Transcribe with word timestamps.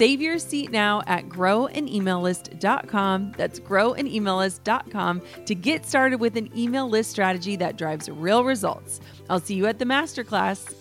Save 0.00 0.22
your 0.22 0.38
seat 0.38 0.70
now 0.70 1.02
at 1.06 1.28
growanemaillist.com. 1.28 3.34
That's 3.36 3.60
growanemaillist.com 3.60 5.22
to 5.44 5.54
get 5.54 5.84
started 5.84 6.20
with 6.20 6.38
an 6.38 6.58
email 6.58 6.88
list 6.88 7.10
strategy 7.10 7.54
that 7.56 7.76
drives 7.76 8.08
real 8.08 8.42
results. 8.42 8.98
I'll 9.28 9.40
see 9.40 9.56
you 9.56 9.66
at 9.66 9.78
the 9.78 9.84
masterclass. 9.84 10.72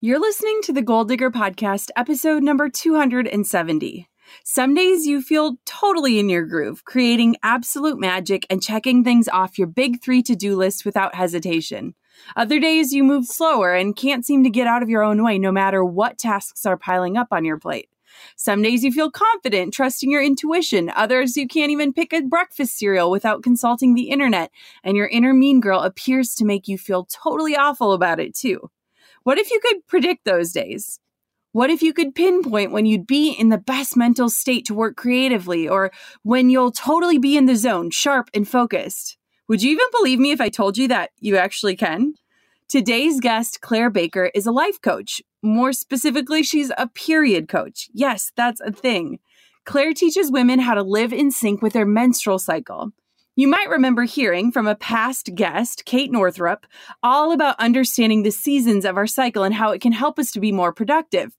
You're 0.00 0.18
listening 0.18 0.62
to 0.62 0.72
the 0.72 0.80
Goal 0.80 1.04
Digger 1.04 1.30
Podcast, 1.30 1.90
episode 1.96 2.42
number 2.42 2.70
270. 2.70 4.08
Some 4.42 4.72
days 4.72 5.06
you 5.06 5.20
feel 5.20 5.56
totally 5.66 6.18
in 6.18 6.30
your 6.30 6.46
groove, 6.46 6.86
creating 6.86 7.36
absolute 7.42 8.00
magic 8.00 8.46
and 8.48 8.62
checking 8.62 9.04
things 9.04 9.28
off 9.28 9.58
your 9.58 9.68
big 9.68 10.02
three 10.02 10.22
to 10.22 10.34
do 10.34 10.56
list 10.56 10.86
without 10.86 11.14
hesitation. 11.14 11.94
Other 12.34 12.58
days 12.58 12.92
you 12.92 13.04
move 13.04 13.26
slower 13.26 13.74
and 13.74 13.96
can't 13.96 14.24
seem 14.24 14.44
to 14.44 14.50
get 14.50 14.66
out 14.66 14.82
of 14.82 14.88
your 14.88 15.02
own 15.02 15.22
way 15.22 15.38
no 15.38 15.52
matter 15.52 15.84
what 15.84 16.18
tasks 16.18 16.66
are 16.66 16.76
piling 16.76 17.16
up 17.16 17.28
on 17.30 17.44
your 17.44 17.58
plate. 17.58 17.88
Some 18.36 18.62
days 18.62 18.82
you 18.82 18.92
feel 18.92 19.10
confident, 19.10 19.74
trusting 19.74 20.10
your 20.10 20.22
intuition. 20.22 20.90
Others 20.94 21.36
you 21.36 21.46
can't 21.46 21.70
even 21.70 21.92
pick 21.92 22.12
a 22.12 22.22
breakfast 22.22 22.78
cereal 22.78 23.10
without 23.10 23.42
consulting 23.42 23.94
the 23.94 24.10
internet, 24.10 24.50
and 24.82 24.96
your 24.96 25.08
inner 25.08 25.34
mean 25.34 25.60
girl 25.60 25.80
appears 25.80 26.34
to 26.36 26.44
make 26.44 26.68
you 26.68 26.78
feel 26.78 27.04
totally 27.04 27.56
awful 27.56 27.92
about 27.92 28.20
it 28.20 28.34
too. 28.34 28.70
What 29.24 29.38
if 29.38 29.50
you 29.50 29.60
could 29.60 29.86
predict 29.86 30.24
those 30.24 30.52
days? 30.52 31.00
What 31.52 31.70
if 31.70 31.82
you 31.82 31.92
could 31.94 32.14
pinpoint 32.14 32.72
when 32.72 32.84
you'd 32.84 33.06
be 33.06 33.30
in 33.30 33.48
the 33.48 33.58
best 33.58 33.96
mental 33.96 34.28
state 34.28 34.66
to 34.66 34.74
work 34.74 34.96
creatively 34.96 35.68
or 35.68 35.90
when 36.22 36.50
you'll 36.50 36.70
totally 36.70 37.18
be 37.18 37.36
in 37.36 37.46
the 37.46 37.56
zone, 37.56 37.90
sharp 37.90 38.28
and 38.34 38.46
focused? 38.46 39.16
Would 39.48 39.62
you 39.62 39.70
even 39.70 39.86
believe 39.92 40.18
me 40.18 40.32
if 40.32 40.40
I 40.40 40.48
told 40.48 40.76
you 40.76 40.88
that 40.88 41.10
you 41.20 41.36
actually 41.36 41.76
can? 41.76 42.14
Today's 42.68 43.20
guest, 43.20 43.60
Claire 43.60 43.90
Baker, 43.90 44.30
is 44.34 44.44
a 44.44 44.50
life 44.50 44.80
coach. 44.80 45.22
More 45.40 45.72
specifically, 45.72 46.42
she's 46.42 46.72
a 46.76 46.88
period 46.88 47.48
coach. 47.48 47.88
Yes, 47.92 48.32
that's 48.34 48.60
a 48.60 48.72
thing. 48.72 49.20
Claire 49.64 49.94
teaches 49.94 50.32
women 50.32 50.58
how 50.58 50.74
to 50.74 50.82
live 50.82 51.12
in 51.12 51.30
sync 51.30 51.62
with 51.62 51.74
their 51.74 51.86
menstrual 51.86 52.40
cycle. 52.40 52.90
You 53.36 53.46
might 53.46 53.68
remember 53.68 54.02
hearing 54.02 54.50
from 54.50 54.66
a 54.66 54.74
past 54.74 55.30
guest, 55.36 55.84
Kate 55.84 56.10
Northrup, 56.10 56.66
all 57.02 57.30
about 57.30 57.60
understanding 57.60 58.24
the 58.24 58.32
seasons 58.32 58.84
of 58.84 58.96
our 58.96 59.06
cycle 59.06 59.44
and 59.44 59.54
how 59.54 59.70
it 59.70 59.80
can 59.80 59.92
help 59.92 60.18
us 60.18 60.32
to 60.32 60.40
be 60.40 60.50
more 60.50 60.72
productive. 60.72 61.36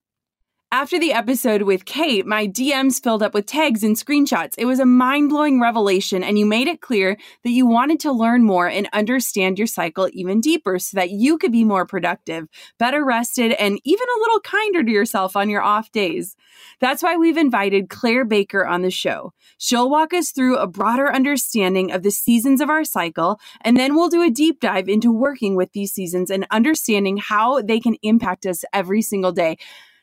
After 0.74 1.00
the 1.00 1.14
episode 1.14 1.62
with 1.62 1.86
Kate, 1.86 2.26
my 2.26 2.46
DMs 2.46 3.02
filled 3.02 3.24
up 3.24 3.34
with 3.34 3.46
tags 3.46 3.86
and 3.86 3.96
screenshots. 3.96 4.56
It 4.58 4.66
was 4.66 4.82
a 4.82 4.86
mind 4.86 5.30
blowing 5.30 5.62
revelation, 5.62 6.26
and 6.26 6.38
you 6.38 6.46
made 6.46 6.68
it 6.68 6.82
clear 6.82 7.18
that 7.46 7.52
you 7.52 7.66
wanted 7.66 8.02
to 8.02 8.12
learn 8.12 8.44
more 8.44 8.68
and 8.68 8.90
understand 8.92 9.58
your 9.58 9.66
cycle 9.66 10.10
even 10.12 10.42
deeper 10.42 10.78
so 10.78 10.98
that 10.98 11.10
you 11.10 11.38
could 11.38 11.54
be 11.54 11.64
more 11.64 11.86
productive, 11.86 12.50
better 12.78 13.06
rested, 13.06 13.54
and 13.54 13.80
even 13.86 14.06
a 14.10 14.20
little 14.20 14.42
kinder 14.42 14.84
to 14.84 14.92
yourself 14.92 15.38
on 15.38 15.50
your 15.50 15.62
off 15.62 15.90
days. 15.94 16.36
That's 16.82 17.02
why 17.02 17.16
we've 17.16 17.38
invited 17.38 17.88
Claire 17.90 18.26
Baker 18.26 18.68
on 18.68 18.82
the 18.82 18.92
show. 18.92 19.32
She'll 19.58 19.90
walk 19.90 20.14
us 20.14 20.32
through 20.32 20.58
a 20.58 20.68
broader 20.68 21.10
understanding 21.10 21.94
of 21.94 22.04
the 22.04 22.12
seasons 22.12 22.60
of 22.60 22.70
our 22.70 22.84
cycle, 22.84 23.40
and 23.62 23.78
then 23.78 23.96
we'll 23.96 24.10
do 24.10 24.22
a 24.22 24.30
deep 24.30 24.60
dive 24.60 24.90
into 24.90 25.14
working 25.14 25.56
with 25.56 25.72
these 25.72 25.94
seasons 25.94 26.30
and 26.30 26.46
understanding 26.52 27.16
how 27.16 27.62
they 27.62 27.80
can 27.80 27.96
impact 28.04 28.46
us 28.46 28.66
every 28.74 29.02
single 29.02 29.32
day. 29.32 29.56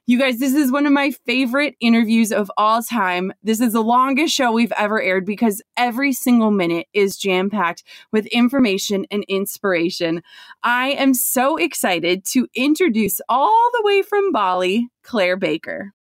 You 0.07 0.19
guys, 0.19 0.39
this 0.39 0.53
is 0.53 0.71
one 0.71 0.85
of 0.85 0.93
my 0.93 1.13
favorite 1.25 1.77
interviews 1.81 2.31
of 2.31 2.51
all 2.59 2.83
time. 2.83 3.33
This 3.43 3.59
is 3.59 3.73
the 3.73 3.83
longest 3.83 4.35
show 4.35 4.53
we've 4.53 4.71
ever 4.73 5.01
aired 5.01 5.25
because 5.25 5.63
every 5.79 6.13
single 6.13 6.51
minute 6.51 6.89
is 6.93 7.17
jam 7.17 7.49
packed 7.49 7.85
with 8.13 8.27
information 8.27 9.07
and 9.11 9.25
inspiration. 9.29 10.23
I 10.63 10.89
am 10.89 11.15
so 11.15 11.57
excited 11.57 12.27
to 12.33 12.47
introduce 12.55 13.23
all 13.31 13.71
the 13.73 13.81
way 13.83 14.03
from 14.03 14.31
Bali, 14.31 14.91
Claire 15.05 15.39
Baker. 15.39 15.95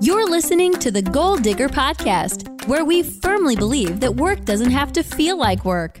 You're 0.00 0.26
listening 0.26 0.72
to 0.78 0.90
the 0.90 1.02
Goal 1.02 1.36
Digger 1.36 1.68
Podcast, 1.68 2.66
where 2.66 2.86
we 2.86 3.02
firmly 3.02 3.56
believe 3.56 4.00
that 4.00 4.16
work 4.16 4.46
doesn't 4.46 4.70
have 4.70 4.90
to 4.94 5.02
feel 5.02 5.36
like 5.36 5.66
work. 5.66 6.00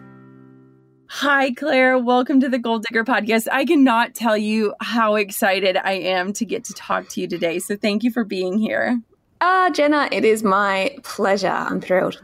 Hi, 1.15 1.51
Claire. 1.51 1.97
Welcome 1.97 2.39
to 2.39 2.47
the 2.47 2.57
Goal 2.57 2.79
Digger 2.79 3.03
Podcast. 3.03 3.45
I 3.51 3.65
cannot 3.65 4.15
tell 4.15 4.37
you 4.37 4.73
how 4.79 5.15
excited 5.15 5.75
I 5.75 5.91
am 5.91 6.31
to 6.31 6.45
get 6.45 6.63
to 6.63 6.73
talk 6.73 7.09
to 7.09 7.21
you 7.21 7.27
today. 7.27 7.59
So, 7.59 7.75
thank 7.75 8.03
you 8.03 8.11
for 8.11 8.23
being 8.23 8.57
here. 8.57 8.97
Ah, 9.41 9.65
uh, 9.65 9.69
Jenna, 9.71 10.07
it 10.09 10.23
is 10.23 10.41
my 10.41 10.95
pleasure. 11.03 11.49
I'm 11.49 11.81
thrilled. 11.81 12.21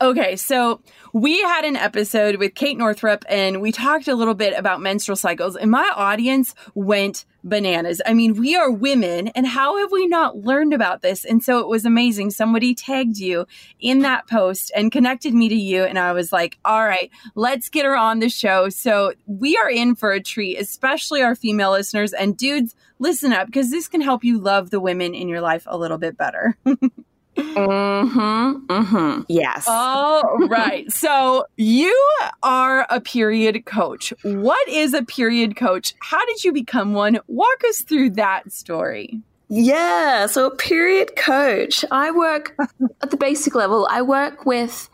Okay, 0.00 0.36
so 0.36 0.80
we 1.12 1.42
had 1.42 1.64
an 1.64 1.74
episode 1.74 2.36
with 2.36 2.54
Kate 2.54 2.78
Northrup 2.78 3.24
and 3.28 3.60
we 3.60 3.72
talked 3.72 4.06
a 4.06 4.14
little 4.14 4.34
bit 4.34 4.56
about 4.56 4.80
menstrual 4.80 5.16
cycles, 5.16 5.56
and 5.56 5.72
my 5.72 5.92
audience 5.96 6.54
went 6.76 7.24
bananas. 7.48 8.00
I 8.06 8.14
mean, 8.14 8.34
we 8.34 8.56
are 8.56 8.70
women, 8.70 9.28
and 9.28 9.46
how 9.46 9.78
have 9.78 9.90
we 9.90 10.06
not 10.06 10.38
learned 10.38 10.72
about 10.72 11.02
this? 11.02 11.24
And 11.24 11.42
so 11.42 11.58
it 11.58 11.68
was 11.68 11.84
amazing. 11.84 12.30
Somebody 12.30 12.74
tagged 12.74 13.18
you 13.18 13.46
in 13.80 14.00
that 14.00 14.28
post 14.28 14.70
and 14.74 14.92
connected 14.92 15.34
me 15.34 15.48
to 15.48 15.54
you, 15.54 15.84
and 15.84 15.98
I 15.98 16.12
was 16.12 16.32
like, 16.32 16.58
all 16.64 16.84
right, 16.84 17.10
let's 17.34 17.68
get 17.68 17.84
her 17.84 17.96
on 17.96 18.18
the 18.18 18.28
show. 18.28 18.68
So 18.68 19.12
we 19.26 19.56
are 19.56 19.70
in 19.70 19.94
for 19.94 20.12
a 20.12 20.22
treat, 20.22 20.58
especially 20.58 21.22
our 21.22 21.34
female 21.34 21.72
listeners. 21.72 22.12
And 22.12 22.36
dudes, 22.36 22.74
listen 22.98 23.32
up 23.32 23.46
because 23.46 23.70
this 23.70 23.88
can 23.88 24.00
help 24.00 24.24
you 24.24 24.38
love 24.38 24.70
the 24.70 24.80
women 24.80 25.14
in 25.14 25.28
your 25.28 25.40
life 25.40 25.64
a 25.66 25.78
little 25.78 25.98
bit 25.98 26.16
better. 26.16 26.56
Mm-hmm. 27.38 28.66
Mm-hmm. 28.66 29.22
Yes. 29.28 29.66
All 29.68 30.22
right. 30.48 30.86
So 30.98 31.46
you 31.56 31.94
are 32.42 32.86
a 32.90 33.00
period 33.00 33.64
coach. 33.66 34.12
What 34.22 34.68
is 34.68 34.94
a 34.94 35.02
period 35.02 35.56
coach? 35.56 35.94
How 36.00 36.24
did 36.26 36.42
you 36.44 36.52
become 36.52 36.92
one? 36.92 37.18
Walk 37.28 37.62
us 37.68 37.82
through 37.82 38.10
that 38.10 38.52
story. 38.52 39.20
Yeah. 39.48 40.26
So 40.26 40.46
a 40.46 40.54
period 40.54 41.14
coach. 41.16 41.84
I 41.90 42.10
work 42.10 42.54
at 43.02 43.10
the 43.10 43.16
basic 43.16 43.54
level. 43.54 43.86
I 43.90 44.02
work 44.02 44.44
with 44.44 44.88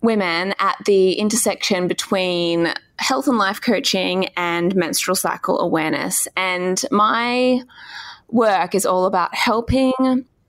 women 0.00 0.54
at 0.58 0.76
the 0.86 1.12
intersection 1.12 1.86
between 1.86 2.72
health 2.96 3.28
and 3.28 3.38
life 3.38 3.60
coaching 3.60 4.26
and 4.36 4.74
menstrual 4.74 5.16
cycle 5.16 5.60
awareness. 5.60 6.26
And 6.36 6.82
my 6.90 7.62
work 8.28 8.74
is 8.74 8.86
all 8.86 9.06
about 9.06 9.34
helping 9.34 9.92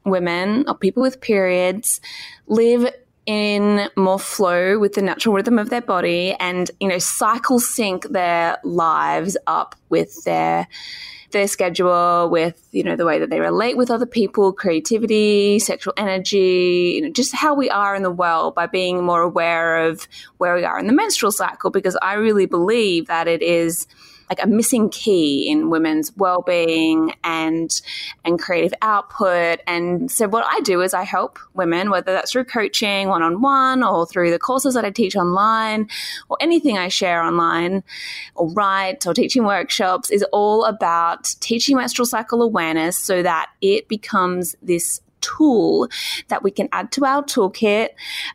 women 0.03 0.65
or 0.67 0.75
people 0.75 1.01
with 1.01 1.21
periods 1.21 2.01
live 2.47 2.93
in 3.25 3.87
more 3.95 4.19
flow 4.19 4.79
with 4.79 4.93
the 4.93 5.01
natural 5.01 5.35
rhythm 5.35 5.59
of 5.59 5.69
their 5.69 5.81
body 5.81 6.33
and, 6.39 6.71
you 6.79 6.87
know, 6.87 6.97
cycle 6.97 7.59
sync 7.59 8.03
their 8.09 8.57
lives 8.63 9.37
up 9.47 9.75
with 9.89 10.23
their 10.23 10.67
their 11.31 11.47
schedule, 11.47 12.29
with 12.29 12.67
you 12.71 12.83
know 12.83 12.95
the 12.95 13.05
way 13.05 13.19
that 13.19 13.29
they 13.29 13.39
relate 13.39 13.77
with 13.77 13.89
other 13.89 14.05
people, 14.05 14.51
creativity, 14.53 15.59
sexual 15.59 15.93
energy, 15.97 16.93
you 16.95 17.01
know, 17.01 17.09
just 17.09 17.33
how 17.33 17.53
we 17.53 17.69
are 17.69 17.95
in 17.95 18.03
the 18.03 18.11
world 18.11 18.53
by 18.53 18.67
being 18.67 19.03
more 19.03 19.21
aware 19.21 19.85
of 19.85 20.07
where 20.37 20.55
we 20.55 20.63
are 20.63 20.77
in 20.77 20.87
the 20.87 20.93
menstrual 20.93 21.31
cycle. 21.31 21.69
Because 21.69 21.97
I 22.01 22.13
really 22.13 22.45
believe 22.45 23.07
that 23.07 23.27
it 23.27 23.41
is 23.41 23.87
like 24.31 24.41
a 24.41 24.47
missing 24.47 24.89
key 24.89 25.49
in 25.49 25.69
women's 25.69 26.15
well-being 26.15 27.13
and 27.21 27.81
and 28.23 28.39
creative 28.39 28.73
output. 28.81 29.59
And 29.67 30.09
so 30.09 30.25
what 30.29 30.45
I 30.47 30.61
do 30.61 30.81
is 30.81 30.93
I 30.93 31.03
help 31.03 31.37
women, 31.53 31.89
whether 31.89 32.13
that's 32.13 32.31
through 32.31 32.45
coaching 32.45 33.09
one-on-one 33.09 33.83
or 33.83 34.05
through 34.05 34.31
the 34.31 34.39
courses 34.39 34.73
that 34.75 34.85
I 34.85 34.89
teach 34.89 35.17
online 35.17 35.89
or 36.29 36.37
anything 36.39 36.77
I 36.77 36.87
share 36.87 37.21
online 37.21 37.83
or 38.35 38.49
write 38.53 39.05
or 39.05 39.13
teaching 39.13 39.43
workshops 39.43 40.09
is 40.09 40.23
all 40.31 40.63
about 40.63 41.35
teaching 41.41 41.75
menstrual 41.75 42.05
cycle 42.05 42.41
awareness 42.41 42.97
so 42.97 43.21
that 43.21 43.49
it 43.61 43.89
becomes 43.89 44.55
this 44.61 45.01
tool 45.21 45.87
that 46.27 46.43
we 46.43 46.51
can 46.51 46.69
add 46.71 46.91
to 46.93 47.05
our 47.05 47.23
toolkit 47.23 47.89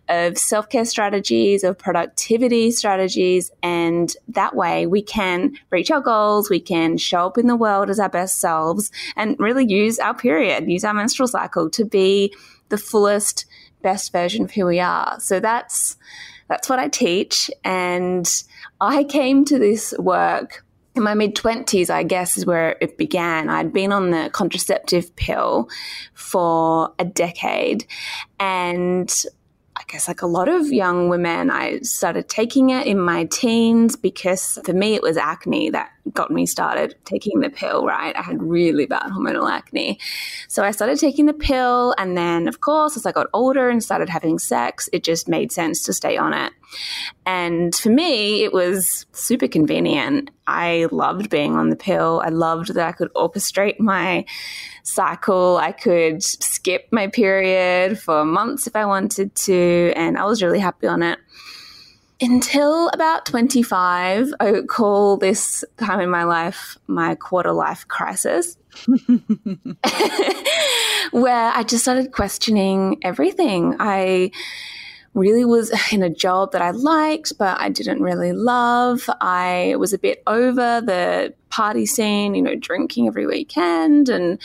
of 0.09 0.39
self 0.39 0.69
care 0.69 0.85
strategies, 0.85 1.65
of 1.65 1.79
productivity 1.79 2.71
strategies. 2.71 3.51
And 3.63 4.15
that 4.29 4.57
way 4.57 4.87
we 4.87 5.03
can 5.03 5.57
reach 5.71 5.91
our 5.91 6.01
goals, 6.01 6.51
we 6.51 6.61
can 6.61 6.97
show 6.97 7.27
up 7.27 7.39
in 7.39 7.47
the 7.47 7.57
world 7.57 7.91
as 7.91 8.01
our 8.01 8.09
best 8.09 8.39
selves, 8.39 8.91
and 9.17 9.39
really 9.39 9.67
use 9.67 9.99
our 9.99 10.15
period, 10.15 10.71
use 10.71 10.85
our 10.85 10.95
menstrual 10.95 11.29
cycle 11.29 11.71
to 11.71 11.85
be 11.85 12.35
the 12.69 12.79
fullest, 12.79 13.47
best 13.83 14.13
version 14.13 14.45
of 14.45 14.51
who 14.51 14.67
we 14.67 14.81
are. 14.81 15.19
So 15.21 15.41
that's 15.41 15.97
that's 16.49 16.69
what 16.69 16.79
I 16.79 16.89
teach. 16.89 17.51
And 17.65 18.29
I 18.81 19.05
came 19.05 19.45
to 19.47 19.59
this 19.59 19.95
work 19.99 20.65
in 20.97 21.03
my 21.03 21.15
mid 21.15 21.35
20s, 21.35 21.91
I 21.91 22.03
guess, 22.03 22.37
is 22.37 22.47
where 22.47 22.77
it 22.81 22.97
began. 22.97 23.49
I'd 23.49 23.73
been 23.73 23.93
on 23.93 24.11
the 24.11 24.31
contraceptive 24.33 25.15
pill 25.17 25.69
for 26.15 26.93
a 26.99 27.05
decade. 27.05 27.87
And 28.41 29.13
I 29.79 29.83
guess, 29.89 30.09
like 30.09 30.23
a 30.23 30.27
lot 30.27 30.49
of 30.49 30.69
young 30.69 31.11
women, 31.11 31.51
I 31.51 31.81
started 31.81 32.31
taking 32.31 32.71
it 32.71 32.87
in 32.87 32.99
my 32.99 33.27
teens 33.27 33.95
because 33.95 34.59
for 34.65 34.73
me, 34.73 34.95
it 34.95 35.03
was 35.03 35.19
acne 35.19 35.69
that 35.71 35.91
got 36.15 36.31
me 36.31 36.47
started 36.47 36.95
taking 37.05 37.41
the 37.41 37.51
pill, 37.51 37.85
right? 37.85 38.17
I 38.17 38.23
had 38.23 38.43
really 38.43 38.87
bad 38.87 39.11
hormonal 39.11 39.51
acne. 39.51 39.99
So 40.49 40.65
I 40.65 40.71
started 40.71 40.99
taking 40.99 41.27
the 41.27 41.35
pill. 41.35 41.95
And 41.99 42.17
then, 42.17 42.49
of 42.49 42.63
course, 42.63 42.97
as 42.97 43.05
I 43.05 43.13
got 43.13 43.27
older 43.35 43.69
and 43.69 43.85
started 43.85 44.09
having 44.09 44.39
sex, 44.39 44.89
it 44.95 45.05
just 45.05 45.29
made 45.29 45.53
sense 45.53 45.83
to 45.83 45.93
stay 45.93 46.17
on 46.17 46.33
it. 46.33 46.55
And 47.27 47.75
for 47.75 47.91
me, 47.91 48.45
it 48.45 48.55
was 48.55 49.05
super 49.13 49.49
convenient. 49.49 50.31
I 50.47 50.87
loved 50.91 51.29
being 51.29 51.55
on 51.55 51.69
the 51.69 51.77
pill. 51.77 52.23
I 52.25 52.31
loved 52.31 52.73
that 52.75 52.89
I 52.89 52.93
could 52.93 53.13
orchestrate 53.13 53.79
my 53.79 54.25
cycle. 54.87 55.57
I 55.57 55.73
could 55.73 56.23
skip 56.23 56.89
my 56.91 57.09
period 57.09 57.99
for 57.99 58.25
months 58.25 58.67
if 58.67 58.77
I 58.77 58.87
wanted 58.87 59.35
to, 59.35 59.93
and 59.97 60.17
I 60.17 60.25
was 60.25 60.43
really 60.43 60.61
happy 60.61 60.87
on 60.87 61.03
it. 61.03 61.19
Until 62.19 62.89
about 62.95 63.27
25, 63.27 64.33
I 64.41 64.51
would 64.53 64.69
call 64.69 65.19
this 65.19 65.65
time 65.77 66.01
in 66.01 66.09
my 66.09 66.25
life 66.25 66.79
my 66.87 67.15
quarter 67.15 67.53
life 67.53 67.87
crisis, 67.89 68.57
where 71.11 71.53
I 71.53 71.63
just 71.67 71.85
started 71.85 72.13
questioning 72.13 72.99
everything. 73.03 73.77
I 73.79 74.31
really 75.17 75.45
was 75.45 75.73
in 75.93 76.03
a 76.03 76.11
job 76.11 76.53
that 76.53 76.63
I 76.63 76.71
liked, 76.71 77.37
but 77.39 77.61
I 77.61 77.71
didn't 77.71 78.03
really 78.03 78.33
love. 78.33 79.09
I 79.21 79.75
was 79.79 79.93
a 79.93 79.99
bit 79.99 80.23
over 80.27 80.81
the 80.81 81.35
party 81.49 81.87
scene, 81.87 82.35
you 82.35 82.43
know, 82.43 82.55
drinking 82.55 83.09
every 83.09 83.27
weekend 83.27 84.09
and 84.09 84.39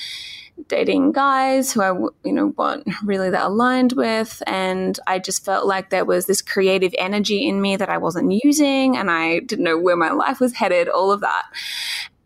dating 0.68 1.12
guys 1.12 1.74
who 1.74 1.82
I, 1.82 1.92
you 2.24 2.34
know, 2.34 2.48
weren't 2.58 2.88
really 3.04 3.30
that 3.32 3.48
aligned 3.48 3.94
with. 3.94 4.42
And 4.48 5.00
I 5.08 5.20
just 5.20 5.44
felt 5.44 5.66
like 5.66 5.90
there 5.90 6.06
was 6.06 6.26
this 6.26 6.42
creative 6.42 6.94
energy 6.98 7.48
in 7.48 7.62
me 7.62 7.76
that 7.76 7.90
I 7.90 7.98
wasn't 7.98 8.40
using 8.44 8.96
and 8.96 9.10
I 9.10 9.40
didn't 9.40 9.66
know 9.66 9.78
where 9.78 9.96
my 9.96 10.12
life 10.12 10.40
was 10.40 10.54
headed, 10.54 10.88
all 10.88 11.12
of 11.12 11.22
that. 11.22 11.46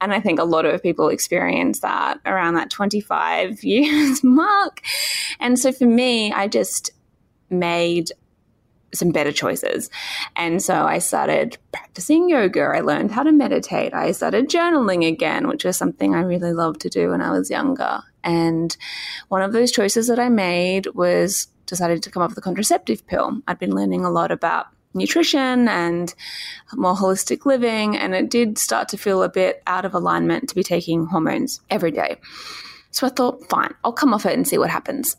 And 0.02 0.14
I 0.14 0.20
think 0.20 0.40
a 0.40 0.44
lot 0.44 0.66
of 0.66 0.84
people 0.84 1.08
experience 1.08 1.80
that 1.80 2.20
around 2.26 2.56
that 2.56 2.70
25 2.70 3.64
years 3.64 4.24
mark. 4.24 4.82
And 5.40 5.58
so 5.58 5.72
for 5.72 5.86
me, 5.86 6.32
I 6.34 6.48
just 6.48 6.92
made 7.50 8.12
some 8.96 9.10
better 9.10 9.32
choices. 9.32 9.90
And 10.36 10.62
so 10.62 10.86
I 10.86 11.00
started 11.00 11.58
practicing 11.72 12.30
yoga. 12.30 12.62
I 12.62 12.82
learned 12.82 13.12
how 13.12 13.24
to 13.24 13.32
meditate. 13.32 13.94
I 13.94 14.12
started 14.12 14.50
journaling 14.50 15.08
again, 15.08 15.48
which 15.48 15.66
was 15.66 15.78
something 15.78 16.16
I 16.16 16.22
really 16.22 16.54
loved 16.54 16.82
to 16.82 16.90
do 16.90 17.10
when 17.10 17.22
I 17.22 17.32
was 17.32 17.50
younger. 17.50 18.02
And 18.24 18.76
one 19.30 19.42
of 19.42 19.54
those 19.54 19.72
choices 19.72 20.08
that 20.08 20.20
I 20.20 20.30
made 20.30 20.88
was 20.88 21.48
decided 21.66 22.04
to 22.04 22.12
come 22.12 22.24
up 22.24 22.30
with 22.30 22.38
a 22.38 22.42
contraceptive 22.42 23.06
pill. 23.08 23.42
I'd 23.48 23.60
been 23.60 23.76
learning 23.76 24.06
a 24.06 24.12
lot 24.12 24.32
about 24.32 24.68
nutrition 24.94 25.68
and 25.68 26.14
more 26.74 26.96
holistic 26.96 27.46
living, 27.46 27.98
and 27.98 28.16
it 28.16 28.30
did 28.30 28.58
start 28.58 28.88
to 28.90 28.98
feel 28.98 29.24
a 29.24 29.30
bit 29.30 29.62
out 29.68 29.86
of 29.86 29.94
alignment 29.94 30.50
to 30.50 30.56
be 30.56 30.64
taking 30.64 31.06
hormones 31.06 31.62
every 31.70 31.92
day. 31.92 32.18
So 32.92 33.06
I 33.06 33.10
thought, 33.10 33.48
fine, 33.50 33.74
I'll 33.84 33.92
come 33.92 34.14
off 34.14 34.26
it 34.26 34.34
and 34.34 34.48
see 34.48 34.58
what 34.58 34.70
happens. 34.70 35.18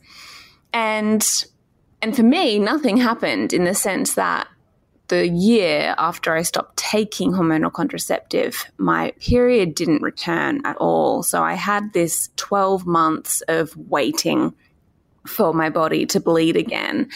And 0.72 1.22
and 2.02 2.14
for 2.14 2.22
me, 2.22 2.58
nothing 2.58 2.96
happened 2.96 3.52
in 3.52 3.64
the 3.64 3.74
sense 3.74 4.14
that 4.14 4.48
the 5.08 5.28
year 5.28 5.94
after 5.98 6.34
I 6.34 6.42
stopped 6.42 6.76
taking 6.76 7.32
hormonal 7.32 7.72
contraceptive, 7.72 8.70
my 8.76 9.12
period 9.20 9.74
didn't 9.74 10.02
return 10.02 10.62
at 10.64 10.76
all. 10.76 11.22
So 11.22 11.42
I 11.42 11.54
had 11.54 11.92
this 11.92 12.30
12 12.36 12.86
months 12.86 13.40
of 13.42 13.76
waiting 13.76 14.54
for 15.26 15.54
my 15.54 15.70
body 15.70 16.06
to 16.06 16.20
bleed 16.20 16.56
again. 16.56 17.08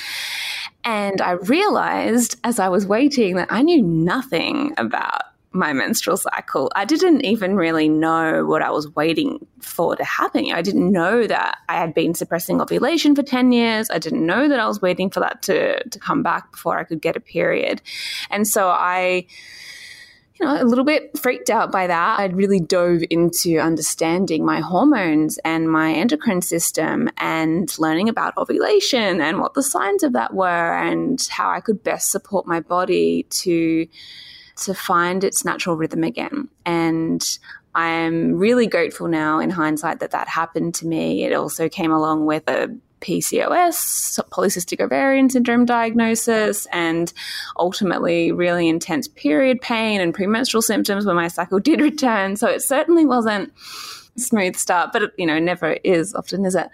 And 0.84 1.20
I 1.20 1.32
realized 1.32 2.38
as 2.44 2.58
I 2.58 2.68
was 2.68 2.86
waiting 2.86 3.36
that 3.36 3.48
I 3.50 3.62
knew 3.62 3.82
nothing 3.82 4.72
about 4.76 5.22
my 5.52 5.72
menstrual 5.72 6.16
cycle. 6.16 6.70
I 6.76 6.84
didn't 6.84 7.24
even 7.24 7.56
really 7.56 7.88
know 7.88 8.46
what 8.46 8.62
I 8.62 8.70
was 8.70 8.88
waiting 8.94 9.44
for 9.60 9.96
to 9.96 10.04
happen. 10.04 10.52
I 10.52 10.62
didn't 10.62 10.92
know 10.92 11.26
that 11.26 11.58
I 11.68 11.74
had 11.74 11.92
been 11.92 12.14
suppressing 12.14 12.60
ovulation 12.60 13.16
for 13.16 13.22
10 13.22 13.50
years. 13.50 13.90
I 13.90 13.98
didn't 13.98 14.24
know 14.24 14.48
that 14.48 14.60
I 14.60 14.68
was 14.68 14.80
waiting 14.80 15.10
for 15.10 15.20
that 15.20 15.42
to, 15.42 15.82
to 15.82 15.98
come 15.98 16.22
back 16.22 16.52
before 16.52 16.78
I 16.78 16.84
could 16.84 17.00
get 17.00 17.16
a 17.16 17.20
period. 17.20 17.82
And 18.30 18.46
so 18.46 18.68
I, 18.68 19.26
you 20.38 20.46
know, 20.46 20.62
a 20.62 20.64
little 20.64 20.84
bit 20.84 21.18
freaked 21.18 21.50
out 21.50 21.72
by 21.72 21.88
that. 21.88 22.20
I 22.20 22.26
really 22.26 22.60
dove 22.60 23.02
into 23.10 23.58
understanding 23.58 24.46
my 24.46 24.60
hormones 24.60 25.38
and 25.44 25.68
my 25.68 25.92
endocrine 25.92 26.42
system 26.42 27.10
and 27.18 27.76
learning 27.76 28.08
about 28.08 28.38
ovulation 28.38 29.20
and 29.20 29.40
what 29.40 29.54
the 29.54 29.64
signs 29.64 30.04
of 30.04 30.12
that 30.12 30.32
were 30.32 30.76
and 30.76 31.20
how 31.28 31.50
I 31.50 31.58
could 31.58 31.82
best 31.82 32.12
support 32.12 32.46
my 32.46 32.60
body 32.60 33.24
to 33.30 33.88
to 34.60 34.74
find 34.74 35.24
its 35.24 35.44
natural 35.44 35.76
rhythm 35.76 36.04
again. 36.04 36.48
And 36.64 37.24
I'm 37.74 38.34
really 38.34 38.66
grateful 38.66 39.08
now 39.08 39.38
in 39.38 39.50
hindsight 39.50 40.00
that 40.00 40.10
that 40.10 40.28
happened 40.28 40.74
to 40.76 40.86
me. 40.86 41.24
It 41.24 41.32
also 41.32 41.68
came 41.68 41.92
along 41.92 42.26
with 42.26 42.48
a 42.48 42.76
PCOS, 43.00 44.20
polycystic 44.30 44.80
ovarian 44.80 45.30
syndrome 45.30 45.64
diagnosis, 45.64 46.66
and 46.72 47.12
ultimately 47.58 48.32
really 48.32 48.68
intense 48.68 49.08
period 49.08 49.60
pain 49.60 50.00
and 50.00 50.14
premenstrual 50.14 50.62
symptoms 50.62 51.06
when 51.06 51.16
my 51.16 51.28
cycle 51.28 51.58
did 51.58 51.80
return. 51.80 52.36
So 52.36 52.48
it 52.48 52.62
certainly 52.62 53.06
wasn't 53.06 53.52
a 54.16 54.20
smooth 54.20 54.56
start, 54.56 54.90
but 54.92 55.02
it, 55.02 55.12
you 55.16 55.26
know, 55.26 55.38
never 55.38 55.72
is 55.84 56.14
often, 56.14 56.44
is 56.44 56.54
it? 56.54 56.68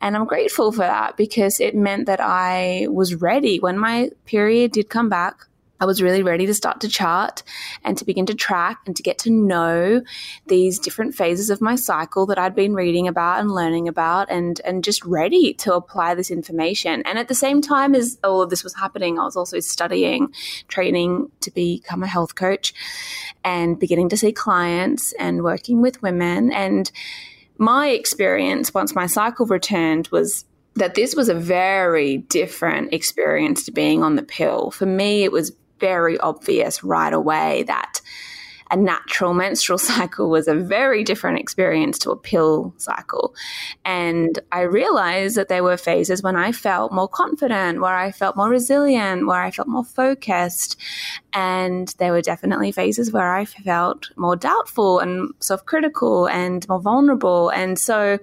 And 0.00 0.16
I'm 0.16 0.26
grateful 0.26 0.72
for 0.72 0.78
that 0.78 1.16
because 1.16 1.60
it 1.60 1.74
meant 1.74 2.06
that 2.06 2.20
I 2.20 2.86
was 2.90 3.16
ready 3.16 3.58
when 3.58 3.78
my 3.78 4.10
period 4.26 4.72
did 4.72 4.88
come 4.88 5.08
back. 5.08 5.47
I 5.80 5.84
was 5.84 6.02
really 6.02 6.22
ready 6.22 6.46
to 6.46 6.54
start 6.54 6.80
to 6.80 6.88
chart 6.88 7.42
and 7.84 7.96
to 7.98 8.04
begin 8.04 8.26
to 8.26 8.34
track 8.34 8.80
and 8.86 8.96
to 8.96 9.02
get 9.02 9.18
to 9.20 9.30
know 9.30 10.02
these 10.46 10.78
different 10.78 11.14
phases 11.14 11.50
of 11.50 11.60
my 11.60 11.76
cycle 11.76 12.26
that 12.26 12.38
I'd 12.38 12.54
been 12.54 12.74
reading 12.74 13.06
about 13.06 13.40
and 13.40 13.52
learning 13.52 13.86
about 13.86 14.30
and 14.30 14.60
and 14.64 14.82
just 14.82 15.04
ready 15.04 15.54
to 15.54 15.74
apply 15.74 16.14
this 16.14 16.30
information. 16.30 17.02
And 17.06 17.18
at 17.18 17.28
the 17.28 17.34
same 17.34 17.62
time 17.62 17.94
as 17.94 18.18
all 18.24 18.42
of 18.42 18.50
this 18.50 18.64
was 18.64 18.74
happening, 18.74 19.18
I 19.18 19.24
was 19.24 19.36
also 19.36 19.60
studying, 19.60 20.32
training 20.66 21.30
to 21.40 21.50
become 21.50 22.02
a 22.02 22.08
health 22.08 22.34
coach 22.34 22.74
and 23.44 23.78
beginning 23.78 24.08
to 24.08 24.16
see 24.16 24.32
clients 24.32 25.12
and 25.18 25.42
working 25.42 25.80
with 25.80 26.02
women 26.02 26.52
and 26.52 26.90
my 27.58 27.88
experience 27.88 28.72
once 28.72 28.94
my 28.94 29.06
cycle 29.06 29.44
returned 29.44 30.08
was 30.08 30.44
that 30.76 30.94
this 30.94 31.16
was 31.16 31.28
a 31.28 31.34
very 31.34 32.18
different 32.18 32.92
experience 32.92 33.64
to 33.64 33.72
being 33.72 34.02
on 34.02 34.14
the 34.14 34.22
pill. 34.22 34.70
For 34.70 34.86
me, 34.86 35.24
it 35.24 35.32
was 35.32 35.52
very 35.80 36.18
obvious 36.18 36.82
right 36.84 37.12
away 37.12 37.64
that 37.64 38.00
a 38.70 38.76
natural 38.76 39.34
menstrual 39.34 39.78
cycle 39.92 40.30
was 40.30 40.48
a 40.48 40.54
very 40.54 41.04
different 41.04 41.38
experience 41.38 41.98
to 41.98 42.10
a 42.10 42.16
pill 42.16 42.74
cycle. 42.76 43.34
And 43.84 44.38
I 44.52 44.62
realized 44.62 45.36
that 45.36 45.48
there 45.48 45.62
were 45.62 45.76
phases 45.76 46.22
when 46.22 46.36
I 46.36 46.52
felt 46.52 46.92
more 46.92 47.08
confident, 47.08 47.80
where 47.80 47.96
I 47.96 48.12
felt 48.12 48.36
more 48.36 48.48
resilient, 48.48 49.26
where 49.26 49.42
I 49.42 49.50
felt 49.50 49.68
more 49.68 49.84
focused. 49.84 50.76
And 51.32 51.88
there 51.98 52.12
were 52.12 52.22
definitely 52.22 52.72
phases 52.72 53.12
where 53.12 53.34
I 53.34 53.44
felt 53.44 54.10
more 54.16 54.36
doubtful 54.36 54.98
and 54.98 55.32
self 55.40 55.64
critical 55.64 56.28
and 56.28 56.68
more 56.68 56.80
vulnerable. 56.80 57.48
And 57.50 57.78
so, 57.78 58.18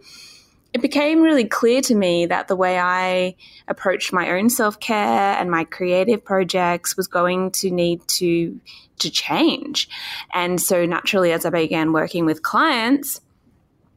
it 0.75 0.81
became 0.81 1.21
really 1.21 1.45
clear 1.45 1.79
to 1.79 1.95
me 1.95 2.25
that 2.25 2.49
the 2.49 2.55
way 2.55 2.77
I 2.77 3.37
approached 3.69 4.11
my 4.11 4.31
own 4.31 4.49
self 4.49 4.77
care 4.81 5.37
and 5.39 5.49
my 5.49 5.63
creative 5.63 6.25
projects 6.25 6.97
was 6.97 7.07
going 7.07 7.51
to 7.51 7.71
need 7.71 8.05
to 8.19 8.59
to 8.99 9.09
change. 9.09 9.87
And 10.33 10.59
so 10.59 10.85
naturally, 10.85 11.31
as 11.31 11.45
I 11.45 11.49
began 11.49 11.93
working 11.93 12.25
with 12.25 12.43
clients, 12.43 13.21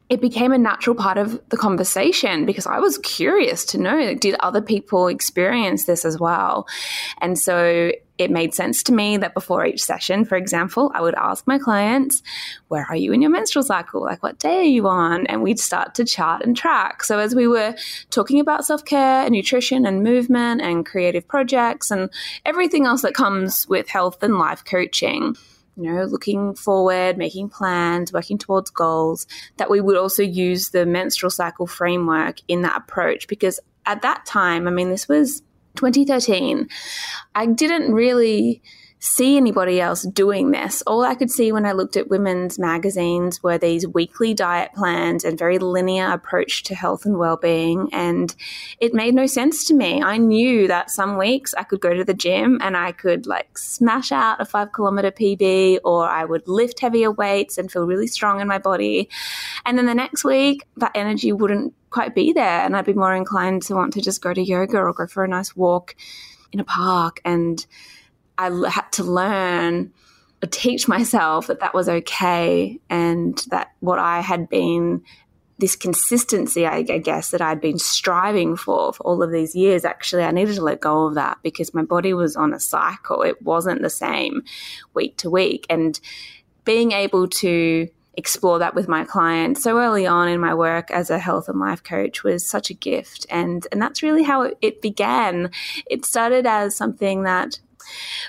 it 0.08 0.20
became 0.22 0.52
a 0.52 0.58
natural 0.58 0.96
part 0.96 1.18
of 1.18 1.40
the 1.50 1.56
conversation 1.56 2.46
because 2.46 2.66
I 2.66 2.78
was 2.78 2.98
curious 2.98 3.64
to 3.66 3.78
know 3.78 4.14
did 4.14 4.36
other 4.40 4.62
people 4.62 5.08
experience 5.08 5.84
this 5.84 6.04
as 6.04 6.18
well? 6.18 6.66
And 7.20 7.38
so 7.38 7.92
it 8.16 8.30
made 8.30 8.52
sense 8.52 8.82
to 8.84 8.92
me 8.92 9.16
that 9.18 9.34
before 9.34 9.64
each 9.64 9.82
session, 9.82 10.24
for 10.24 10.36
example, 10.36 10.90
I 10.94 11.02
would 11.02 11.14
ask 11.14 11.46
my 11.46 11.58
clients, 11.58 12.22
Where 12.68 12.86
are 12.88 12.96
you 12.96 13.12
in 13.12 13.22
your 13.22 13.30
menstrual 13.30 13.62
cycle? 13.62 14.02
Like, 14.02 14.22
what 14.22 14.38
day 14.38 14.58
are 14.58 14.62
you 14.62 14.88
on? 14.88 15.26
And 15.26 15.42
we'd 15.42 15.60
start 15.60 15.94
to 15.96 16.04
chart 16.04 16.42
and 16.42 16.56
track. 16.56 17.04
So, 17.04 17.18
as 17.18 17.34
we 17.34 17.46
were 17.46 17.74
talking 18.10 18.40
about 18.40 18.64
self 18.64 18.84
care 18.84 19.24
and 19.24 19.32
nutrition 19.32 19.86
and 19.86 20.02
movement 20.02 20.62
and 20.62 20.84
creative 20.84 21.28
projects 21.28 21.90
and 21.90 22.10
everything 22.44 22.86
else 22.86 23.02
that 23.02 23.14
comes 23.14 23.68
with 23.68 23.88
health 23.88 24.22
and 24.22 24.38
life 24.38 24.64
coaching, 24.64 25.36
you 25.78 25.92
know, 25.92 26.04
looking 26.04 26.54
forward, 26.54 27.16
making 27.16 27.48
plans, 27.48 28.12
working 28.12 28.36
towards 28.36 28.70
goals, 28.70 29.26
that 29.58 29.70
we 29.70 29.80
would 29.80 29.96
also 29.96 30.22
use 30.22 30.70
the 30.70 30.84
menstrual 30.84 31.30
cycle 31.30 31.66
framework 31.66 32.40
in 32.48 32.62
that 32.62 32.76
approach. 32.76 33.28
Because 33.28 33.60
at 33.86 34.02
that 34.02 34.26
time, 34.26 34.66
I 34.66 34.72
mean, 34.72 34.90
this 34.90 35.08
was 35.08 35.42
2013, 35.76 36.68
I 37.34 37.46
didn't 37.46 37.92
really 37.94 38.60
see 39.00 39.36
anybody 39.36 39.80
else 39.80 40.02
doing 40.02 40.50
this. 40.50 40.82
All 40.82 41.02
I 41.04 41.14
could 41.14 41.30
see 41.30 41.52
when 41.52 41.64
I 41.64 41.72
looked 41.72 41.96
at 41.96 42.08
women's 42.08 42.58
magazines 42.58 43.42
were 43.42 43.56
these 43.56 43.86
weekly 43.86 44.34
diet 44.34 44.72
plans 44.74 45.24
and 45.24 45.38
very 45.38 45.58
linear 45.58 46.10
approach 46.10 46.64
to 46.64 46.74
health 46.74 47.06
and 47.06 47.16
well-being 47.16 47.88
and 47.92 48.34
it 48.80 48.94
made 48.94 49.14
no 49.14 49.26
sense 49.26 49.64
to 49.66 49.74
me. 49.74 50.02
I 50.02 50.16
knew 50.16 50.66
that 50.66 50.90
some 50.90 51.16
weeks 51.16 51.54
I 51.54 51.62
could 51.62 51.80
go 51.80 51.94
to 51.94 52.04
the 52.04 52.14
gym 52.14 52.58
and 52.60 52.76
I 52.76 52.90
could 52.92 53.26
like 53.26 53.56
smash 53.56 54.10
out 54.10 54.40
a 54.40 54.44
5 54.44 54.72
kilometer 54.72 55.12
PB 55.12 55.78
or 55.84 56.08
I 56.08 56.24
would 56.24 56.48
lift 56.48 56.80
heavier 56.80 57.12
weights 57.12 57.56
and 57.56 57.70
feel 57.70 57.86
really 57.86 58.08
strong 58.08 58.40
in 58.40 58.48
my 58.48 58.58
body. 58.58 59.08
And 59.64 59.78
then 59.78 59.86
the 59.86 59.94
next 59.94 60.24
week 60.24 60.64
that 60.76 60.92
energy 60.96 61.32
wouldn't 61.32 61.72
quite 61.90 62.16
be 62.16 62.32
there 62.32 62.64
and 62.64 62.76
I'd 62.76 62.84
be 62.84 62.94
more 62.94 63.14
inclined 63.14 63.62
to 63.62 63.74
want 63.74 63.92
to 63.92 64.02
just 64.02 64.22
go 64.22 64.34
to 64.34 64.42
yoga 64.42 64.78
or 64.78 64.92
go 64.92 65.06
for 65.06 65.24
a 65.24 65.28
nice 65.28 65.54
walk 65.54 65.94
in 66.50 66.60
a 66.60 66.64
park 66.64 67.20
and 67.24 67.64
I 68.38 68.70
had 68.70 68.90
to 68.92 69.04
learn 69.04 69.92
or 70.42 70.46
teach 70.46 70.86
myself 70.88 71.48
that 71.48 71.60
that 71.60 71.74
was 71.74 71.88
okay 71.88 72.78
and 72.88 73.36
that 73.50 73.72
what 73.80 73.98
I 73.98 74.20
had 74.20 74.48
been 74.48 75.02
this 75.58 75.74
consistency, 75.74 76.66
I, 76.66 76.82
guess, 76.82 77.30
that 77.30 77.42
I'd 77.42 77.60
been 77.60 77.80
striving 77.80 78.54
for 78.56 78.92
for 78.92 79.02
all 79.02 79.24
of 79.24 79.32
these 79.32 79.56
years, 79.56 79.84
actually, 79.84 80.22
I 80.22 80.30
needed 80.30 80.54
to 80.54 80.62
let 80.62 80.80
go 80.80 81.06
of 81.06 81.14
that 81.14 81.38
because 81.42 81.74
my 81.74 81.82
body 81.82 82.14
was 82.14 82.36
on 82.36 82.54
a 82.54 82.60
cycle. 82.60 83.22
It 83.22 83.42
wasn't 83.42 83.82
the 83.82 83.90
same 83.90 84.42
week 84.94 85.16
to 85.18 85.30
week. 85.30 85.66
And 85.68 85.98
being 86.64 86.92
able 86.92 87.26
to 87.26 87.88
explore 88.16 88.60
that 88.60 88.74
with 88.76 88.88
my 88.88 89.04
clients 89.04 89.62
so 89.62 89.78
early 89.78 90.06
on 90.06 90.28
in 90.28 90.40
my 90.40 90.54
work 90.54 90.90
as 90.90 91.10
a 91.10 91.18
health 91.18 91.48
and 91.48 91.58
life 91.58 91.82
coach 91.82 92.22
was 92.22 92.46
such 92.46 92.70
a 92.70 92.74
gift. 92.74 93.26
And, 93.28 93.66
and 93.72 93.82
that's 93.82 94.02
really 94.02 94.22
how 94.22 94.42
it, 94.42 94.58
it 94.60 94.82
began. 94.82 95.50
It 95.90 96.04
started 96.04 96.46
as 96.46 96.76
something 96.76 97.24
that 97.24 97.58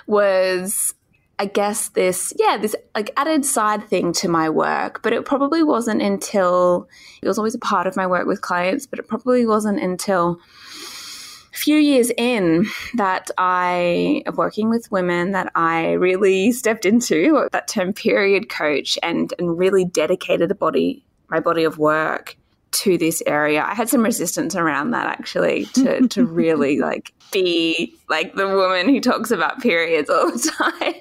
was 0.07 0.93
I 1.41 1.45
guess 1.45 1.87
this, 1.89 2.33
yeah, 2.37 2.57
this 2.57 2.75
like 2.93 3.11
added 3.15 3.45
side 3.45 3.87
thing 3.87 4.11
to 4.13 4.27
my 4.27 4.49
work, 4.49 5.01
but 5.01 5.13
it 5.13 5.23
probably 5.23 5.63
wasn't 5.63 6.01
until 6.01 6.89
it 7.21 7.29
was 7.29 7.37
always 7.37 7.55
a 7.55 7.59
part 7.59 7.87
of 7.87 7.95
my 7.95 8.05
work 8.05 8.27
with 8.27 8.41
clients, 8.41 8.85
but 8.85 8.99
it 8.99 9.07
probably 9.07 9.45
wasn't 9.45 9.79
until 9.79 10.41
a 11.53 11.57
few 11.57 11.77
years 11.77 12.11
in 12.17 12.65
that 12.95 13.31
I 13.37 14.21
of 14.25 14.37
working 14.37 14.69
with 14.69 14.91
women 14.91 15.31
that 15.31 15.49
I 15.55 15.93
really 15.93 16.51
stepped 16.51 16.85
into 16.85 17.47
that 17.53 17.69
term 17.69 17.93
period 17.93 18.49
coach 18.49 18.99
and 19.01 19.33
and 19.39 19.57
really 19.57 19.85
dedicated 19.85 20.49
the 20.49 20.55
body 20.55 21.05
my 21.29 21.39
body 21.39 21.63
of 21.63 21.77
work 21.77 22.35
to 22.71 22.97
this 22.97 23.21
area. 23.25 23.63
I 23.63 23.73
had 23.73 23.89
some 23.89 24.03
resistance 24.03 24.55
around 24.55 24.91
that 24.91 25.07
actually 25.07 25.65
to 25.73 26.07
to 26.07 26.25
really 26.41 26.79
like 26.79 27.13
be 27.31 27.95
like 28.09 28.35
the 28.35 28.47
woman 28.47 28.89
who 28.89 28.99
talks 28.99 29.31
about 29.31 29.61
periods 29.61 30.09
all 30.09 30.31
the 30.31 30.51
time. 30.79 30.93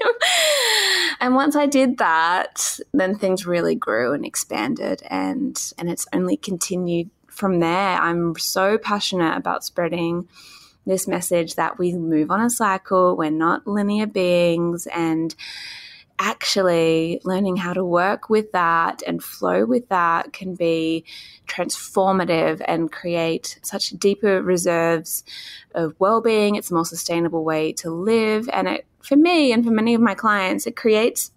and 1.20 1.34
once 1.34 1.56
I 1.56 1.66
did 1.66 1.98
that, 1.98 2.78
then 2.92 3.16
things 3.16 3.46
really 3.46 3.74
grew 3.74 4.12
and 4.12 4.24
expanded 4.24 5.02
and 5.10 5.72
and 5.78 5.90
it's 5.90 6.06
only 6.12 6.36
continued 6.36 7.10
from 7.28 7.60
there. 7.60 7.98
I'm 7.98 8.36
so 8.36 8.78
passionate 8.78 9.36
about 9.36 9.64
spreading 9.64 10.28
this 10.86 11.06
message 11.06 11.54
that 11.54 11.78
we 11.78 11.92
move 11.92 12.30
on 12.30 12.40
a 12.40 12.50
cycle, 12.50 13.16
we're 13.16 13.30
not 13.30 13.66
linear 13.66 14.06
beings 14.06 14.88
and 14.88 15.34
actually 16.18 17.20
learning 17.24 17.56
how 17.56 17.72
to 17.72 17.84
work 17.84 18.28
with 18.28 18.52
that 18.52 19.02
and 19.06 19.22
flow 19.22 19.64
with 19.64 19.88
that 19.88 20.32
can 20.32 20.54
be 20.54 21.04
transformative 21.46 22.60
and 22.66 22.90
create 22.90 23.58
such 23.62 23.90
deeper 23.90 24.42
reserves 24.42 25.24
of 25.74 25.94
well-being 25.98 26.56
it's 26.56 26.70
a 26.70 26.74
more 26.74 26.84
sustainable 26.84 27.44
way 27.44 27.72
to 27.72 27.90
live 27.90 28.48
and 28.52 28.68
it 28.68 28.86
for 29.00 29.16
me 29.16 29.52
and 29.52 29.64
for 29.64 29.70
many 29.70 29.94
of 29.94 30.00
my 30.00 30.14
clients 30.14 30.66
it 30.66 30.76
creates 30.76 31.30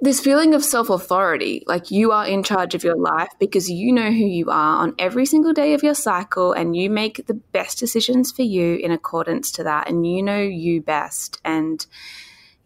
this 0.00 0.20
feeling 0.20 0.54
of 0.54 0.64
self 0.64 0.90
authority, 0.90 1.64
like 1.66 1.90
you 1.90 2.12
are 2.12 2.24
in 2.24 2.44
charge 2.44 2.76
of 2.76 2.84
your 2.84 2.96
life 2.96 3.30
because 3.40 3.68
you 3.68 3.92
know 3.92 4.10
who 4.12 4.24
you 4.24 4.48
are 4.48 4.82
on 4.82 4.94
every 4.96 5.26
single 5.26 5.52
day 5.52 5.74
of 5.74 5.82
your 5.82 5.94
cycle 5.94 6.52
and 6.52 6.76
you 6.76 6.88
make 6.88 7.26
the 7.26 7.34
best 7.34 7.78
decisions 7.78 8.30
for 8.30 8.42
you 8.42 8.76
in 8.76 8.92
accordance 8.92 9.50
to 9.52 9.64
that. 9.64 9.88
And 9.88 10.06
you 10.06 10.22
know 10.22 10.40
you 10.40 10.80
best. 10.80 11.40
And 11.44 11.84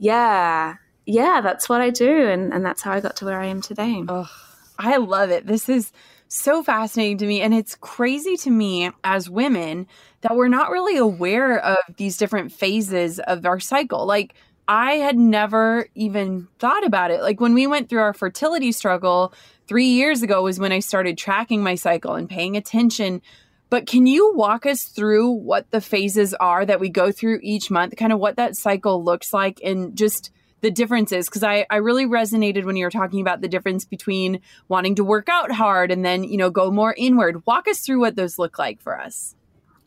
yeah, 0.02 0.74
yeah, 1.06 1.40
that's 1.40 1.68
what 1.68 1.80
I 1.80 1.90
do. 1.90 2.26
And, 2.26 2.52
and 2.52 2.66
that's 2.66 2.82
how 2.82 2.90
I 2.90 2.98
got 2.98 3.14
to 3.16 3.24
where 3.24 3.40
I 3.40 3.46
am 3.46 3.62
today. 3.62 4.02
Oh, 4.08 4.28
I 4.76 4.96
love 4.96 5.30
it. 5.30 5.46
This 5.46 5.68
is 5.68 5.92
so 6.26 6.64
fascinating 6.64 7.18
to 7.18 7.26
me. 7.26 7.40
And 7.40 7.54
it's 7.54 7.76
crazy 7.76 8.36
to 8.38 8.50
me 8.50 8.90
as 9.04 9.30
women 9.30 9.86
that 10.22 10.34
we're 10.34 10.48
not 10.48 10.72
really 10.72 10.96
aware 10.96 11.56
of 11.60 11.76
these 11.98 12.16
different 12.16 12.50
phases 12.50 13.20
of 13.20 13.46
our 13.46 13.60
cycle. 13.60 14.04
Like, 14.04 14.34
I 14.66 14.94
had 14.94 15.16
never 15.16 15.86
even 15.94 16.48
thought 16.58 16.84
about 16.84 17.12
it. 17.12 17.22
Like, 17.22 17.40
when 17.40 17.54
we 17.54 17.68
went 17.68 17.88
through 17.88 18.00
our 18.00 18.14
fertility 18.14 18.72
struggle 18.72 19.32
three 19.68 19.86
years 19.86 20.22
ago, 20.22 20.42
was 20.42 20.58
when 20.58 20.72
I 20.72 20.80
started 20.80 21.16
tracking 21.16 21.62
my 21.62 21.76
cycle 21.76 22.16
and 22.16 22.28
paying 22.28 22.56
attention 22.56 23.22
but 23.72 23.86
can 23.86 24.06
you 24.06 24.34
walk 24.34 24.66
us 24.66 24.82
through 24.82 25.30
what 25.30 25.70
the 25.70 25.80
phases 25.80 26.34
are 26.34 26.66
that 26.66 26.78
we 26.78 26.90
go 26.90 27.10
through 27.10 27.40
each 27.42 27.70
month, 27.70 27.96
kind 27.96 28.12
of 28.12 28.18
what 28.18 28.36
that 28.36 28.54
cycle 28.54 29.02
looks 29.02 29.32
like 29.32 29.62
and 29.64 29.96
just 29.96 30.30
the 30.60 30.70
differences? 30.70 31.24
Because 31.26 31.42
I, 31.42 31.64
I 31.70 31.76
really 31.76 32.04
resonated 32.04 32.66
when 32.66 32.76
you 32.76 32.84
were 32.84 32.90
talking 32.90 33.22
about 33.22 33.40
the 33.40 33.48
difference 33.48 33.86
between 33.86 34.42
wanting 34.68 34.96
to 34.96 35.04
work 35.04 35.30
out 35.30 35.52
hard 35.52 35.90
and 35.90 36.04
then, 36.04 36.22
you 36.22 36.36
know, 36.36 36.50
go 36.50 36.70
more 36.70 36.94
inward. 36.98 37.46
Walk 37.46 37.66
us 37.66 37.80
through 37.80 38.00
what 38.00 38.14
those 38.14 38.38
look 38.38 38.58
like 38.58 38.78
for 38.78 39.00
us. 39.00 39.34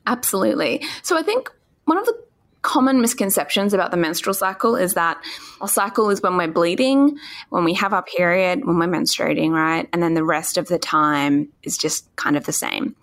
Absolutely. 0.08 0.84
So 1.04 1.16
I 1.16 1.22
think 1.22 1.52
one 1.84 2.00
of 2.00 2.06
the 2.06 2.25
common 2.66 3.00
misconceptions 3.00 3.76
about 3.76 3.92
the 3.92 3.98
menstrual 3.98 4.34
cycle 4.34 4.76
is 4.76 4.96
that 4.96 5.24
our 5.62 5.68
cycle 5.68 6.10
is 6.10 6.20
when 6.24 6.36
we're 6.36 6.48
bleeding, 6.48 7.16
when 7.50 7.64
we 7.64 7.76
have 7.76 7.94
our 7.94 8.02
period, 8.02 8.66
when 8.66 8.80
we're 8.80 8.88
menstruating, 8.88 9.52
right? 9.52 9.88
And 9.94 10.02
then 10.02 10.16
the 10.16 10.24
rest 10.24 10.58
of 10.58 10.68
the 10.68 10.80
time 10.80 11.48
is 11.62 11.78
just 11.78 12.14
kind 12.16 12.36
of 12.36 12.48
the 12.48 12.52
same. 12.52 12.96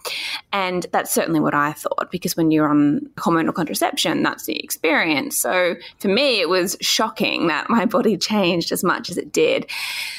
And 0.52 0.85
that's 0.90 1.12
certainly 1.12 1.38
what 1.38 1.54
I 1.54 1.75
thought 1.75 2.11
because 2.11 2.37
when 2.37 2.50
you're 2.50 2.69
on 2.69 3.09
hormonal 3.16 3.54
contraception, 3.54 4.25
that's 4.25 4.47
the 4.47 4.59
experience. 4.62 5.38
So 5.38 5.76
for 6.00 6.09
me, 6.09 6.40
it 6.40 6.49
was 6.49 6.76
shocking 6.81 7.47
that 7.47 7.71
my 7.71 7.87
body 7.87 8.16
changed 8.33 8.73
as 8.73 8.83
much 8.83 9.11
as 9.11 9.16
it 9.16 9.33
did. 9.33 9.71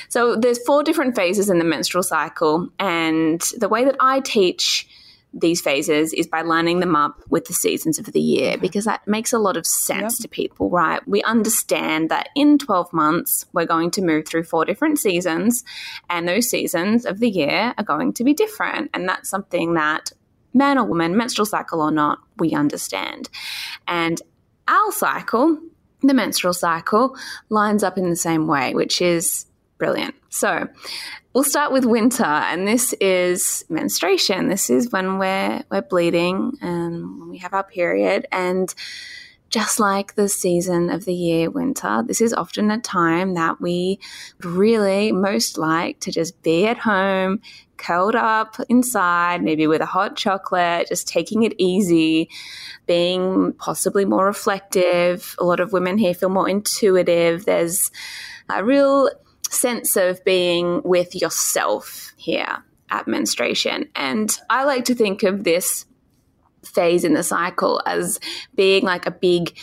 So 0.08 0.38
there's 0.38 0.64
four 0.66 0.84
different 0.84 1.18
phases 1.18 1.50
in 1.50 1.60
the 1.60 1.66
menstrual 1.66 2.04
cycle. 2.04 2.70
And 2.80 3.42
the 3.58 3.68
way 3.68 3.84
that 3.84 3.98
I 4.00 4.22
teach 4.22 4.88
these 5.34 5.62
phases 5.62 6.14
is 6.14 6.28
by 6.28 6.42
lining 6.42 6.80
them 6.80 6.96
up 6.96 7.22
with 7.30 7.46
the 7.46 7.54
seasons 7.54 7.98
of 7.98 8.06
the 8.06 8.22
year 8.22 8.58
because 8.58 8.86
that 8.86 9.08
makes 9.08 9.34
a 9.34 9.40
lot 9.40 9.58
of 9.58 9.66
sense 9.66 10.20
yep. 10.20 10.22
to 10.22 10.28
people, 10.28 10.70
right? 10.70 11.06
We 11.08 11.24
understand 11.24 12.10
that 12.10 12.30
in 12.36 12.58
12 12.58 12.94
months, 12.94 13.46
we're 13.52 13.66
going 13.66 13.92
to 13.92 14.02
move 14.02 14.28
through 14.28 14.44
four 14.44 14.64
different 14.66 15.00
seasons, 15.00 15.64
and 16.10 16.28
those 16.28 16.50
seasons 16.50 17.06
of 17.06 17.20
the 17.20 17.30
year 17.30 17.74
are 17.78 17.84
going 17.84 18.14
to 18.14 18.24
be 18.24 18.34
different. 18.34 18.92
And 18.94 19.10
that's 19.10 19.30
something 19.30 19.74
that 19.74 20.12
man 20.54 20.78
or 20.78 20.86
woman, 20.86 21.18
menstrual 21.18 21.48
cycle 21.48 21.82
or 21.82 21.92
not, 21.92 22.20
we 22.38 22.54
understand. 22.54 23.30
And 23.88 24.22
our 24.68 24.92
cycle 24.92 25.58
the 26.04 26.14
menstrual 26.14 26.54
cycle 26.54 27.16
lines 27.50 27.84
up 27.84 27.98
in 27.98 28.10
the 28.10 28.16
same 28.16 28.46
way, 28.46 28.74
which 28.74 29.02
is 29.02 29.46
brilliant. 29.78 30.16
So, 30.30 30.68
we'll 31.34 31.44
start 31.44 31.72
with 31.72 31.86
winter, 31.86 32.24
and 32.24 32.68
this 32.68 32.94
is 32.94 33.66
menstruation. 33.70 34.48
This 34.50 34.70
is 34.70 34.92
when 34.92 35.18
we're 35.18 35.64
we're 35.72 35.82
bleeding 35.82 36.58
and 36.62 37.20
when 37.20 37.30
we 37.30 37.40
have 37.40 37.54
our 37.54 37.64
period, 37.64 38.28
and 38.32 38.74
just 39.50 39.80
like 39.80 40.16
the 40.16 40.28
season 40.28 40.90
of 40.90 41.06
the 41.06 41.14
year, 41.14 41.50
winter, 41.50 42.04
this 42.08 42.22
is 42.22 42.34
often 42.34 42.72
a 42.72 42.80
time 42.80 43.36
that 43.36 43.62
we 43.62 44.00
really 44.42 45.12
most 45.12 45.60
like 45.60 46.00
to 46.00 46.12
just 46.12 46.42
be 46.42 46.66
at 46.66 46.78
home, 46.80 47.40
curled 47.78 48.16
up 48.16 48.56
inside, 48.68 49.44
maybe 49.44 49.68
with 49.68 49.80
a 49.80 49.86
hot 49.86 50.16
chocolate, 50.16 50.88
just 50.88 51.08
taking 51.08 51.44
it 51.44 51.54
easy, 51.60 52.30
being 52.88 53.54
possibly 53.54 54.06
more 54.06 54.26
reflective. 54.26 55.36
A 55.38 55.44
lot 55.44 55.60
of 55.60 55.72
women 55.72 56.00
here 56.00 56.16
feel 56.16 56.30
more 56.30 56.50
intuitive. 56.50 57.46
There's 57.46 57.92
a 58.50 58.64
real 58.64 59.08
sense 59.54 59.96
of 59.96 60.24
being 60.24 60.82
with 60.84 61.16
yourself 61.16 62.14
here 62.18 62.64
at 62.90 63.08
menstruation. 63.08 63.90
And 63.96 64.36
I 64.50 64.64
like 64.64 64.86
to 64.86 64.96
think 64.96 65.24
of 65.24 65.44
this 65.44 65.86
phase 66.64 67.04
in 67.04 67.14
the 67.14 67.24
cycle 67.24 67.82
as 67.86 68.20
being 68.56 68.84
like 68.84 69.06
a 69.06 69.12
big 69.12 69.58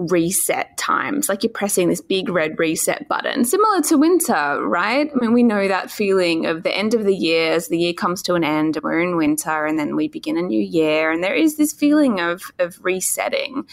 reset 0.00 0.76
times. 0.76 1.28
Like 1.28 1.42
you're 1.42 1.52
pressing 1.52 1.88
this 1.88 2.00
big 2.00 2.28
red 2.28 2.58
reset 2.58 3.08
button, 3.08 3.44
similar 3.44 3.82
to 3.82 3.96
winter, 3.96 4.60
right? 4.66 5.10
I 5.10 5.18
mean, 5.18 5.32
we 5.32 5.42
know 5.42 5.68
that 5.68 5.90
feeling 5.90 6.46
of 6.46 6.62
the 6.62 6.74
end 6.74 6.94
of 6.94 7.04
the 7.04 7.14
year 7.14 7.52
as 7.52 7.68
the 7.68 7.78
year 7.78 7.92
comes 7.92 8.22
to 8.22 8.34
an 8.34 8.44
end 8.44 8.76
and 8.76 8.84
we're 8.84 9.00
in 9.00 9.16
winter 9.16 9.66
and 9.66 9.78
then 9.78 9.96
we 9.96 10.08
begin 10.08 10.38
a 10.38 10.42
new 10.42 10.62
year. 10.62 11.10
And 11.10 11.22
there 11.22 11.34
is 11.34 11.56
this 11.56 11.72
feeling 11.72 12.20
of, 12.20 12.42
of 12.58 12.78
resetting. 12.82 13.66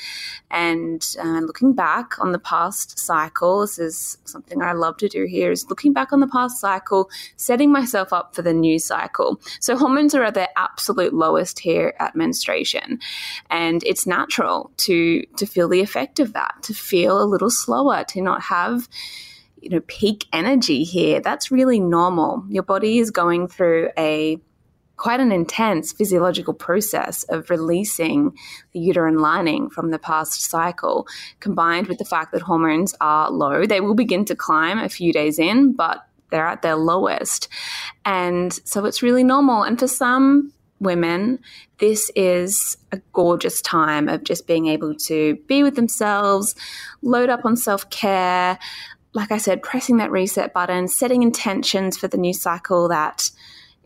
And 0.51 1.05
uh, 1.19 1.39
looking 1.39 1.74
back 1.74 2.19
on 2.19 2.31
the 2.31 2.39
past 2.39 3.00
cycle, 3.00 3.62
this 3.62 3.79
is 3.79 4.17
something 4.25 4.62
I 4.62 4.74
love 4.74 4.98
to 4.98 5.10
do 5.10 5.25
here, 5.25 5.51
is 5.51 5.69
looking 5.69 5.93
back 5.93 6.12
on 6.12 6.19
the 6.19 6.27
past 6.27 6.60
cycle, 6.60 7.10
setting 7.36 7.72
myself 7.72 8.12
up 8.12 8.36
for 8.36 8.41
the 8.41 8.53
new 8.53 8.79
cycle. 8.79 9.39
So 9.60 9.77
hormones 9.77 10.15
are 10.15 10.24
at 10.24 10.34
their 10.34 10.50
absolute 10.55 11.13
lowest 11.13 11.60
here 11.60 11.93
at 12.00 12.15
menstruation. 12.15 13.00
And 13.50 13.84
it's 13.84 14.05
natural 14.05 14.72
to, 14.77 15.24
to 15.38 15.46
feel 15.46 15.67
the 15.67 15.81
effect 15.81 15.98
effect 15.98 16.16
of 16.19 16.33
that, 16.33 16.55
to 16.63 16.74
feel 16.74 17.21
a 17.21 17.25
little 17.25 17.50
slower, 17.50 18.03
to 18.09 18.21
not 18.21 18.41
have 18.43 18.88
you 19.62 19.69
know 19.69 19.81
peak 19.88 20.25
energy 20.33 20.83
here. 20.83 21.19
That's 21.19 21.51
really 21.51 21.79
normal. 21.79 22.45
Your 22.50 22.63
body 22.63 23.00
is 23.00 23.12
going 23.12 23.47
through 23.47 23.89
a 23.97 24.39
quite 24.97 25.19
an 25.19 25.31
intense 25.31 25.93
physiological 25.93 26.53
process 26.53 27.24
of 27.24 27.50
releasing 27.50 28.36
the 28.74 28.79
uterine 28.79 29.19
lining 29.19 29.69
from 29.69 29.91
the 29.91 30.00
past 30.00 30.41
cycle, 30.41 31.07
combined 31.39 31.88
with 31.88 32.00
the 32.00 32.05
fact 32.05 32.31
that 32.31 32.41
hormones 32.41 32.95
are 33.00 33.29
low. 33.31 33.65
They 33.65 33.79
will 33.79 33.93
begin 33.93 34.25
to 34.25 34.36
climb 34.36 34.79
a 34.79 34.89
few 34.89 35.13
days 35.13 35.38
in, 35.38 35.74
but 35.74 36.00
they're 36.31 36.47
at 36.47 36.63
their 36.63 36.75
lowest. 36.75 37.47
And 38.05 38.51
so 38.51 38.86
it's 38.86 39.03
really 39.03 39.24
normal. 39.24 39.63
And 39.63 39.79
for 39.79 39.88
some 39.88 40.51
women, 40.79 41.39
this 41.79 42.12
is 42.15 42.77
a 42.91 43.01
gorgeous 43.13 43.62
time 43.62 44.10
of 44.10 44.24
just 44.24 44.48
being 44.48 44.67
able 44.67 44.96
to 44.96 45.36
be 45.48 45.63
with 45.63 45.75
themselves, 45.75 46.55
load 47.01 47.29
up 47.29 47.46
on 47.46 47.55
self 47.55 47.89
care. 47.89 48.57
Like 49.13 49.31
I 49.31 49.38
said, 49.38 49.63
pressing 49.63 49.98
that 49.98 50.12
reset 50.12 50.53
button, 50.53 50.88
setting 50.88 51.24
intentions 51.24 51.98
for 51.98 52.07
the 52.07 52.17
new 52.17 52.34
cycle 52.34 52.88
that 52.89 53.31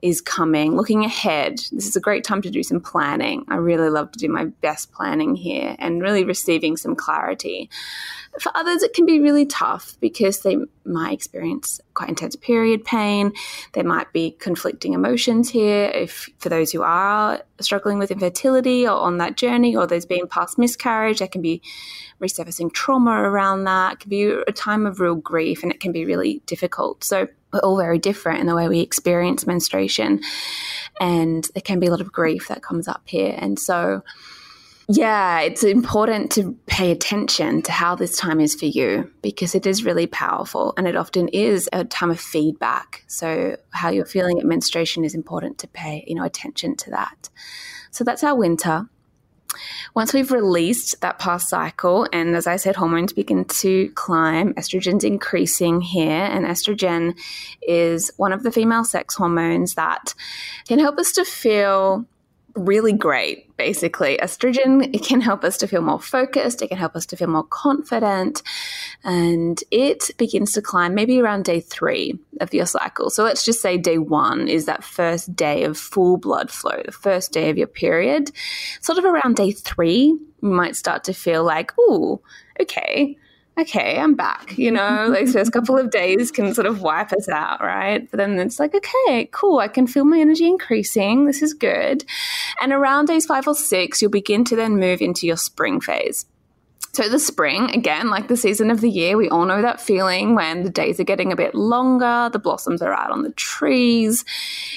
is 0.01 0.19
coming, 0.21 0.75
looking 0.75 1.05
ahead. 1.05 1.59
This 1.71 1.87
is 1.87 1.95
a 1.95 2.01
great 2.01 2.23
time 2.23 2.41
to 2.41 2.49
do 2.49 2.63
some 2.63 2.81
planning. 2.81 3.45
I 3.49 3.55
really 3.55 3.89
love 3.89 4.11
to 4.11 4.19
do 4.19 4.29
my 4.29 4.45
best 4.45 4.91
planning 4.91 5.35
here 5.35 5.75
and 5.77 6.01
really 6.01 6.23
receiving 6.23 6.75
some 6.75 6.95
clarity. 6.95 7.69
For 8.39 8.51
others, 8.55 8.81
it 8.81 8.93
can 8.93 9.05
be 9.05 9.19
really 9.19 9.45
tough 9.45 9.97
because 9.99 10.39
they 10.39 10.57
might 10.85 11.13
experience 11.13 11.81
quite 11.93 12.09
intense 12.09 12.35
period 12.35 12.85
pain. 12.85 13.33
There 13.73 13.83
might 13.83 14.11
be 14.13 14.31
conflicting 14.31 14.93
emotions 14.93 15.49
here. 15.49 15.91
If 15.93 16.29
for 16.39 16.49
those 16.49 16.71
who 16.71 16.81
are 16.81 17.43
struggling 17.59 17.99
with 17.99 18.09
infertility 18.09 18.87
or 18.87 18.93
on 18.93 19.17
that 19.17 19.37
journey, 19.37 19.75
or 19.75 19.85
there's 19.85 20.05
been 20.05 20.27
past 20.27 20.57
miscarriage, 20.57 21.19
there 21.19 21.27
can 21.27 21.41
be 21.41 21.61
resurfacing 22.21 22.73
trauma 22.73 23.11
around 23.11 23.65
that. 23.65 23.93
It 23.93 23.99
can 23.99 24.09
be 24.09 24.23
a 24.23 24.51
time 24.51 24.85
of 24.85 24.99
real 24.99 25.15
grief, 25.15 25.61
and 25.61 25.71
it 25.71 25.79
can 25.79 25.91
be 25.91 26.05
really 26.05 26.41
difficult. 26.45 27.03
So 27.03 27.27
we're 27.51 27.59
all 27.59 27.77
very 27.77 27.99
different 27.99 28.39
in 28.39 28.47
the 28.47 28.55
way 28.55 28.67
we 28.67 28.79
experience 28.79 29.47
menstruation, 29.47 30.21
and 30.99 31.47
there 31.53 31.61
can 31.61 31.79
be 31.79 31.87
a 31.87 31.91
lot 31.91 32.01
of 32.01 32.11
grief 32.11 32.47
that 32.47 32.63
comes 32.63 32.87
up 32.87 33.03
here. 33.05 33.35
And 33.37 33.57
so 33.59 34.03
yeah, 34.93 35.39
it's 35.39 35.63
important 35.63 36.31
to 36.33 36.57
pay 36.65 36.91
attention 36.91 37.61
to 37.63 37.71
how 37.71 37.95
this 37.95 38.17
time 38.17 38.41
is 38.41 38.55
for 38.55 38.65
you 38.65 39.09
because 39.21 39.55
it 39.55 39.65
is 39.65 39.85
really 39.85 40.07
powerful 40.07 40.73
and 40.75 40.87
it 40.87 40.97
often 40.97 41.29
is 41.29 41.69
a 41.71 41.85
time 41.85 42.11
of 42.11 42.19
feedback. 42.19 43.03
So 43.07 43.55
how 43.71 43.89
you're 43.89 44.05
feeling 44.05 44.39
at 44.39 44.45
menstruation 44.45 45.05
is 45.05 45.15
important 45.15 45.59
to 45.59 45.67
pay, 45.67 46.03
you 46.07 46.15
know, 46.15 46.25
attention 46.25 46.75
to 46.77 46.89
that. 46.89 47.29
So 47.91 48.03
that's 48.03 48.23
our 48.23 48.35
winter. 48.35 48.89
Once 49.93 50.13
we've 50.13 50.31
released 50.31 50.99
that 51.01 51.19
past 51.19 51.49
cycle, 51.49 52.07
and 52.13 52.35
as 52.35 52.47
I 52.47 52.55
said, 52.55 52.75
hormones 52.75 53.13
begin 53.13 53.45
to 53.45 53.89
climb, 53.95 54.53
estrogen's 54.53 55.03
increasing 55.03 55.81
here, 55.81 56.09
and 56.09 56.45
estrogen 56.45 57.17
is 57.61 58.11
one 58.17 58.31
of 58.31 58.43
the 58.43 58.51
female 58.51 58.83
sex 58.83 59.15
hormones 59.15 59.75
that 59.75 60.13
can 60.67 60.79
help 60.79 60.97
us 60.97 61.11
to 61.13 61.25
feel 61.25 62.05
really 62.55 62.93
great, 62.93 63.55
basically. 63.57 64.17
Estrogen 64.17 64.93
it 64.93 65.03
can 65.03 65.21
help 65.21 65.43
us 65.43 65.57
to 65.57 65.67
feel 65.67 65.81
more 65.81 65.99
focused, 65.99 66.61
it 66.61 66.67
can 66.67 66.77
help 66.77 66.95
us 66.95 67.05
to 67.07 67.17
feel 67.17 67.27
more 67.27 67.43
confident, 67.43 68.41
and 69.03 69.63
it 69.71 70.11
begins 70.17 70.53
to 70.53 70.61
climb 70.61 70.93
maybe 70.93 71.19
around 71.19 71.45
day 71.45 71.59
three 71.59 72.19
of 72.39 72.53
your 72.53 72.65
cycle. 72.65 73.09
So 73.09 73.23
let's 73.23 73.45
just 73.45 73.61
say 73.61 73.77
day 73.77 73.97
one 73.97 74.47
is 74.47 74.65
that 74.65 74.83
first 74.83 75.35
day 75.35 75.63
of 75.63 75.77
full 75.77 76.17
blood 76.17 76.49
flow, 76.49 76.81
the 76.85 76.91
first 76.91 77.31
day 77.31 77.49
of 77.49 77.57
your 77.57 77.67
period. 77.67 78.31
Sort 78.81 78.97
of 78.97 79.05
around 79.05 79.35
day 79.35 79.51
three, 79.51 80.17
you 80.41 80.49
might 80.49 80.75
start 80.75 81.03
to 81.05 81.13
feel 81.13 81.43
like, 81.43 81.71
oh, 81.79 82.21
okay, 82.59 83.17
okay, 83.61 83.99
I'm 83.99 84.15
back. 84.15 84.57
You 84.57 84.71
know, 84.71 85.07
like 85.09 85.27
first 85.27 85.51
couple 85.51 85.77
of 85.77 85.91
days 85.91 86.31
can 86.31 86.53
sort 86.53 86.67
of 86.67 86.81
wipe 86.81 87.11
us 87.13 87.29
out, 87.29 87.61
right? 87.61 88.09
But 88.09 88.17
then 88.17 88.37
it's 88.39 88.59
like, 88.59 88.73
okay, 88.75 89.29
cool. 89.31 89.59
I 89.59 89.67
can 89.67 89.87
feel 89.87 90.05
my 90.05 90.19
energy 90.19 90.47
increasing. 90.47 91.25
This 91.25 91.41
is 91.41 91.53
good. 91.53 92.03
And 92.61 92.71
around 92.71 93.05
days 93.05 93.25
five 93.25 93.47
or 93.47 93.55
six, 93.55 94.01
you'll 94.01 94.11
begin 94.11 94.43
to 94.45 94.55
then 94.55 94.77
move 94.77 95.01
into 95.01 95.27
your 95.27 95.37
spring 95.37 95.79
phase. 95.79 96.25
So, 96.93 97.07
the 97.07 97.19
spring, 97.19 97.69
again, 97.69 98.09
like 98.09 98.27
the 98.27 98.35
season 98.35 98.69
of 98.69 98.81
the 98.81 98.89
year, 98.89 99.15
we 99.15 99.29
all 99.29 99.45
know 99.45 99.61
that 99.61 99.79
feeling 99.79 100.35
when 100.35 100.63
the 100.63 100.69
days 100.69 100.99
are 100.99 101.05
getting 101.05 101.31
a 101.31 101.37
bit 101.37 101.55
longer, 101.55 102.29
the 102.33 102.39
blossoms 102.39 102.81
are 102.81 102.91
out 102.91 103.11
on 103.11 103.21
the 103.21 103.31
trees. 103.31 104.25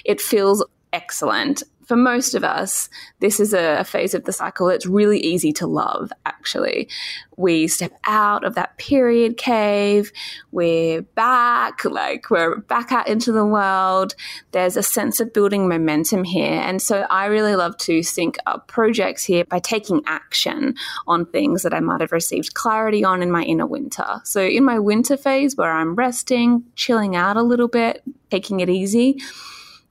It 0.04 0.20
feels 0.20 0.64
excellent 0.92 1.64
for 1.86 1.96
most 1.96 2.34
of 2.34 2.44
us, 2.44 2.88
this 3.20 3.40
is 3.40 3.52
a, 3.52 3.84
phase 3.84 4.14
of 4.14 4.24
the 4.24 4.32
cycle 4.32 4.68
that's 4.68 4.86
really 4.86 5.20
easy 5.20 5.52
to 5.52 5.66
love, 5.66 6.10
actually. 6.24 6.88
We 7.36 7.68
step 7.68 7.92
out 8.06 8.42
of 8.44 8.54
that 8.54 8.78
period 8.78 9.36
cave, 9.36 10.10
we're 10.52 11.02
back, 11.02 11.84
like 11.84 12.30
we're 12.30 12.56
back 12.56 12.92
out 12.92 13.06
into 13.06 13.30
the 13.30 13.44
world. 13.44 14.14
There's 14.52 14.76
a 14.76 14.82
sense 14.82 15.20
of 15.20 15.32
building 15.32 15.68
momentum 15.68 16.24
here. 16.24 16.60
And 16.60 16.80
so 16.80 17.02
I 17.10 17.26
really 17.26 17.56
love 17.56 17.76
to 17.78 18.02
sync 18.02 18.38
up 18.46 18.68
projects 18.68 19.24
here 19.24 19.44
by 19.44 19.58
taking 19.58 20.02
action 20.06 20.74
on 21.06 21.26
things 21.26 21.62
that 21.62 21.74
I 21.74 21.80
might 21.80 22.00
have 22.00 22.12
received 22.12 22.54
clarity 22.54 23.04
on 23.04 23.22
in 23.22 23.30
my 23.30 23.42
inner 23.42 23.66
winter. 23.66 24.22
So 24.24 24.42
in 24.42 24.64
my 24.64 24.78
winter 24.78 25.16
phase, 25.16 25.56
where 25.56 25.72
I'm 25.72 25.94
resting, 25.94 26.64
chilling 26.74 27.16
out 27.16 27.36
a 27.36 27.42
little 27.42 27.68
bit, 27.68 28.02
taking 28.30 28.60
it 28.60 28.70
easy 28.70 29.20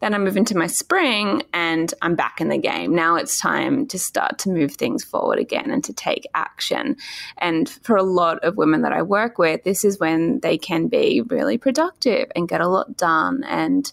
then 0.04 0.14
I 0.14 0.18
move 0.18 0.36
into 0.36 0.58
my 0.58 0.68
spring 0.68 1.44
and 1.54 1.94
I'm 2.02 2.16
back 2.16 2.42
in 2.42 2.50
the 2.50 2.58
game. 2.58 2.94
Now 2.94 3.16
it's 3.16 3.40
time 3.40 3.88
to 3.88 3.98
start 3.98 4.38
to 4.40 4.50
move 4.50 4.74
things 4.74 5.02
forward 5.02 5.40
again 5.40 5.72
and 5.72 5.82
to 5.86 5.94
take 5.94 6.28
action. 6.36 6.98
And 7.38 7.70
for 7.70 7.96
a 7.96 8.04
lot 8.04 8.44
of 8.44 8.58
women 8.58 8.82
that 8.82 8.92
I 8.92 9.02
work 9.02 9.38
with, 9.38 9.64
this 9.64 9.86
is 9.86 10.02
when 10.02 10.42
they 10.42 10.58
can 10.58 10.88
be 10.88 11.22
really 11.22 11.58
productive 11.58 12.30
and 12.36 12.50
get 12.50 12.60
a 12.60 12.68
lot 12.68 12.98
done 12.98 13.46
and 13.46 13.90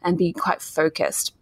and 0.00 0.16
be 0.16 0.32
quite 0.32 0.62
focused. 0.62 1.34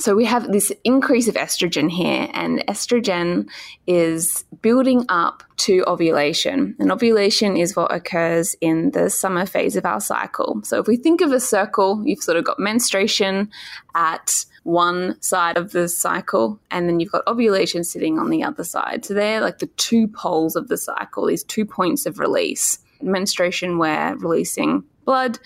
So 0.00 0.14
we 0.14 0.24
have 0.24 0.50
this 0.50 0.72
increase 0.82 1.28
of 1.28 1.34
estrogen 1.34 1.90
here, 1.90 2.26
and 2.32 2.64
estrogen 2.66 3.50
is 3.86 4.44
building 4.62 5.04
up 5.10 5.42
to 5.58 5.84
ovulation. 5.86 6.74
And 6.78 6.90
ovulation 6.90 7.54
is 7.58 7.76
what 7.76 7.92
occurs 7.94 8.56
in 8.62 8.92
the 8.92 9.10
summer 9.10 9.44
phase 9.44 9.76
of 9.76 9.84
our 9.84 10.00
cycle. 10.00 10.62
So 10.64 10.80
if 10.80 10.86
we 10.86 10.96
think 10.96 11.20
of 11.20 11.32
a 11.32 11.38
circle, 11.38 12.02
you've 12.02 12.22
sort 12.22 12.38
of 12.38 12.44
got 12.44 12.58
menstruation 12.58 13.50
at 13.94 14.46
one 14.62 15.20
side 15.20 15.58
of 15.58 15.72
the 15.72 15.86
cycle, 15.86 16.58
and 16.70 16.88
then 16.88 16.98
you've 16.98 17.12
got 17.12 17.26
ovulation 17.26 17.84
sitting 17.84 18.18
on 18.18 18.30
the 18.30 18.42
other 18.42 18.64
side. 18.64 19.04
So 19.04 19.12
they're 19.12 19.42
like 19.42 19.58
the 19.58 19.66
two 19.66 20.08
poles 20.08 20.56
of 20.56 20.68
the 20.68 20.78
cycle, 20.78 21.26
these 21.26 21.44
two 21.44 21.66
points 21.66 22.06
of 22.06 22.18
release. 22.18 22.78
Menstruation, 23.02 23.78
we're 23.78 24.14
releasing 24.16 24.82
blood, 25.04 25.38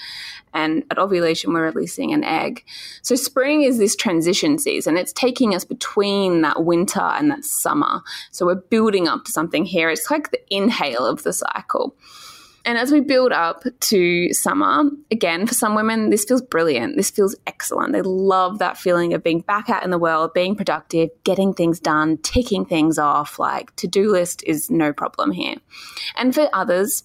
and 0.53 0.85
at 0.91 0.99
ovulation, 0.99 1.53
we're 1.53 1.65
releasing 1.65 2.13
an 2.13 2.25
egg. 2.25 2.65
So, 3.03 3.15
spring 3.17 3.63
is 3.63 3.79
this 3.79 3.97
transition 3.97 4.59
season. 4.59 4.97
It's 4.97 5.13
taking 5.13 5.55
us 5.55 5.65
between 5.65 6.43
that 6.43 6.65
winter 6.65 7.01
and 7.01 7.31
that 7.31 7.45
summer. 7.45 8.03
So, 8.31 8.47
we're 8.47 8.55
building 8.57 9.09
up 9.09 9.25
to 9.25 9.33
something 9.33 9.65
here. 9.65 9.91
It's 9.91 10.11
like 10.11 10.31
the 10.31 10.41
inhale 10.55 11.07
of 11.07 11.23
the 11.23 11.33
cycle. 11.33 11.97
And 12.67 12.79
as 12.79 12.91
we 12.91 13.01
build 13.01 13.31
up 13.31 13.63
to 13.81 14.33
summer, 14.33 14.85
again, 15.11 15.47
for 15.47 15.53
some 15.53 15.75
women, 15.75 16.09
this 16.09 16.25
feels 16.25 16.41
brilliant. 16.41 16.97
This 16.97 17.11
feels 17.11 17.37
excellent. 17.47 17.93
They 17.93 18.01
love 18.01 18.59
that 18.59 18.79
feeling 18.79 19.13
of 19.13 19.23
being 19.23 19.41
back 19.41 19.69
out 19.69 19.85
in 19.85 19.91
the 19.91 19.99
world, 19.99 20.33
being 20.33 20.57
productive, 20.57 21.11
getting 21.25 21.53
things 21.53 21.79
done, 21.79 22.17
ticking 22.19 22.65
things 22.65 22.99
off. 22.99 23.39
Like 23.39 23.77
to 23.77 23.87
do 23.87 24.11
list 24.11 24.43
is 24.47 24.71
no 24.71 24.95
problem 24.95 25.33
here. 25.33 25.57
And 26.17 26.35
for 26.35 26.49
others, 26.55 27.05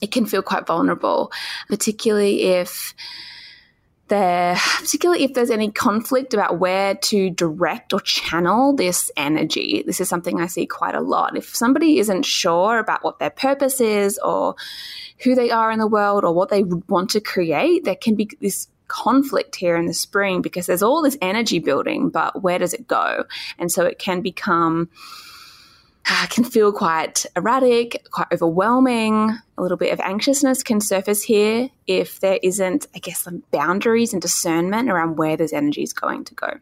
it 0.00 0.12
can 0.12 0.26
feel 0.26 0.42
quite 0.42 0.66
vulnerable, 0.66 1.32
particularly 1.68 2.42
if 2.42 2.94
there, 4.08 4.56
particularly 4.78 5.24
if 5.24 5.32
there's 5.34 5.50
any 5.50 5.70
conflict 5.70 6.34
about 6.34 6.58
where 6.58 6.94
to 6.96 7.30
direct 7.30 7.92
or 7.92 8.00
channel 8.00 8.74
this 8.74 9.10
energy. 9.16 9.82
This 9.86 10.00
is 10.00 10.08
something 10.08 10.40
I 10.40 10.46
see 10.46 10.66
quite 10.66 10.94
a 10.94 11.00
lot. 11.00 11.36
If 11.36 11.56
somebody 11.56 11.98
isn't 11.98 12.24
sure 12.24 12.78
about 12.78 13.02
what 13.02 13.18
their 13.18 13.30
purpose 13.30 13.80
is 13.80 14.18
or 14.18 14.56
who 15.22 15.34
they 15.34 15.50
are 15.50 15.70
in 15.70 15.78
the 15.78 15.86
world 15.86 16.24
or 16.24 16.34
what 16.34 16.50
they 16.50 16.64
want 16.64 17.10
to 17.10 17.20
create, 17.20 17.84
there 17.84 17.96
can 17.96 18.16
be 18.16 18.28
this 18.40 18.68
conflict 18.88 19.54
here 19.54 19.76
in 19.76 19.86
the 19.86 19.94
spring 19.94 20.42
because 20.42 20.66
there's 20.66 20.82
all 20.82 21.00
this 21.00 21.16
energy 21.22 21.60
building, 21.60 22.10
but 22.10 22.42
where 22.42 22.58
does 22.58 22.74
it 22.74 22.88
go? 22.88 23.24
And 23.58 23.70
so 23.70 23.84
it 23.84 23.98
can 23.98 24.20
become 24.20 24.90
uh, 26.10 26.26
can 26.26 26.42
feel 26.42 26.72
quite 26.72 27.24
erratic, 27.36 28.04
quite 28.10 28.26
overwhelming. 28.32 29.38
A 29.56 29.62
little 29.62 29.76
bit 29.76 29.92
of 29.92 30.00
anxiousness 30.00 30.64
can 30.64 30.80
surface 30.80 31.22
here 31.22 31.70
if 31.86 32.18
there 32.18 32.40
isn't, 32.42 32.88
I 32.96 32.98
guess, 32.98 33.22
some 33.22 33.44
boundaries 33.52 34.12
and 34.12 34.20
discernment 34.20 34.90
around 34.90 35.18
where 35.18 35.36
this 35.36 35.52
energy 35.52 35.84
is 35.84 35.92
going 35.92 36.24
to 36.24 36.34
go. 36.34 36.54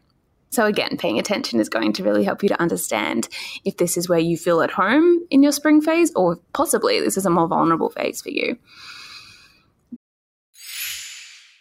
So, 0.51 0.65
again, 0.65 0.97
paying 0.97 1.17
attention 1.17 1.59
is 1.59 1.69
going 1.69 1.93
to 1.93 2.03
really 2.03 2.23
help 2.23 2.43
you 2.43 2.49
to 2.49 2.61
understand 2.61 3.27
if 3.65 3.77
this 3.77 3.97
is 3.97 4.07
where 4.07 4.19
you 4.19 4.37
feel 4.37 4.61
at 4.61 4.71
home 4.71 5.25
in 5.31 5.41
your 5.41 5.51
spring 5.51 5.81
phase, 5.81 6.11
or 6.15 6.37
possibly 6.53 6.99
this 6.99 7.17
is 7.17 7.25
a 7.25 7.31
more 7.31 7.47
vulnerable 7.47 7.89
phase 7.89 8.21
for 8.21 8.29
you. 8.29 8.57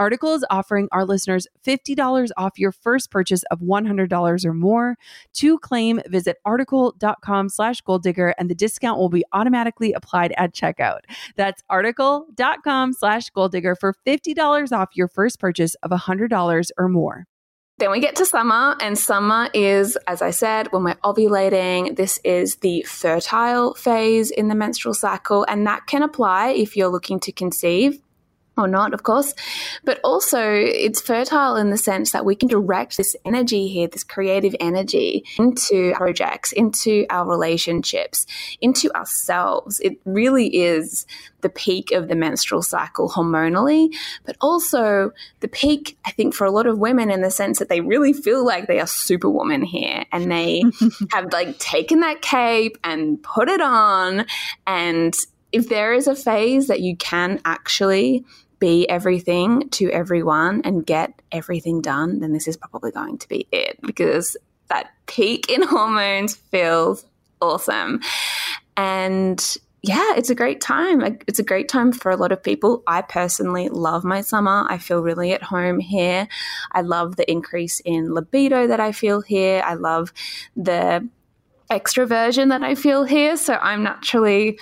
Article 0.00 0.32
is 0.32 0.46
offering 0.48 0.88
our 0.92 1.04
listeners 1.04 1.46
$50 1.62 2.30
off 2.38 2.58
your 2.58 2.72
first 2.72 3.10
purchase 3.10 3.42
of 3.50 3.60
$100 3.60 4.44
or 4.46 4.54
more. 4.54 4.96
To 5.34 5.58
claim, 5.58 6.00
visit 6.06 6.38
article.com 6.46 7.50
slash 7.50 7.82
goal 7.82 7.98
digger 7.98 8.34
and 8.38 8.48
the 8.48 8.54
discount 8.54 8.98
will 8.98 9.10
be 9.10 9.24
automatically 9.34 9.92
applied 9.92 10.32
at 10.38 10.54
checkout. 10.54 11.00
That's 11.36 11.62
article.com 11.68 12.94
slash 12.94 13.28
goal 13.28 13.50
digger 13.50 13.74
for 13.74 13.94
$50 14.06 14.72
off 14.72 14.88
your 14.94 15.06
first 15.06 15.38
purchase 15.38 15.74
of 15.82 15.90
$100 15.90 16.70
or 16.78 16.88
more. 16.88 17.26
Then 17.76 17.90
we 17.90 18.00
get 18.00 18.16
to 18.16 18.26
summer, 18.26 18.76
and 18.80 18.98
summer 18.98 19.48
is, 19.54 19.96
as 20.06 20.20
I 20.20 20.32
said, 20.32 20.68
when 20.70 20.84
we're 20.84 20.96
ovulating. 20.96 21.96
This 21.96 22.20
is 22.24 22.56
the 22.56 22.82
fertile 22.82 23.74
phase 23.74 24.30
in 24.30 24.48
the 24.48 24.54
menstrual 24.54 24.92
cycle, 24.92 25.46
and 25.48 25.66
that 25.66 25.86
can 25.86 26.02
apply 26.02 26.50
if 26.50 26.76
you're 26.76 26.88
looking 26.88 27.20
to 27.20 27.32
conceive 27.32 28.00
or 28.60 28.68
not, 28.68 28.94
of 28.94 29.02
course, 29.02 29.34
but 29.84 30.00
also 30.04 30.40
it's 30.40 31.00
fertile 31.00 31.56
in 31.56 31.70
the 31.70 31.76
sense 31.76 32.12
that 32.12 32.24
we 32.24 32.34
can 32.34 32.48
direct 32.48 32.96
this 32.96 33.16
energy 33.24 33.68
here, 33.68 33.88
this 33.88 34.04
creative 34.04 34.54
energy, 34.60 35.24
into 35.38 35.92
projects, 35.94 36.52
into 36.52 37.06
our 37.10 37.26
relationships, 37.26 38.26
into 38.60 38.92
ourselves. 38.94 39.80
It 39.80 39.98
really 40.04 40.54
is 40.54 41.06
the 41.40 41.48
peak 41.48 41.92
of 41.92 42.08
the 42.08 42.14
menstrual 42.14 42.62
cycle 42.62 43.08
hormonally, 43.08 43.94
but 44.24 44.36
also 44.40 45.12
the 45.40 45.48
peak, 45.48 45.98
I 46.04 46.10
think, 46.10 46.34
for 46.34 46.44
a 46.44 46.50
lot 46.50 46.66
of 46.66 46.78
women 46.78 47.10
in 47.10 47.22
the 47.22 47.30
sense 47.30 47.58
that 47.58 47.68
they 47.68 47.80
really 47.80 48.12
feel 48.12 48.44
like 48.44 48.66
they 48.66 48.80
are 48.80 48.86
superwoman 48.86 49.62
here 49.62 50.04
and 50.12 50.30
they 50.30 50.62
have 51.12 51.32
like 51.32 51.58
taken 51.58 52.00
that 52.00 52.22
cape 52.22 52.76
and 52.84 53.22
put 53.22 53.48
it 53.48 53.60
on 53.60 54.26
and 54.66 55.14
if 55.52 55.68
there 55.68 55.92
is 55.92 56.06
a 56.06 56.14
phase 56.14 56.68
that 56.68 56.80
you 56.80 56.96
can 56.96 57.40
actually 57.44 58.24
be 58.60 58.88
everything 58.88 59.68
to 59.70 59.90
everyone 59.90 60.62
and 60.64 60.86
get 60.86 61.20
everything 61.32 61.80
done, 61.80 62.20
then 62.20 62.32
this 62.32 62.46
is 62.46 62.56
probably 62.56 62.92
going 62.92 63.18
to 63.18 63.28
be 63.28 63.48
it 63.50 63.78
because 63.82 64.36
that 64.68 64.90
peak 65.06 65.50
in 65.50 65.62
hormones 65.66 66.36
feels 66.36 67.04
awesome. 67.40 68.00
And 68.76 69.56
yeah, 69.82 70.14
it's 70.16 70.28
a 70.28 70.34
great 70.34 70.60
time. 70.60 71.18
It's 71.26 71.38
a 71.38 71.44
great 71.44 71.68
time 71.68 71.92
for 71.92 72.10
a 72.10 72.16
lot 72.16 72.32
of 72.32 72.42
people. 72.42 72.82
I 72.86 73.00
personally 73.00 73.70
love 73.70 74.04
my 74.04 74.20
summer. 74.20 74.66
I 74.68 74.76
feel 74.76 75.02
really 75.02 75.32
at 75.32 75.42
home 75.42 75.80
here. 75.80 76.28
I 76.72 76.82
love 76.82 77.16
the 77.16 77.30
increase 77.30 77.80
in 77.80 78.12
libido 78.12 78.66
that 78.66 78.80
I 78.80 78.92
feel 78.92 79.22
here. 79.22 79.62
I 79.64 79.74
love 79.74 80.12
the 80.54 81.08
extroversion 81.70 82.48
that 82.48 82.62
I 82.62 82.74
feel 82.74 83.04
here. 83.04 83.36
So 83.36 83.54
I'm 83.54 83.82
naturally 83.82 84.58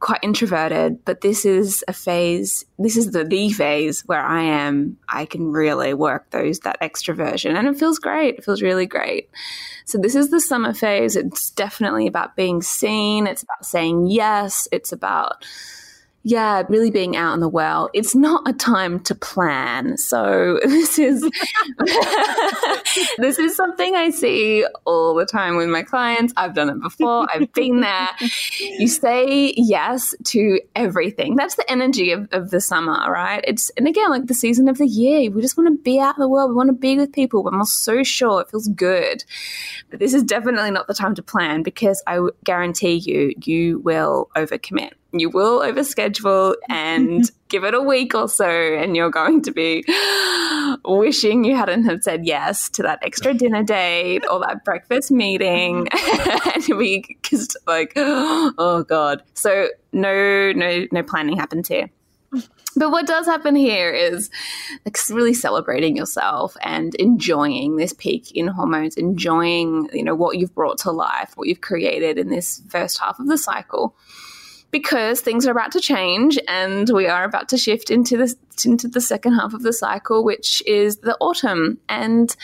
quite 0.00 0.20
introverted, 0.22 1.02
but 1.06 1.22
this 1.22 1.46
is 1.46 1.82
a 1.88 1.92
phase, 1.92 2.66
this 2.78 2.96
is 2.96 3.12
the, 3.12 3.24
the 3.24 3.50
phase 3.52 4.02
where 4.02 4.20
I 4.20 4.42
am, 4.42 4.98
I 5.08 5.24
can 5.24 5.50
really 5.50 5.94
work 5.94 6.28
those, 6.30 6.58
that 6.60 6.78
extroversion 6.82 7.56
and 7.56 7.66
it 7.66 7.78
feels 7.78 7.98
great. 7.98 8.36
It 8.36 8.44
feels 8.44 8.60
really 8.60 8.84
great. 8.84 9.30
So 9.86 9.96
this 9.96 10.14
is 10.14 10.30
the 10.30 10.42
summer 10.42 10.74
phase. 10.74 11.16
It's 11.16 11.50
definitely 11.50 12.06
about 12.06 12.36
being 12.36 12.60
seen. 12.60 13.26
It's 13.26 13.42
about 13.42 13.64
saying 13.64 14.08
yes. 14.08 14.68
It's 14.72 14.92
about 14.92 15.46
yeah, 16.26 16.62
really 16.70 16.90
being 16.90 17.16
out 17.16 17.34
in 17.34 17.40
the 17.40 17.48
world. 17.50 17.90
It's 17.92 18.14
not 18.14 18.48
a 18.48 18.54
time 18.54 18.98
to 19.00 19.14
plan. 19.14 19.98
So 19.98 20.58
this 20.64 20.98
is 20.98 21.20
this 23.18 23.38
is 23.38 23.54
something 23.54 23.94
I 23.94 24.08
see 24.08 24.66
all 24.86 25.14
the 25.14 25.26
time 25.26 25.56
with 25.56 25.68
my 25.68 25.82
clients. 25.82 26.32
I've 26.38 26.54
done 26.54 26.70
it 26.70 26.80
before. 26.80 27.26
I've 27.32 27.52
been 27.52 27.82
there. 27.82 28.08
You 28.60 28.88
say 28.88 29.52
yes 29.56 30.14
to 30.24 30.60
everything. 30.74 31.36
That's 31.36 31.56
the 31.56 31.70
energy 31.70 32.10
of, 32.10 32.26
of 32.32 32.50
the 32.50 32.60
summer, 32.60 33.10
right? 33.10 33.44
It's 33.46 33.68
and 33.76 33.86
again 33.86 34.10
like 34.10 34.26
the 34.26 34.34
season 34.34 34.66
of 34.68 34.78
the 34.78 34.88
year. 34.88 35.30
We 35.30 35.42
just 35.42 35.58
want 35.58 35.68
to 35.68 35.82
be 35.82 36.00
out 36.00 36.16
in 36.16 36.20
the 36.20 36.28
world. 36.28 36.50
We 36.50 36.56
want 36.56 36.68
to 36.68 36.74
be 36.74 36.96
with 36.96 37.12
people. 37.12 37.44
We're 37.44 37.64
so 37.64 38.02
sure 38.02 38.40
it 38.40 38.50
feels 38.50 38.68
good. 38.68 39.24
But 39.90 39.98
this 39.98 40.14
is 40.14 40.22
definitely 40.22 40.70
not 40.70 40.86
the 40.86 40.94
time 40.94 41.14
to 41.16 41.22
plan 41.22 41.62
because 41.62 42.02
I 42.06 42.26
guarantee 42.44 42.94
you 42.94 43.34
you 43.44 43.80
will 43.80 44.30
overcommit 44.34 44.92
you 45.20 45.30
will 45.30 45.60
overschedule 45.60 46.54
and 46.68 47.30
give 47.48 47.64
it 47.64 47.74
a 47.74 47.80
week 47.80 48.14
or 48.14 48.28
so 48.28 48.48
and 48.48 48.96
you're 48.96 49.10
going 49.10 49.42
to 49.42 49.52
be 49.52 49.84
wishing 50.84 51.44
you 51.44 51.54
hadn't 51.54 51.84
have 51.84 52.02
said 52.02 52.26
yes 52.26 52.68
to 52.70 52.82
that 52.82 52.98
extra 53.02 53.34
dinner 53.34 53.62
date 53.62 54.24
or 54.30 54.40
that 54.40 54.64
breakfast 54.64 55.10
meeting. 55.10 55.88
And 56.54 56.68
you'll 56.68 56.78
be 56.78 57.16
just 57.22 57.56
like 57.66 57.92
oh 57.96 58.84
god. 58.88 59.22
So 59.34 59.68
no 59.92 60.52
no 60.52 60.86
no 60.92 61.02
planning 61.02 61.36
happens 61.36 61.68
here. 61.68 61.90
But 62.76 62.90
what 62.90 63.06
does 63.06 63.26
happen 63.26 63.54
here 63.54 63.92
is 63.92 64.30
like 64.84 64.98
really 65.10 65.34
celebrating 65.34 65.96
yourself 65.96 66.56
and 66.62 66.94
enjoying 66.96 67.76
this 67.76 67.92
peak 67.92 68.32
in 68.32 68.48
hormones, 68.48 68.96
enjoying, 68.96 69.88
you 69.92 70.02
know, 70.02 70.14
what 70.14 70.38
you've 70.38 70.54
brought 70.54 70.78
to 70.78 70.90
life, 70.90 71.32
what 71.36 71.46
you've 71.46 71.60
created 71.60 72.18
in 72.18 72.30
this 72.30 72.62
first 72.68 72.98
half 72.98 73.20
of 73.20 73.28
the 73.28 73.38
cycle 73.38 73.94
because 74.74 75.20
things 75.20 75.46
are 75.46 75.52
about 75.52 75.70
to 75.70 75.78
change 75.78 76.36
and 76.48 76.90
we 76.92 77.06
are 77.06 77.22
about 77.22 77.48
to 77.48 77.56
shift 77.56 77.92
into 77.92 78.16
the 78.16 78.34
into 78.64 78.88
the 78.88 79.00
second 79.00 79.34
half 79.34 79.54
of 79.54 79.62
the 79.62 79.72
cycle, 79.72 80.24
which 80.24 80.64
is 80.66 80.96
the 80.96 81.16
autumn. 81.20 81.78
And 81.88 82.34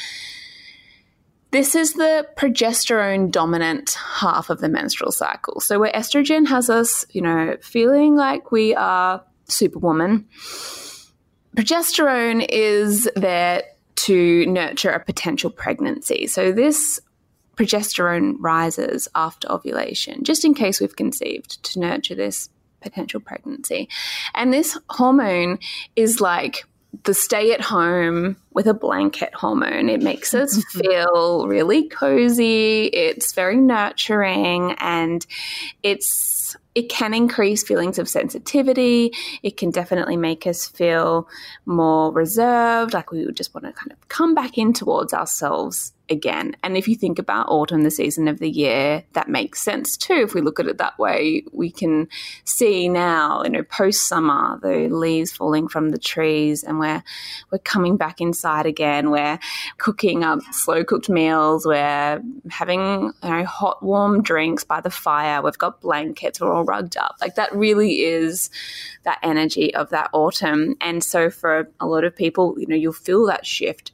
this 1.50 1.74
is 1.74 1.94
the 1.94 2.28
progesterone 2.36 3.32
dominant 3.32 3.98
half 4.20 4.48
of 4.48 4.60
the 4.60 4.68
menstrual 4.68 5.10
cycle. 5.10 5.58
So 5.58 5.80
where 5.80 5.90
estrogen 5.90 6.46
has 6.46 6.70
us, 6.70 7.04
you 7.10 7.20
know, 7.20 7.56
feeling 7.62 8.14
like 8.14 8.52
we 8.52 8.76
are 8.76 9.24
superwoman, 9.48 10.28
progesterone 11.56 12.46
is 12.48 13.10
there 13.16 13.64
to 14.06 14.46
nurture 14.46 14.90
a 14.90 15.04
potential 15.04 15.50
pregnancy. 15.50 16.28
So 16.28 16.52
this 16.52 17.00
progesterone 17.60 18.36
rises 18.38 19.06
after 19.14 19.50
ovulation, 19.52 20.24
just 20.24 20.46
in 20.46 20.54
case 20.54 20.80
we've 20.80 20.96
conceived 20.96 21.62
to 21.62 21.78
nurture 21.78 22.14
this 22.14 22.48
potential 22.80 23.20
pregnancy. 23.20 23.86
And 24.34 24.50
this 24.50 24.78
hormone 24.88 25.58
is 25.94 26.22
like 26.22 26.64
the 27.04 27.12
stay 27.12 27.52
at 27.52 27.60
home 27.60 28.36
with 28.52 28.66
a 28.66 28.72
blanket 28.72 29.34
hormone. 29.34 29.90
It 29.90 30.00
makes 30.00 30.32
us 30.32 30.64
feel 30.70 31.46
really 31.46 31.86
cozy. 31.88 32.86
It's 32.86 33.34
very 33.34 33.56
nurturing 33.56 34.72
and 34.78 35.26
it's 35.82 36.56
it 36.74 36.88
can 36.88 37.12
increase 37.14 37.62
feelings 37.62 37.98
of 37.98 38.08
sensitivity. 38.08 39.12
It 39.42 39.56
can 39.56 39.70
definitely 39.70 40.16
make 40.16 40.46
us 40.46 40.66
feel 40.66 41.28
more 41.66 42.12
reserved, 42.12 42.94
like 42.94 43.10
we 43.10 43.26
would 43.26 43.36
just 43.36 43.54
want 43.54 43.66
to 43.66 43.72
kind 43.72 43.92
of 43.92 44.08
come 44.08 44.34
back 44.34 44.56
in 44.56 44.72
towards 44.72 45.12
ourselves 45.12 45.92
again. 46.10 46.56
And 46.62 46.76
if 46.76 46.88
you 46.88 46.96
think 46.96 47.18
about 47.18 47.48
autumn, 47.48 47.82
the 47.82 47.90
season 47.90 48.28
of 48.28 48.38
the 48.38 48.50
year, 48.50 49.04
that 49.12 49.28
makes 49.28 49.62
sense 49.62 49.96
too. 49.96 50.14
If 50.24 50.34
we 50.34 50.40
look 50.40 50.60
at 50.60 50.66
it 50.66 50.78
that 50.78 50.98
way, 50.98 51.44
we 51.52 51.70
can 51.70 52.08
see 52.44 52.88
now, 52.88 53.42
you 53.44 53.50
know, 53.50 53.62
post 53.62 54.08
summer, 54.08 54.58
the 54.60 54.88
leaves 54.88 55.32
falling 55.32 55.68
from 55.68 55.90
the 55.90 55.98
trees, 55.98 56.62
and 56.64 56.78
we're 56.78 57.02
we're 57.50 57.58
coming 57.58 57.96
back 57.96 58.20
inside 58.20 58.66
again. 58.66 59.10
We're 59.10 59.38
cooking 59.78 60.24
up 60.24 60.40
slow 60.52 60.84
cooked 60.84 61.08
meals. 61.08 61.66
We're 61.66 62.22
having 62.50 63.12
you 63.22 63.30
know 63.30 63.44
hot 63.44 63.82
warm 63.82 64.22
drinks 64.22 64.64
by 64.64 64.80
the 64.80 64.90
fire. 64.90 65.42
We've 65.42 65.56
got 65.56 65.80
blankets. 65.80 66.40
We're 66.40 66.52
all 66.52 66.64
rugged 66.64 66.96
up. 66.96 67.16
Like 67.20 67.36
that 67.36 67.54
really 67.54 68.02
is 68.02 68.50
that 69.04 69.18
energy 69.22 69.74
of 69.74 69.90
that 69.90 70.10
autumn. 70.12 70.76
And 70.80 71.02
so 71.02 71.30
for 71.30 71.70
a 71.80 71.86
lot 71.86 72.04
of 72.04 72.14
people, 72.14 72.58
you 72.58 72.66
know, 72.66 72.76
you'll 72.76 72.92
feel 72.92 73.26
that 73.26 73.46
shift 73.46 73.92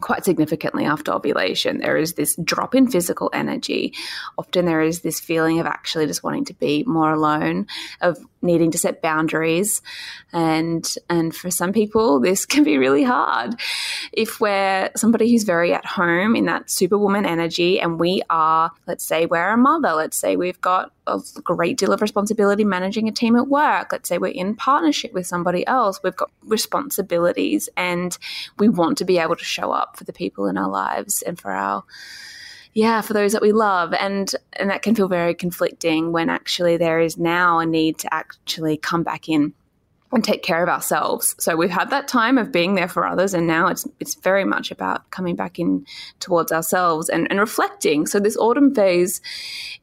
quite 0.00 0.24
significantly 0.24 0.84
after 0.84 1.12
ovulation. 1.12 1.78
There 1.78 1.96
is 1.96 2.14
this 2.14 2.36
drop 2.36 2.74
in 2.74 2.90
physical 2.90 3.30
energy. 3.32 3.94
Often 4.36 4.66
there 4.66 4.82
is 4.82 5.00
this 5.00 5.20
feeling 5.20 5.58
of 5.58 5.66
actually 5.66 6.06
just 6.06 6.22
wanting 6.22 6.44
to 6.46 6.54
be 6.54 6.84
more 6.86 7.12
alone, 7.12 7.66
of 8.00 8.18
needing 8.42 8.70
to 8.70 8.78
set 8.78 9.02
boundaries. 9.02 9.82
And 10.32 10.92
and 11.08 11.34
for 11.34 11.50
some 11.50 11.72
people 11.72 12.20
this 12.20 12.46
can 12.46 12.64
be 12.64 12.78
really 12.78 13.02
hard. 13.02 13.54
If 14.12 14.40
we're 14.40 14.90
somebody 14.96 15.30
who's 15.30 15.44
very 15.44 15.72
at 15.72 15.86
home 15.86 16.36
in 16.36 16.46
that 16.46 16.70
superwoman 16.70 17.26
energy 17.26 17.80
and 17.80 17.98
we 17.98 18.22
are, 18.30 18.70
let's 18.86 19.04
say 19.04 19.26
we're 19.26 19.50
a 19.50 19.56
mother, 19.56 19.92
let's 19.92 20.16
say 20.16 20.36
we've 20.36 20.60
got 20.60 20.92
a 21.06 21.20
great 21.42 21.78
deal 21.78 21.92
of 21.92 22.02
responsibility 22.02 22.64
managing 22.64 23.08
a 23.08 23.12
team 23.12 23.36
at 23.36 23.48
work. 23.48 23.92
Let's 23.92 24.08
say 24.08 24.18
we're 24.18 24.28
in 24.28 24.56
partnership 24.56 25.12
with 25.12 25.26
somebody 25.26 25.66
else. 25.66 26.00
We've 26.02 26.16
got 26.16 26.30
responsibilities 26.44 27.68
and 27.76 28.16
we 28.58 28.68
want 28.68 28.98
to 28.98 29.04
be 29.04 29.18
able 29.18 29.36
to 29.36 29.44
show 29.44 29.70
up 29.72 29.96
for 29.96 30.04
the 30.04 30.12
people 30.12 30.46
in 30.46 30.58
our 30.58 30.68
lives 30.68 31.22
and 31.22 31.38
for 31.38 31.52
our 31.52 31.84
yeah 32.76 33.00
for 33.00 33.14
those 33.14 33.32
that 33.32 33.42
we 33.42 33.52
love 33.52 33.92
and 33.94 34.34
and 34.52 34.70
that 34.70 34.82
can 34.82 34.94
feel 34.94 35.08
very 35.08 35.34
conflicting 35.34 36.12
when 36.12 36.28
actually 36.28 36.76
there 36.76 37.00
is 37.00 37.16
now 37.16 37.58
a 37.58 37.66
need 37.66 37.98
to 37.98 38.14
actually 38.14 38.76
come 38.76 39.02
back 39.02 39.28
in 39.28 39.52
and 40.12 40.22
take 40.22 40.42
care 40.42 40.62
of 40.62 40.68
ourselves. 40.68 41.34
So 41.38 41.56
we've 41.56 41.70
had 41.70 41.90
that 41.90 42.06
time 42.06 42.38
of 42.38 42.52
being 42.52 42.74
there 42.74 42.88
for 42.88 43.06
others, 43.06 43.34
and 43.34 43.46
now 43.46 43.68
it's 43.68 43.86
it's 43.98 44.14
very 44.14 44.44
much 44.44 44.70
about 44.70 45.10
coming 45.10 45.36
back 45.36 45.58
in 45.58 45.84
towards 46.20 46.52
ourselves 46.52 47.08
and, 47.08 47.26
and 47.30 47.40
reflecting. 47.40 48.06
So 48.06 48.20
this 48.20 48.36
autumn 48.36 48.74
phase 48.74 49.20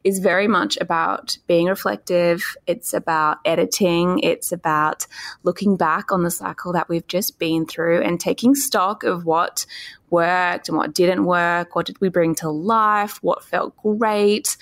is 0.03 0.19
very 0.19 0.47
much 0.47 0.77
about 0.79 1.37
being 1.47 1.67
reflective. 1.67 2.41
It's 2.67 2.93
about 2.93 3.37
editing. 3.45 4.19
It's 4.19 4.51
about 4.51 5.05
looking 5.43 5.75
back 5.75 6.11
on 6.11 6.23
the 6.23 6.31
cycle 6.31 6.73
that 6.73 6.89
we've 6.89 7.07
just 7.07 7.37
been 7.37 7.65
through 7.65 8.01
and 8.01 8.19
taking 8.19 8.55
stock 8.55 9.03
of 9.03 9.25
what 9.25 9.65
worked 10.13 10.69
and 10.69 10.77
what 10.77 10.93
didn't 10.93 11.25
work. 11.25 11.75
What 11.75 11.87
did 11.87 11.99
we 11.99 12.07
bring 12.07 12.35
to 12.35 12.49
life? 12.49 13.21
What 13.23 13.43
felt 13.43 13.75
great? 13.75 14.55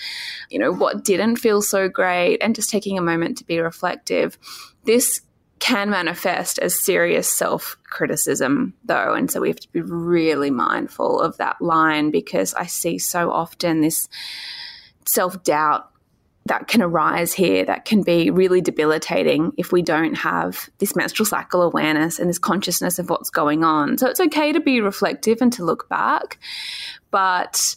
You 0.49 0.57
know, 0.57 0.71
what 0.71 1.03
didn't 1.03 1.35
feel 1.35 1.61
so 1.61 1.89
great? 1.89 2.37
And 2.41 2.55
just 2.55 2.69
taking 2.69 2.97
a 2.97 3.01
moment 3.01 3.37
to 3.37 3.45
be 3.45 3.59
reflective. 3.59 4.37
This 4.85 5.21
can 5.59 5.91
manifest 5.91 6.57
as 6.57 6.73
serious 6.73 7.27
self 7.27 7.77
criticism, 7.83 8.73
though. 8.85 9.13
And 9.13 9.29
so 9.29 9.41
we 9.41 9.49
have 9.49 9.59
to 9.59 9.71
be 9.71 9.81
really 9.81 10.49
mindful 10.49 11.19
of 11.19 11.37
that 11.37 11.61
line 11.61 12.09
because 12.09 12.55
I 12.55 12.65
see 12.65 12.97
so 12.97 13.31
often 13.31 13.81
this 13.81 14.09
self 15.05 15.43
doubt 15.43 15.90
that 16.45 16.67
can 16.67 16.81
arise 16.81 17.33
here 17.33 17.63
that 17.65 17.85
can 17.85 18.01
be 18.01 18.31
really 18.31 18.61
debilitating 18.61 19.51
if 19.57 19.71
we 19.71 19.81
don't 19.81 20.15
have 20.15 20.69
this 20.79 20.95
menstrual 20.95 21.25
cycle 21.25 21.61
awareness 21.61 22.19
and 22.19 22.29
this 22.29 22.39
consciousness 22.39 22.97
of 22.97 23.09
what's 23.09 23.29
going 23.29 23.63
on. 23.63 23.97
So 23.97 24.07
it's 24.07 24.19
okay 24.19 24.51
to 24.51 24.59
be 24.59 24.81
reflective 24.81 25.39
and 25.41 25.53
to 25.53 25.63
look 25.63 25.87
back, 25.87 26.39
but 27.11 27.75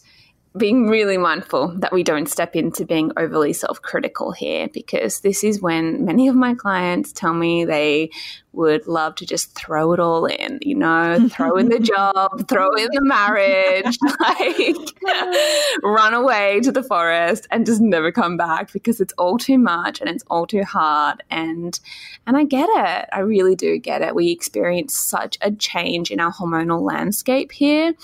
being 0.56 0.88
really 0.88 1.18
mindful 1.18 1.74
that 1.78 1.92
we 1.92 2.04
don't 2.04 2.28
step 2.28 2.54
into 2.54 2.84
being 2.84 3.10
overly 3.16 3.52
self 3.52 3.82
critical 3.82 4.30
here 4.30 4.68
because 4.68 5.20
this 5.20 5.42
is 5.42 5.60
when 5.60 6.04
many 6.04 6.28
of 6.28 6.36
my 6.36 6.54
clients 6.54 7.12
tell 7.12 7.34
me 7.34 7.64
they 7.64 8.08
would 8.52 8.86
love 8.86 9.16
to 9.16 9.26
just 9.26 9.52
throw 9.56 9.92
it 9.92 9.98
all 9.98 10.26
in, 10.26 10.60
you 10.62 10.76
know, 10.76 11.28
throw 11.28 11.56
in 11.56 11.70
the 11.70 11.78
job, 11.80 12.46
throw 12.46 12.72
in 12.74 12.88
the 12.92 13.00
marriage, 13.00 13.98
like 14.20 15.82
run 15.82 16.14
away 16.14 16.60
to 16.60 16.70
the 16.70 16.84
forest 16.84 17.48
and 17.50 17.66
just 17.66 17.80
never 17.80 18.12
come 18.12 18.36
back 18.36 18.72
because 18.72 19.00
it's 19.00 19.12
all 19.14 19.36
too 19.38 19.58
much 19.58 20.00
and 20.00 20.08
it's 20.08 20.24
all 20.30 20.46
too 20.46 20.62
hard 20.62 21.20
and 21.30 21.80
and 22.28 22.36
I 22.36 22.44
get 22.44 22.68
it. 22.70 23.08
I 23.12 23.20
really 23.20 23.56
do 23.56 23.76
get 23.78 24.02
it. 24.02 24.14
We 24.14 24.30
experience 24.30 24.94
such 24.94 25.36
a 25.40 25.50
change 25.50 26.12
in 26.12 26.20
our 26.20 26.32
hormonal 26.32 26.80
landscape 26.80 27.50
here 27.50 27.94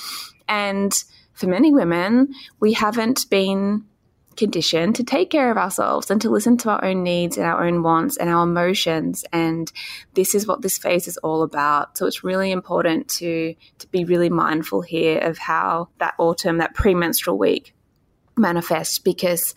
and 0.49 0.93
for 1.41 1.47
many 1.47 1.73
women, 1.73 2.35
we 2.61 2.75
haven't 2.75 3.29
been 3.31 3.87
conditioned 4.37 4.95
to 4.97 5.05
take 5.05 5.31
care 5.31 5.51
of 5.51 5.57
ourselves 5.57 6.11
and 6.11 6.21
to 6.21 6.31
listen 6.31 6.57
to 6.59 6.71
our 6.71 6.85
own 6.85 7.03
needs 7.03 7.37
and 7.37 7.47
our 7.47 7.67
own 7.67 7.83
wants 7.83 8.17
and 8.17 8.31
our 8.31 8.45
emotions 8.45 9.25
and 9.33 9.73
this 10.15 10.35
is 10.35 10.47
what 10.47 10.63
this 10.63 10.79
phase 10.79 11.09
is 11.09 11.17
all 11.19 11.43
about 11.43 11.99
so 11.99 12.07
it's 12.07 12.23
really 12.23 12.53
important 12.53 13.09
to 13.09 13.55
to 13.79 13.89
be 13.89 14.05
really 14.05 14.31
mindful 14.31 14.81
here 14.81 15.19
of 15.19 15.37
how 15.37 15.89
that 15.99 16.15
autumn 16.17 16.59
that 16.59 16.75
premenstrual 16.75 17.37
week 17.37 17.75
manifests 18.37 18.99
because 19.01 19.53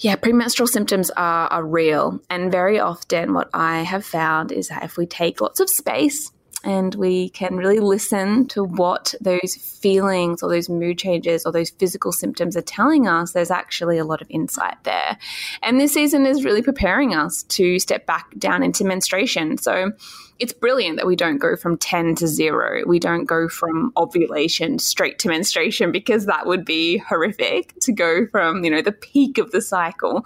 yeah, 0.00 0.14
premenstrual 0.14 0.68
symptoms 0.68 1.10
are, 1.10 1.48
are 1.48 1.64
real. 1.66 2.20
And 2.30 2.52
very 2.52 2.78
often, 2.78 3.34
what 3.34 3.50
I 3.52 3.82
have 3.82 4.04
found 4.04 4.52
is 4.52 4.68
that 4.68 4.84
if 4.84 4.96
we 4.96 5.06
take 5.06 5.40
lots 5.40 5.58
of 5.58 5.68
space 5.68 6.30
and 6.68 6.94
we 6.96 7.30
can 7.30 7.56
really 7.56 7.80
listen 7.80 8.46
to 8.48 8.62
what 8.62 9.14
those 9.22 9.54
feelings 9.54 10.42
or 10.42 10.50
those 10.50 10.68
mood 10.68 10.98
changes 10.98 11.46
or 11.46 11.50
those 11.50 11.70
physical 11.70 12.12
symptoms 12.12 12.58
are 12.58 12.62
telling 12.62 13.08
us, 13.08 13.32
there's 13.32 13.50
actually 13.50 13.96
a 13.96 14.04
lot 14.04 14.20
of 14.20 14.26
insight 14.28 14.76
there. 14.84 15.16
And 15.62 15.80
this 15.80 15.94
season 15.94 16.26
is 16.26 16.44
really 16.44 16.60
preparing 16.60 17.14
us 17.14 17.44
to 17.44 17.78
step 17.78 18.04
back 18.04 18.26
down 18.38 18.62
into 18.62 18.84
menstruation. 18.84 19.56
So 19.56 19.92
it's 20.38 20.52
brilliant 20.52 20.96
that 20.96 21.06
we 21.06 21.16
don't 21.16 21.38
go 21.38 21.56
from 21.56 21.76
10 21.76 22.14
to 22.16 22.28
0. 22.28 22.82
We 22.86 23.00
don't 23.00 23.24
go 23.24 23.48
from 23.48 23.92
ovulation 23.96 24.78
straight 24.78 25.18
to 25.20 25.28
menstruation 25.28 25.90
because 25.90 26.26
that 26.26 26.46
would 26.46 26.64
be 26.64 26.98
horrific 26.98 27.74
to 27.80 27.92
go 27.92 28.26
from, 28.28 28.64
you 28.64 28.70
know, 28.70 28.80
the 28.80 28.92
peak 28.92 29.38
of 29.38 29.50
the 29.50 29.60
cycle 29.60 30.24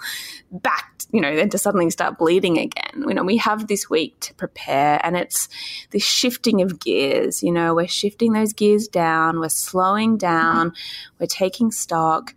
back, 0.51 1.03
you 1.12 1.20
know, 1.20 1.35
then 1.35 1.48
to 1.51 1.59
suddenly 1.59 1.88
start 1.88 2.18
bleeding 2.18 2.59
again. 2.59 3.05
You 3.09 3.14
know, 3.14 3.25
we 3.25 3.38
have 3.38 3.68
this 3.68 3.88
week 3.88 4.20
to 4.20 4.35
prepare 4.35 5.01
and 5.03 5.16
it's 5.16 5.48
this 5.90 6.05
shifting 6.05 6.61
of 6.61 6.79
gears, 6.79 7.42
you 7.42 7.51
know, 7.51 7.75
we're 7.75 7.88
shifting 7.88 8.35
those 8.35 8.53
gears 8.53 8.88
down, 8.88 9.40
we're 9.40 9.48
slowing 9.48 10.18
down, 10.18 10.75
we're 11.18 11.27
taking 11.27 11.70
stock 11.70 12.35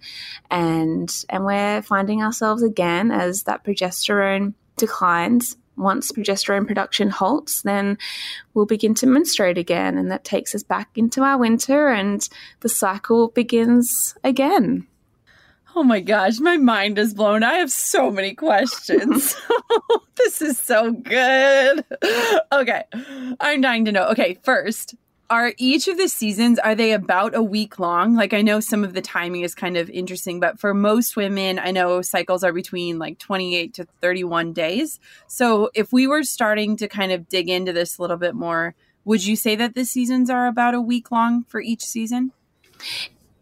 and 0.50 1.14
and 1.30 1.46
we're 1.46 1.82
finding 1.82 2.24
ourselves 2.24 2.64
again 2.64 3.12
as 3.12 3.44
that 3.44 3.66
progesterone 3.66 4.54
declines 4.78 5.58
once 5.78 6.12
progesterone 6.12 6.68
production 6.68 7.10
halts, 7.10 7.62
then 7.62 7.98
we'll 8.54 8.66
begin 8.66 8.94
to 8.96 9.08
menstruate 9.08 9.58
again. 9.58 9.98
And 9.98 10.12
that 10.12 10.24
takes 10.24 10.56
us 10.56 10.64
back 10.64 10.90
into 10.96 11.22
our 11.24 11.38
winter 11.38 11.90
and 11.90 12.28
the 12.62 12.70
cycle 12.70 13.30
begins 13.30 14.16
again. 14.24 14.88
Oh 15.78 15.84
my 15.84 16.00
gosh, 16.00 16.40
my 16.40 16.56
mind 16.56 16.98
is 16.98 17.14
blown. 17.14 17.44
I 17.44 17.56
have 17.56 17.72
so 17.72 18.10
many 18.10 18.34
questions. 18.34 19.36
this 20.16 20.42
is 20.42 20.58
so 20.58 20.92
good. 20.92 21.84
Okay, 22.52 22.84
I'm 23.40 23.62
dying 23.62 23.86
to 23.86 23.92
know. 23.92 24.06
Okay, 24.08 24.38
first, 24.44 24.96
are 25.30 25.54
each 25.58 25.88
of 25.88 25.98
the 25.98 26.08
seasons 26.08 26.60
are 26.60 26.76
they 26.76 26.92
about 26.92 27.36
a 27.36 27.42
week 27.42 27.80
long? 27.80 28.16
Like 28.16 28.34
i 28.34 28.42
know 28.42 28.60
some 28.60 28.84
of 28.84 28.94
the 28.94 29.02
timing 29.02 29.42
is 29.42 29.56
kind 29.56 29.78
of 29.78 29.90
interesting 29.90 30.40
but 30.40 30.60
for 30.60 30.74
most 30.74 31.16
women 31.16 31.60
i 31.60 31.72
know 31.72 32.02
cycles 32.02 32.44
are 32.44 32.54
between 32.54 33.00
like 33.00 33.18
28 33.20 33.74
to 33.76 33.88
31 34.02 34.54
days. 34.54 35.00
So 35.28 35.70
if 35.74 35.92
we 35.92 36.08
were 36.08 36.24
starting 36.24 36.78
to 36.78 36.88
kind 36.88 37.12
of 37.12 37.28
dig 37.28 37.50
into 37.50 37.74
this 37.74 37.98
a 37.98 38.02
little 38.02 38.18
bit 38.18 38.36
more 38.36 38.76
would 39.04 39.26
you 39.26 39.36
say 39.36 39.56
that 39.56 39.76
the 39.76 39.86
seasons 39.86 40.30
are 40.30 40.48
about 40.48 40.74
a 40.74 40.82
week 40.82 41.12
long 41.12 41.44
for 41.44 41.62
each 41.62 41.84
season 41.84 42.32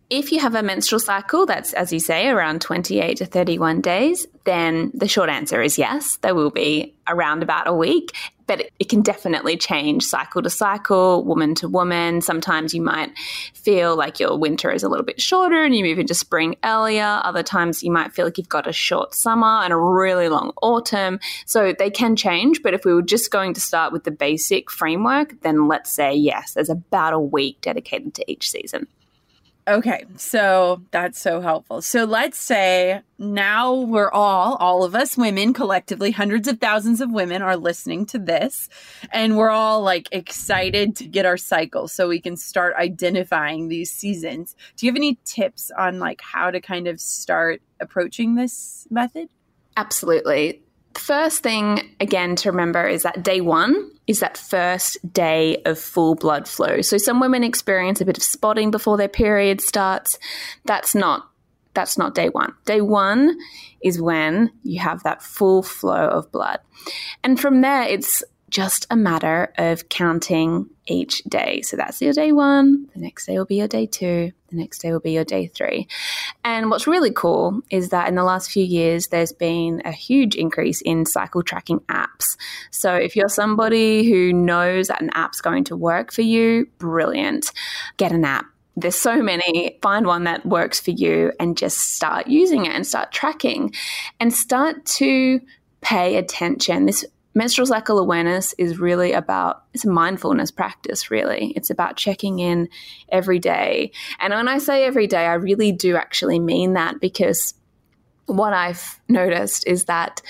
if 0.09 0.31
you 0.31 0.39
have 0.39 0.55
a 0.55 0.63
menstrual 0.63 0.99
cycle 0.99 1.45
that's, 1.45 1.73
as 1.73 1.91
you 1.91 1.99
say, 1.99 2.27
around 2.27 2.61
28 2.61 3.17
to 3.17 3.25
31 3.25 3.81
days, 3.81 4.27
then 4.43 4.91
the 4.93 5.07
short 5.07 5.29
answer 5.29 5.61
is 5.61 5.77
yes, 5.77 6.17
there 6.17 6.35
will 6.35 6.51
be 6.51 6.93
around 7.07 7.41
about 7.41 7.67
a 7.67 7.73
week, 7.73 8.11
but 8.45 8.61
it, 8.61 8.73
it, 8.79 8.89
can 8.89 9.01
definitely 9.01 9.57
change 9.57 10.03
cycle 10.03 10.41
to 10.41 10.49
cycle, 10.49 11.23
woman 11.23 11.55
to 11.55 11.67
woman. 11.67 12.21
Sometimes 12.21 12.73
you 12.73 12.81
might 12.81 13.17
feel 13.53 13.95
like 13.95 14.19
your 14.19 14.37
winter 14.37 14.71
is 14.71 14.83
a 14.83 14.89
little 14.89 15.05
bit 15.05 15.21
shorter 15.21 15.63
and 15.63 15.75
you 15.75 15.83
move 15.83 15.99
into 15.99 16.13
spring 16.13 16.57
earlier. 16.63 17.21
Other 17.23 17.43
times 17.43 17.81
you 17.81 17.91
might 17.91 18.13
feel 18.13 18.25
like 18.25 18.37
you've 18.37 18.49
got 18.49 18.67
a 18.67 18.73
short 18.73 19.15
summer 19.15 19.61
and 19.63 19.71
a 19.71 19.77
really 19.77 20.27
long 20.27 20.51
autumn. 20.61 21.19
So 21.45 21.73
they 21.77 21.89
can 21.89 22.15
change, 22.15 22.61
but 22.61 22.73
if 22.73 22.85
we 22.85 22.93
were 22.93 23.01
just 23.01 23.31
going 23.31 23.53
to 23.53 23.61
start 23.61 23.93
with 23.93 24.03
the 24.03 24.11
basic 24.11 24.69
framework, 24.69 25.41
then 25.41 25.67
let's 25.67 25.91
say 25.91 26.13
yes, 26.13 26.53
there's 26.53 26.69
about 26.69 27.13
a 27.13 27.19
week 27.19 27.61
dedicated 27.61 28.13
to 28.15 28.31
each 28.31 28.49
season. 28.49 28.87
Okay, 29.65 30.03
so 30.17 30.81
that's 30.91 31.17
so 31.17 31.39
helpful. 31.39 31.81
So 31.81 32.03
let's 32.03 32.37
say 32.37 33.01
now 33.17 33.73
we're 33.73 34.11
all, 34.11 34.55
all 34.55 34.83
of 34.83 34.93
us 34.93 35.15
women 35.15 35.53
collectively, 35.53 36.11
hundreds 36.11 36.49
of 36.49 36.59
thousands 36.59 36.99
of 36.99 37.11
women 37.11 37.41
are 37.41 37.55
listening 37.55 38.05
to 38.07 38.19
this, 38.19 38.67
and 39.11 39.37
we're 39.37 39.49
all 39.49 39.81
like 39.81 40.09
excited 40.11 40.97
to 40.97 41.07
get 41.07 41.25
our 41.25 41.37
cycle 41.37 41.87
so 41.87 42.09
we 42.09 42.19
can 42.19 42.35
start 42.35 42.75
identifying 42.75 43.69
these 43.69 43.89
seasons. 43.89 44.53
Do 44.75 44.85
you 44.85 44.91
have 44.91 44.97
any 44.97 45.17
tips 45.23 45.71
on 45.77 45.97
like 45.97 46.19
how 46.21 46.51
to 46.51 46.59
kind 46.59 46.89
of 46.89 46.99
start 46.99 47.61
approaching 47.79 48.35
this 48.35 48.85
method? 48.91 49.29
Absolutely. 49.77 50.61
First 50.95 51.43
thing, 51.43 51.95
again, 51.99 52.35
to 52.37 52.51
remember 52.51 52.87
is 52.87 53.03
that 53.03 53.23
day 53.23 53.41
one 53.41 53.91
is 54.05 54.19
that 54.19 54.37
first 54.37 54.97
day 55.13 55.61
of 55.65 55.79
full 55.79 56.15
blood 56.15 56.47
flow. 56.47 56.81
So 56.81 56.97
some 56.97 57.19
women 57.19 57.43
experience 57.43 58.01
a 58.01 58.05
bit 58.05 58.17
of 58.17 58.23
spotting 58.23 58.71
before 58.71 58.97
their 58.97 59.07
period 59.07 59.61
starts. 59.61 60.17
That's 60.65 60.93
not 60.93 61.29
that's 61.73 61.97
not 61.97 62.13
day 62.13 62.29
one. 62.29 62.53
Day 62.65 62.81
one 62.81 63.37
is 63.81 63.99
when 63.99 64.51
you 64.63 64.79
have 64.79 65.01
that 65.03 65.23
full 65.23 65.63
flow 65.63 66.07
of 66.07 66.31
blood. 66.31 66.59
And 67.23 67.39
from 67.39 67.61
there, 67.61 67.83
it's 67.83 68.23
just 68.53 68.85
a 68.91 68.95
matter 68.95 69.51
of 69.57 69.89
counting 69.89 70.69
each 70.85 71.23
day. 71.23 71.61
So 71.63 71.75
that's 71.75 71.99
your 71.99 72.13
day 72.13 72.31
one, 72.31 72.87
the 72.93 72.99
next 72.99 73.25
day 73.25 73.35
will 73.35 73.45
be 73.45 73.55
your 73.55 73.67
day 73.67 73.87
two, 73.87 74.31
the 74.49 74.55
next 74.55 74.79
day 74.79 74.91
will 74.91 74.99
be 74.99 75.13
your 75.13 75.23
day 75.23 75.47
three. 75.47 75.87
And 76.45 76.69
what's 76.69 76.85
really 76.85 77.11
cool 77.11 77.61
is 77.71 77.89
that 77.89 78.07
in 78.07 78.13
the 78.13 78.23
last 78.23 78.51
few 78.51 78.63
years, 78.63 79.07
there's 79.07 79.31
been 79.31 79.81
a 79.85 79.91
huge 79.91 80.35
increase 80.35 80.81
in 80.81 81.07
cycle 81.07 81.41
tracking 81.41 81.79
apps. 81.89 82.37
So 82.69 82.93
if 82.93 83.15
you're 83.15 83.27
somebody 83.27 84.07
who 84.07 84.31
knows 84.31 84.87
that 84.89 85.01
an 85.01 85.09
app's 85.15 85.41
going 85.41 85.63
to 85.65 85.75
work 85.75 86.13
for 86.13 86.21
you, 86.21 86.67
brilliant. 86.77 87.51
Get 87.97 88.11
an 88.11 88.23
app 88.23 88.45
there's 88.75 88.95
so 88.95 89.21
many. 89.21 89.77
Find 89.83 90.07
one 90.07 90.23
that 90.23 90.47
works 90.47 90.79
for 90.79 90.89
you 90.89 91.31
and 91.39 91.55
just 91.55 91.93
start 91.93 92.25
using 92.25 92.65
it 92.65 92.71
and 92.71 92.87
start 92.87 93.11
tracking 93.11 93.71
and 94.19 94.33
start 94.33 94.83
to 94.85 95.41
pay 95.81 96.15
attention. 96.15 96.87
This 96.87 97.05
menstrual 97.33 97.65
cycle 97.65 97.99
awareness 97.99 98.53
is 98.57 98.79
really 98.79 99.13
about 99.13 99.63
it's 99.73 99.85
a 99.85 99.89
mindfulness 99.89 100.51
practice 100.51 101.09
really. 101.09 101.53
It's 101.55 101.69
about 101.69 101.97
checking 101.97 102.39
in 102.39 102.69
every 103.09 103.39
day. 103.39 103.91
And 104.19 104.33
when 104.33 104.47
i 104.47 104.57
say 104.57 104.85
every 104.85 105.07
day 105.07 105.25
i 105.25 105.33
really 105.33 105.71
do 105.71 105.95
actually 105.95 106.39
mean 106.39 106.73
that 106.73 106.99
because 106.99 107.53
what 108.25 108.53
i've 108.53 108.99
noticed 109.09 109.67
is 109.67 109.85
that 109.85 110.21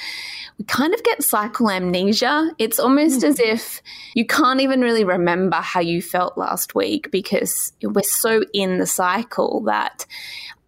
we 0.57 0.65
kind 0.65 0.93
of 0.93 1.03
get 1.03 1.23
cycle 1.23 1.69
amnesia. 1.69 2.51
It's 2.59 2.79
almost 2.79 3.21
mm-hmm. 3.21 3.29
as 3.29 3.39
if 3.39 3.81
you 4.13 4.25
can't 4.25 4.61
even 4.61 4.81
really 4.81 5.03
remember 5.03 5.57
how 5.57 5.79
you 5.79 6.01
felt 6.01 6.37
last 6.37 6.75
week 6.75 7.09
because 7.11 7.73
we're 7.81 8.03
so 8.03 8.43
in 8.53 8.77
the 8.77 8.85
cycle 8.85 9.61
that 9.61 10.05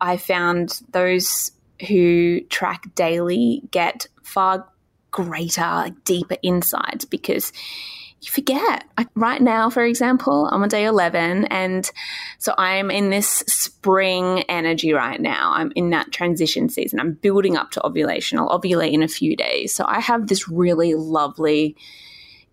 i 0.01 0.17
found 0.17 0.81
those 0.91 1.51
who 1.87 2.41
track 2.49 2.83
daily 2.95 3.61
get 3.71 4.07
far 4.23 4.67
greater, 5.15 5.88
deeper 6.04 6.36
insights 6.41 7.06
because 7.06 7.54
you 8.19 8.30
forget. 8.30 8.84
Right 9.15 9.41
now, 9.41 9.69
for 9.69 9.86
example, 9.86 10.49
I'm 10.51 10.62
on 10.62 10.67
day 10.67 10.84
11, 10.84 11.45
and 11.45 11.89
so 12.38 12.54
I'm 12.58 12.91
in 12.91 13.12
this 13.12 13.43
spring 13.47 14.43
energy 14.49 14.91
right 14.91 15.21
now. 15.21 15.54
I'm 15.54 15.71
in 15.73 15.91
that 15.91 16.12
transition 16.12 16.67
season. 16.67 16.99
I'm 16.99 17.13
building 17.13 17.56
up 17.56 17.71
to 17.71 17.86
ovulation. 17.86 18.39
I'll 18.39 18.60
ovulate 18.60 18.91
in 18.91 19.04
a 19.04 19.08
few 19.08 19.38
days. 19.38 19.73
So 19.73 19.86
I 19.88 20.01
have 20.01 20.28
this 20.28 20.49
really 20.49 20.95
lovely 20.95 21.78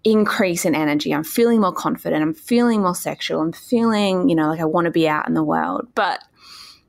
increase 0.04 0.64
in 0.64 0.76
energy. 0.76 1.12
I'm 1.12 1.24
feeling 1.24 1.60
more 1.60 1.72
confident. 1.72 2.22
I'm 2.22 2.34
feeling 2.34 2.82
more 2.82 2.94
sexual. 2.94 3.40
I'm 3.40 3.52
feeling, 3.52 4.28
you 4.28 4.36
know, 4.36 4.50
like 4.50 4.60
I 4.60 4.66
want 4.66 4.84
to 4.84 4.92
be 4.92 5.08
out 5.08 5.26
in 5.26 5.34
the 5.34 5.42
world. 5.42 5.88
But 5.96 6.22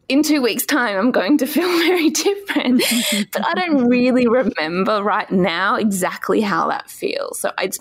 in 0.09 0.23
two 0.23 0.41
weeks' 0.41 0.65
time, 0.65 0.97
I'm 0.97 1.11
going 1.11 1.37
to 1.39 1.47
feel 1.47 1.67
very 1.87 2.09
different. 2.09 2.83
but 3.31 3.45
I 3.45 3.53
don't 3.53 3.87
really 3.87 4.27
remember 4.27 5.03
right 5.03 5.31
now 5.31 5.75
exactly 5.75 6.41
how 6.41 6.67
that 6.69 6.89
feels. 6.89 7.39
So 7.39 7.51
it's, 7.59 7.79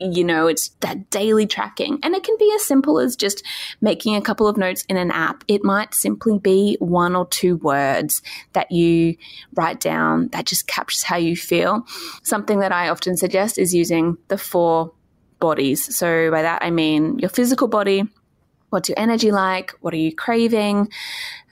you 0.00 0.24
know, 0.24 0.46
it's 0.46 0.70
that 0.80 1.10
daily 1.10 1.46
tracking. 1.46 1.98
And 2.02 2.14
it 2.14 2.22
can 2.22 2.36
be 2.38 2.52
as 2.54 2.64
simple 2.64 2.98
as 2.98 3.16
just 3.16 3.42
making 3.80 4.16
a 4.16 4.20
couple 4.20 4.46
of 4.46 4.56
notes 4.56 4.84
in 4.88 4.96
an 4.96 5.10
app. 5.10 5.44
It 5.48 5.64
might 5.64 5.94
simply 5.94 6.38
be 6.38 6.76
one 6.80 7.16
or 7.16 7.26
two 7.26 7.56
words 7.56 8.20
that 8.52 8.70
you 8.70 9.16
write 9.54 9.80
down 9.80 10.28
that 10.28 10.46
just 10.46 10.66
captures 10.66 11.02
how 11.02 11.16
you 11.16 11.36
feel. 11.36 11.86
Something 12.22 12.60
that 12.60 12.72
I 12.72 12.88
often 12.88 13.16
suggest 13.16 13.58
is 13.58 13.74
using 13.74 14.18
the 14.28 14.38
four 14.38 14.92
bodies. 15.40 15.96
So 15.96 16.30
by 16.30 16.42
that, 16.42 16.62
I 16.62 16.70
mean 16.70 17.18
your 17.18 17.30
physical 17.30 17.68
body 17.68 18.04
What's 18.74 18.88
your 18.88 18.98
energy 18.98 19.30
like? 19.30 19.70
What 19.82 19.94
are 19.94 19.98
you 19.98 20.12
craving? 20.12 20.90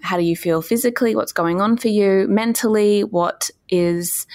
How 0.01 0.17
do 0.17 0.25
you 0.25 0.35
feel 0.35 0.61
physically? 0.61 1.15
What's 1.15 1.31
going 1.31 1.61
on 1.61 1.77
for 1.77 1.87
you 1.87 2.27
mentally? 2.29 3.05
What 3.05 3.49
is 3.69 4.27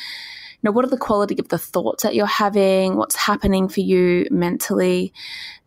you 0.54 0.60
know, 0.64 0.72
what 0.72 0.86
are 0.86 0.90
the 0.90 0.98
quality 0.98 1.36
of 1.38 1.50
the 1.50 1.58
thoughts 1.58 2.04
that 2.04 2.16
you're 2.16 2.26
having? 2.26 2.96
What's 2.96 3.18
happening 3.18 3.68
for 3.68 3.82
you 3.82 4.26
mentally, 4.32 5.12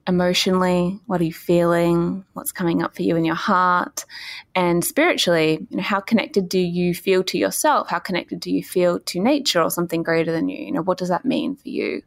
emotionally? 0.08 0.98
What 1.04 1.20
are 1.20 1.24
you 1.24 1.32
feeling? 1.34 2.24
What's 2.32 2.52
coming 2.52 2.82
up 2.82 2.96
for 2.96 3.02
you 3.02 3.16
in 3.16 3.26
your 3.26 3.34
heart? 3.34 4.06
And 4.54 4.82
spiritually, 4.82 5.66
you 5.68 5.76
know, 5.76 5.82
how 5.82 6.00
connected 6.00 6.48
do 6.48 6.58
you 6.58 6.94
feel 6.94 7.22
to 7.24 7.36
yourself? 7.36 7.90
How 7.90 7.98
connected 7.98 8.40
do 8.40 8.50
you 8.50 8.64
feel 8.64 8.98
to 8.98 9.20
nature 9.20 9.60
or 9.60 9.70
something 9.70 10.02
greater 10.02 10.32
than 10.32 10.48
you? 10.48 10.64
You 10.64 10.72
know, 10.72 10.82
what 10.82 10.96
does 10.96 11.10
that 11.10 11.26
mean 11.26 11.54
for 11.54 11.68
you? 11.68 12.00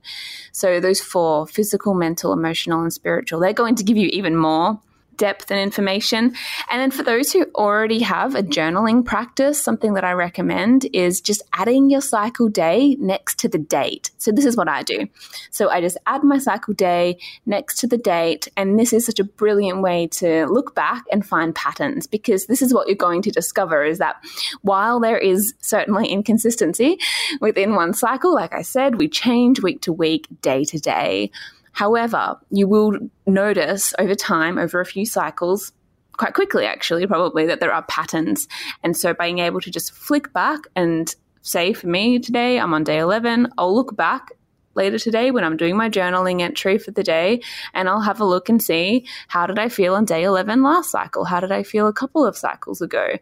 So 0.51 0.79
those 0.79 0.99
four 0.99 1.45
physical, 1.45 1.93
mental, 1.93 2.33
emotional, 2.33 2.81
and 2.81 2.91
spiritual, 2.91 3.39
they're 3.39 3.53
going 3.53 3.75
to 3.75 3.83
give 3.83 3.95
you 3.95 4.07
even 4.07 4.35
more 4.35 4.81
depth 5.17 5.51
and 5.51 5.59
information. 5.59 6.33
And 6.69 6.81
then 6.81 6.91
for 6.91 7.03
those 7.03 7.31
who 7.31 7.45
already 7.55 7.99
have 7.99 8.35
a 8.35 8.43
journaling 8.43 9.05
practice, 9.05 9.61
something 9.61 9.93
that 9.93 10.03
I 10.03 10.13
recommend 10.13 10.87
is 10.93 11.21
just 11.21 11.41
adding 11.53 11.89
your 11.89 12.01
cycle 12.01 12.49
day 12.49 12.95
next 12.99 13.39
to 13.39 13.49
the 13.49 13.57
date. 13.57 14.11
So 14.17 14.31
this 14.31 14.45
is 14.45 14.57
what 14.57 14.67
I 14.67 14.83
do. 14.83 15.07
So 15.51 15.69
I 15.69 15.81
just 15.81 15.97
add 16.05 16.23
my 16.23 16.37
cycle 16.37 16.73
day 16.73 17.17
next 17.45 17.79
to 17.79 17.87
the 17.87 17.97
date. 17.97 18.47
And 18.57 18.79
this 18.79 18.93
is 18.93 19.05
such 19.05 19.19
a 19.19 19.23
brilliant 19.23 19.81
way 19.81 20.07
to 20.13 20.45
look 20.45 20.75
back 20.75 21.03
and 21.11 21.25
find 21.25 21.55
patterns 21.55 22.07
because 22.07 22.45
this 22.45 22.61
is 22.61 22.73
what 22.73 22.87
you're 22.87 22.95
going 22.95 23.21
to 23.23 23.31
discover 23.31 23.83
is 23.83 23.99
that 23.99 24.15
while 24.61 24.99
there 24.99 25.17
is 25.17 25.53
certainly 25.59 26.07
inconsistency 26.07 26.99
within 27.41 27.75
one 27.75 27.93
cycle, 27.93 28.33
like 28.33 28.53
I 28.53 28.61
said, 28.61 28.99
we 28.99 29.07
change 29.07 29.61
week 29.61 29.81
to 29.81 29.93
week, 29.93 30.27
day 30.41 30.63
to 30.65 30.79
day. 30.79 31.31
However, 31.73 32.37
you 32.49 32.67
will 32.67 32.97
notice 33.27 33.93
over 33.99 34.15
time, 34.15 34.57
over 34.57 34.79
a 34.79 34.85
few 34.85 35.05
cycles, 35.05 35.73
quite 36.13 36.33
quickly 36.33 36.65
actually, 36.65 37.05
probably, 37.07 37.45
that 37.47 37.59
there 37.59 37.73
are 37.73 37.83
patterns. 37.83 38.47
And 38.83 38.95
so 38.95 39.13
being 39.13 39.39
able 39.39 39.59
to 39.61 39.71
just 39.71 39.91
flick 39.91 40.31
back 40.33 40.61
and 40.75 41.13
say, 41.41 41.73
for 41.73 41.87
me 41.87 42.19
today, 42.19 42.59
I'm 42.59 42.73
on 42.73 42.83
day 42.83 42.99
11, 42.99 43.49
I'll 43.57 43.75
look 43.75 43.95
back 43.95 44.31
later 44.75 44.99
today 44.99 45.31
when 45.31 45.43
I'm 45.43 45.57
doing 45.57 45.77
my 45.77 45.89
journaling 45.89 46.41
entry 46.41 46.77
for 46.77 46.91
the 46.91 47.03
day 47.03 47.41
and 47.73 47.89
I'll 47.89 48.01
have 48.01 48.19
a 48.19 48.25
look 48.25 48.49
and 48.49 48.61
see 48.61 49.05
how 49.27 49.47
did 49.47 49.59
I 49.59 49.69
feel 49.69 49.95
on 49.95 50.05
day 50.05 50.23
11 50.23 50.63
last 50.63 50.91
cycle? 50.91 51.25
How 51.25 51.39
did 51.39 51.51
I 51.51 51.63
feel 51.63 51.87
a 51.87 51.93
couple 51.93 52.25
of 52.25 52.37
cycles 52.37 52.81
ago? 52.81 53.17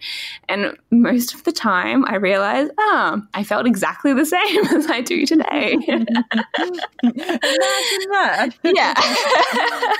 And 0.49 0.77
most 0.89 1.33
of 1.33 1.43
the 1.43 1.51
time 1.51 2.05
I 2.05 2.15
realize, 2.15 2.69
ah, 2.79 3.21
I 3.33 3.43
felt 3.43 3.65
exactly 3.65 4.13
the 4.13 4.25
same 4.25 4.65
as 4.75 4.87
I 4.87 5.01
do 5.01 5.25
today. 5.25 5.73
Imagine 5.73 6.05
that. 8.11 8.49
yeah. 8.63 8.93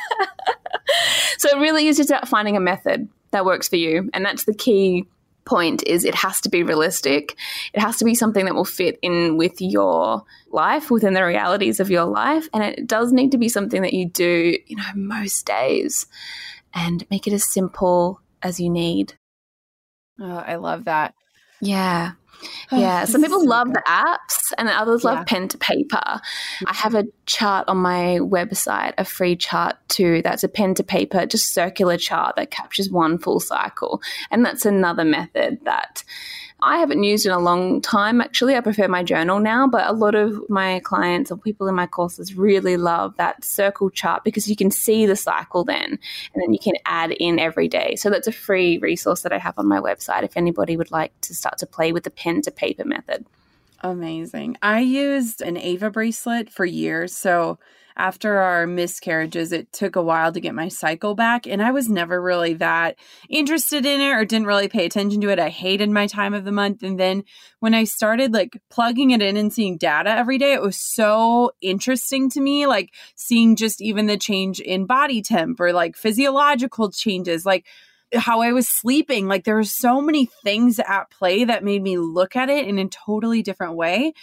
so 1.37 1.49
it 1.49 1.59
really 1.59 1.87
is 1.87 1.97
just 1.97 2.09
about 2.09 2.27
finding 2.27 2.57
a 2.57 2.61
method 2.61 3.07
that 3.31 3.45
works 3.45 3.67
for 3.67 3.77
you. 3.77 4.09
And 4.13 4.25
that's 4.25 4.45
the 4.45 4.53
key 4.53 5.07
point 5.45 5.83
is 5.85 6.03
it 6.03 6.15
has 6.15 6.41
to 6.41 6.49
be 6.49 6.63
realistic. 6.63 7.35
It 7.73 7.79
has 7.79 7.97
to 7.97 8.05
be 8.05 8.15
something 8.15 8.45
that 8.45 8.55
will 8.55 8.65
fit 8.65 8.99
in 9.01 9.37
with 9.37 9.61
your 9.61 10.23
life, 10.51 10.91
within 10.91 11.13
the 11.13 11.23
realities 11.23 11.79
of 11.79 11.89
your 11.89 12.05
life. 12.05 12.47
And 12.53 12.63
it 12.63 12.87
does 12.87 13.11
need 13.11 13.31
to 13.31 13.37
be 13.37 13.49
something 13.49 13.81
that 13.81 13.93
you 13.93 14.07
do, 14.07 14.57
you 14.65 14.75
know, 14.75 14.83
most 14.95 15.45
days 15.45 16.07
and 16.73 17.05
make 17.09 17.27
it 17.27 17.33
as 17.33 17.43
simple 17.43 18.21
as 18.41 18.59
you 18.59 18.69
need. 18.69 19.13
Oh, 20.19 20.37
I 20.37 20.55
love 20.55 20.85
that. 20.85 21.13
Yeah. 21.61 22.13
Yeah, 22.71 23.03
some 23.03 23.21
people 23.21 23.45
love 23.45 23.73
the 23.73 23.83
apps 23.85 24.53
and 24.57 24.69
others 24.69 25.03
love 25.03 25.19
yeah. 25.19 25.23
pen 25.25 25.47
to 25.49 25.57
paper. 25.57 26.01
I 26.65 26.73
have 26.73 26.95
a 26.95 27.05
chart 27.25 27.67
on 27.67 27.77
my 27.77 28.19
website, 28.21 28.93
a 28.97 29.03
free 29.03 29.35
chart 29.35 29.75
too, 29.89 30.21
that's 30.23 30.43
a 30.43 30.47
pen 30.47 30.73
to 30.75 30.83
paper, 30.83 31.25
just 31.25 31.53
circular 31.53 31.97
chart 31.97 32.37
that 32.37 32.49
captures 32.49 32.89
one 32.89 33.17
full 33.17 33.41
cycle. 33.41 34.01
And 34.31 34.45
that's 34.45 34.65
another 34.65 35.03
method 35.03 35.59
that 35.65 36.03
I 36.63 36.77
haven't 36.77 37.03
used 37.03 37.25
in 37.25 37.31
a 37.31 37.39
long 37.39 37.81
time, 37.81 38.21
actually. 38.21 38.55
I 38.55 38.61
prefer 38.61 38.87
my 38.87 39.01
journal 39.01 39.39
now, 39.39 39.67
but 39.67 39.87
a 39.87 39.93
lot 39.93 40.13
of 40.13 40.47
my 40.49 40.79
clients 40.81 41.31
or 41.31 41.37
people 41.37 41.67
in 41.67 41.73
my 41.73 41.87
courses 41.87 42.35
really 42.35 42.77
love 42.77 43.17
that 43.17 43.43
circle 43.43 43.89
chart 43.89 44.23
because 44.23 44.47
you 44.47 44.55
can 44.55 44.69
see 44.69 45.05
the 45.05 45.15
cycle 45.15 45.63
then 45.63 45.97
and 46.33 46.43
then 46.43 46.53
you 46.53 46.59
can 46.59 46.75
add 46.85 47.11
in 47.11 47.39
every 47.39 47.67
day. 47.67 47.95
So 47.95 48.09
that's 48.09 48.27
a 48.27 48.31
free 48.31 48.77
resource 48.77 49.21
that 49.23 49.33
I 49.33 49.39
have 49.39 49.57
on 49.57 49.67
my 49.67 49.79
website 49.79 50.23
if 50.23 50.37
anybody 50.37 50.77
would 50.77 50.91
like 50.91 51.19
to 51.21 51.33
start 51.33 51.57
to 51.59 51.65
play 51.65 51.91
with 51.91 52.03
the 52.03 52.11
pen 52.11 52.41
to 52.43 52.51
paper 52.51 52.85
method. 52.85 53.25
Amazing. 53.81 54.57
I 54.61 54.81
used 54.81 55.41
an 55.41 55.57
Ava 55.57 55.89
bracelet 55.89 56.51
for 56.51 56.65
years. 56.65 57.15
So 57.15 57.57
after 57.95 58.37
our 58.37 58.67
miscarriages, 58.67 59.51
it 59.51 59.71
took 59.71 59.95
a 59.95 60.01
while 60.01 60.31
to 60.31 60.39
get 60.39 60.55
my 60.55 60.67
cycle 60.67 61.15
back. 61.15 61.47
And 61.47 61.61
I 61.61 61.71
was 61.71 61.89
never 61.89 62.21
really 62.21 62.53
that 62.55 62.97
interested 63.29 63.85
in 63.85 64.01
it 64.01 64.11
or 64.11 64.25
didn't 64.25 64.47
really 64.47 64.67
pay 64.67 64.85
attention 64.85 65.21
to 65.21 65.29
it. 65.29 65.39
I 65.39 65.49
hated 65.49 65.89
my 65.89 66.07
time 66.07 66.33
of 66.33 66.45
the 66.45 66.51
month. 66.51 66.83
And 66.83 66.99
then 66.99 67.23
when 67.59 67.73
I 67.73 67.83
started 67.83 68.33
like 68.33 68.61
plugging 68.69 69.11
it 69.11 69.21
in 69.21 69.37
and 69.37 69.51
seeing 69.51 69.77
data 69.77 70.09
every 70.09 70.37
day, 70.37 70.53
it 70.53 70.61
was 70.61 70.77
so 70.77 71.51
interesting 71.61 72.29
to 72.31 72.41
me. 72.41 72.67
Like 72.67 72.93
seeing 73.15 73.55
just 73.55 73.81
even 73.81 74.07
the 74.07 74.17
change 74.17 74.59
in 74.59 74.85
body 74.85 75.21
temp 75.21 75.59
or 75.59 75.73
like 75.73 75.95
physiological 75.95 76.91
changes. 76.91 77.45
Like, 77.45 77.65
how 78.13 78.41
I 78.41 78.51
was 78.51 78.67
sleeping. 78.67 79.27
Like 79.27 79.45
there 79.45 79.55
were 79.55 79.63
so 79.63 80.01
many 80.01 80.29
things 80.43 80.79
at 80.79 81.09
play 81.09 81.45
that 81.45 81.63
made 81.63 81.81
me 81.81 81.97
look 81.97 82.35
at 82.35 82.49
it 82.49 82.67
in 82.67 82.77
a 82.77 82.87
totally 82.87 83.41
different 83.41 83.75
way 83.75 84.13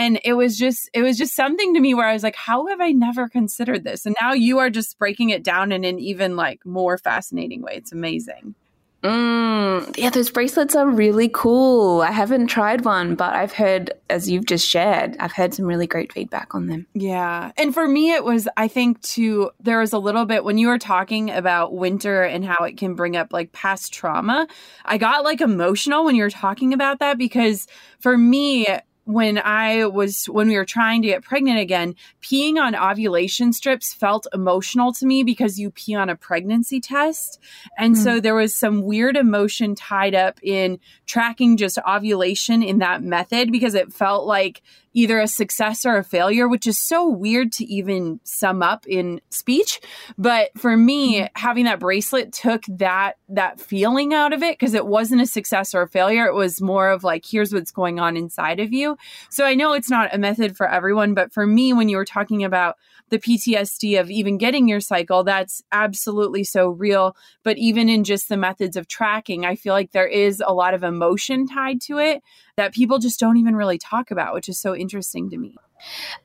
and 0.00 0.18
it 0.24 0.32
was 0.32 0.56
just 0.56 0.88
it 0.94 1.02
was 1.02 1.18
just 1.18 1.34
something 1.36 1.74
to 1.74 1.80
me 1.80 1.94
where 1.94 2.06
i 2.06 2.12
was 2.12 2.22
like 2.22 2.36
how 2.36 2.66
have 2.66 2.80
i 2.80 2.90
never 2.90 3.28
considered 3.28 3.84
this 3.84 4.06
and 4.06 4.16
now 4.20 4.32
you 4.32 4.58
are 4.58 4.70
just 4.70 4.98
breaking 4.98 5.30
it 5.30 5.44
down 5.44 5.72
in 5.72 5.84
an 5.84 5.98
even 5.98 6.36
like 6.36 6.64
more 6.64 6.96
fascinating 6.98 7.62
way 7.62 7.74
it's 7.74 7.92
amazing 7.92 8.54
Mm, 9.02 9.96
yeah, 9.96 10.10
those 10.10 10.30
bracelets 10.30 10.74
are 10.74 10.86
really 10.86 11.30
cool. 11.32 12.02
I 12.02 12.10
haven't 12.10 12.48
tried 12.48 12.84
one, 12.84 13.14
but 13.14 13.32
I've 13.32 13.52
heard, 13.52 13.92
as 14.10 14.28
you've 14.28 14.44
just 14.44 14.66
shared, 14.66 15.16
I've 15.18 15.32
heard 15.32 15.54
some 15.54 15.64
really 15.64 15.86
great 15.86 16.12
feedback 16.12 16.54
on 16.54 16.66
them. 16.66 16.86
Yeah. 16.92 17.52
And 17.56 17.72
for 17.72 17.88
me, 17.88 18.12
it 18.12 18.24
was, 18.24 18.46
I 18.58 18.68
think, 18.68 19.00
too, 19.00 19.52
there 19.58 19.78
was 19.78 19.94
a 19.94 19.98
little 19.98 20.26
bit 20.26 20.44
when 20.44 20.58
you 20.58 20.68
were 20.68 20.78
talking 20.78 21.30
about 21.30 21.72
winter 21.72 22.22
and 22.22 22.44
how 22.44 22.62
it 22.64 22.76
can 22.76 22.94
bring 22.94 23.16
up 23.16 23.32
like 23.32 23.52
past 23.52 23.94
trauma. 23.94 24.46
I 24.84 24.98
got 24.98 25.24
like 25.24 25.40
emotional 25.40 26.04
when 26.04 26.14
you 26.14 26.22
were 26.22 26.30
talking 26.30 26.74
about 26.74 26.98
that 26.98 27.16
because 27.16 27.66
for 28.00 28.18
me, 28.18 28.66
when 29.12 29.38
I 29.38 29.86
was 29.86 30.26
when 30.26 30.48
we 30.48 30.56
were 30.56 30.64
trying 30.64 31.02
to 31.02 31.08
get 31.08 31.22
pregnant 31.22 31.58
again, 31.58 31.94
peeing 32.22 32.56
on 32.56 32.74
ovulation 32.76 33.52
strips 33.52 33.92
felt 33.92 34.26
emotional 34.32 34.92
to 34.94 35.06
me 35.06 35.22
because 35.22 35.58
you 35.58 35.70
pee 35.70 35.94
on 35.94 36.08
a 36.08 36.16
pregnancy 36.16 36.80
test. 36.80 37.40
And 37.76 37.96
mm. 37.96 37.98
so 37.98 38.14
hmm. 38.14 38.20
there 38.20 38.34
was 38.34 38.56
some 38.56 38.82
weird 38.82 39.16
emotion 39.16 39.74
tied 39.74 40.14
up 40.14 40.38
in 40.42 40.78
tracking 41.06 41.56
just 41.56 41.78
ovulation 41.86 42.62
in 42.62 42.78
that 42.78 43.02
method 43.02 43.50
because 43.50 43.74
it 43.74 43.92
felt 43.92 44.26
like 44.26 44.62
either 44.92 45.20
a 45.20 45.28
success 45.28 45.86
or 45.86 45.96
a 45.96 46.04
failure, 46.04 46.48
which 46.48 46.66
is 46.66 46.78
so 46.78 47.08
weird 47.08 47.52
to 47.52 47.64
even 47.64 48.20
sum 48.24 48.62
up 48.62 48.86
in 48.86 49.20
speech. 49.30 49.80
But 50.18 50.50
for 50.58 50.76
me, 50.76 51.20
mm-hmm. 51.20 51.26
having 51.34 51.64
that 51.64 51.80
bracelet 51.80 52.32
took 52.32 52.64
that 52.68 53.16
that 53.28 53.60
feeling 53.60 54.12
out 54.12 54.32
of 54.32 54.42
it 54.42 54.58
because 54.58 54.74
it 54.74 54.86
wasn't 54.86 55.22
a 55.22 55.26
success 55.26 55.74
or 55.74 55.82
a 55.82 55.88
failure. 55.88 56.26
It 56.26 56.34
was 56.34 56.60
more 56.60 56.90
of 56.90 57.04
like, 57.04 57.24
here's 57.24 57.52
what's 57.52 57.70
going 57.70 58.00
on 58.00 58.16
inside 58.16 58.58
of 58.58 58.72
you. 58.72 58.96
So 59.28 59.44
I 59.44 59.54
know 59.54 59.72
it's 59.72 59.90
not 59.90 60.14
a 60.14 60.18
method 60.18 60.56
for 60.56 60.68
everyone, 60.68 61.14
but 61.14 61.32
for 61.32 61.46
me, 61.46 61.72
when 61.72 61.88
you 61.88 61.96
were 61.96 62.04
talking 62.04 62.42
about 62.42 62.76
the 63.10 63.18
PTSD 63.18 64.00
of 64.00 64.10
even 64.10 64.38
getting 64.38 64.68
your 64.68 64.80
cycle, 64.80 65.22
that's 65.24 65.62
absolutely 65.72 66.44
so 66.44 66.70
real. 66.70 67.16
But 67.42 67.58
even 67.58 67.88
in 67.88 68.04
just 68.04 68.28
the 68.28 68.36
methods 68.36 68.76
of 68.76 68.88
tracking, 68.88 69.44
I 69.44 69.56
feel 69.56 69.74
like 69.74 69.92
there 69.92 70.06
is 70.06 70.42
a 70.44 70.54
lot 70.54 70.74
of 70.74 70.82
emotion 70.82 71.46
tied 71.46 71.80
to 71.82 71.98
it 71.98 72.22
that 72.60 72.74
people 72.74 72.98
just 72.98 73.18
don't 73.18 73.38
even 73.38 73.56
really 73.56 73.78
talk 73.78 74.10
about, 74.10 74.34
which 74.34 74.48
is 74.48 74.60
so 74.60 74.76
interesting 74.76 75.30
to 75.30 75.38
me. 75.38 75.56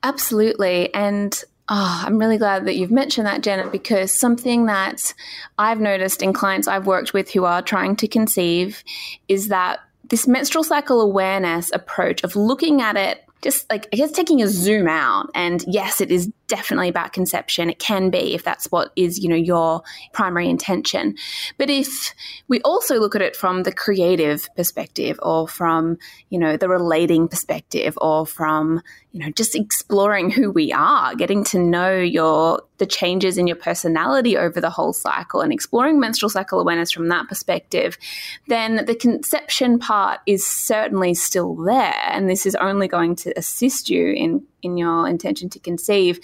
Absolutely. 0.02 0.92
And 0.94 1.42
Oh, 1.68 2.02
I'm 2.06 2.18
really 2.18 2.38
glad 2.38 2.64
that 2.66 2.76
you've 2.76 2.92
mentioned 2.92 3.26
that, 3.26 3.42
Jenna, 3.42 3.68
because 3.68 4.12
something 4.12 4.66
that 4.66 5.12
I've 5.58 5.80
noticed 5.80 6.22
in 6.22 6.32
clients 6.32 6.68
I've 6.68 6.86
worked 6.86 7.12
with 7.12 7.32
who 7.32 7.44
are 7.44 7.60
trying 7.60 7.96
to 7.96 8.06
conceive 8.06 8.84
is 9.26 9.48
that 9.48 9.80
this 10.08 10.28
menstrual 10.28 10.62
cycle 10.62 11.00
awareness 11.00 11.72
approach 11.72 12.22
of 12.22 12.36
looking 12.36 12.82
at 12.82 12.96
it 12.96 13.24
just 13.42 13.68
like 13.70 13.88
I 13.92 13.96
guess 13.96 14.12
taking 14.12 14.42
a 14.42 14.48
zoom 14.48 14.88
out 14.88 15.30
and 15.34 15.62
yes 15.68 16.00
it 16.00 16.10
is 16.10 16.30
definitely 16.48 16.88
about 16.88 17.12
conception. 17.12 17.70
It 17.70 17.78
can 17.78 18.10
be 18.10 18.34
if 18.34 18.44
that's 18.44 18.66
what 18.66 18.92
is 18.96 19.18
you 19.18 19.28
know 19.28 19.36
your 19.36 19.82
primary 20.12 20.48
intention. 20.48 21.16
But 21.58 21.70
if 21.70 22.14
we 22.48 22.60
also 22.62 22.98
look 22.98 23.14
at 23.14 23.22
it 23.22 23.36
from 23.36 23.62
the 23.62 23.72
creative 23.72 24.48
perspective 24.56 25.18
or 25.22 25.48
from 25.48 25.98
you 26.30 26.38
know 26.38 26.56
the 26.56 26.68
relating 26.68 27.28
perspective 27.28 27.96
or 28.00 28.26
from 28.26 28.82
you 29.12 29.20
know 29.20 29.30
just 29.30 29.54
exploring 29.54 30.30
who 30.30 30.50
we 30.50 30.72
are 30.72 31.14
getting 31.14 31.44
to 31.44 31.58
know 31.58 31.96
your 31.96 32.62
the 32.78 32.86
changes 32.86 33.38
in 33.38 33.46
your 33.46 33.56
personality 33.56 34.36
over 34.36 34.60
the 34.60 34.68
whole 34.68 34.92
cycle 34.92 35.40
and 35.40 35.52
exploring 35.52 35.98
menstrual 35.98 36.28
cycle 36.28 36.60
awareness 36.60 36.92
from 36.92 37.08
that 37.08 37.26
perspective 37.26 37.96
then 38.48 38.84
the 38.84 38.94
conception 38.94 39.78
part 39.78 40.20
is 40.26 40.46
certainly 40.46 41.14
still 41.14 41.54
there. 41.54 41.94
And 42.10 42.28
this 42.28 42.46
is 42.46 42.54
only 42.56 42.88
going 42.88 43.16
to 43.16 43.32
assist 43.36 43.88
you 43.90 44.10
in 44.10 44.42
in 44.62 44.76
your 44.76 45.08
intention 45.08 45.48
to 45.50 45.58
conceive. 45.58 46.18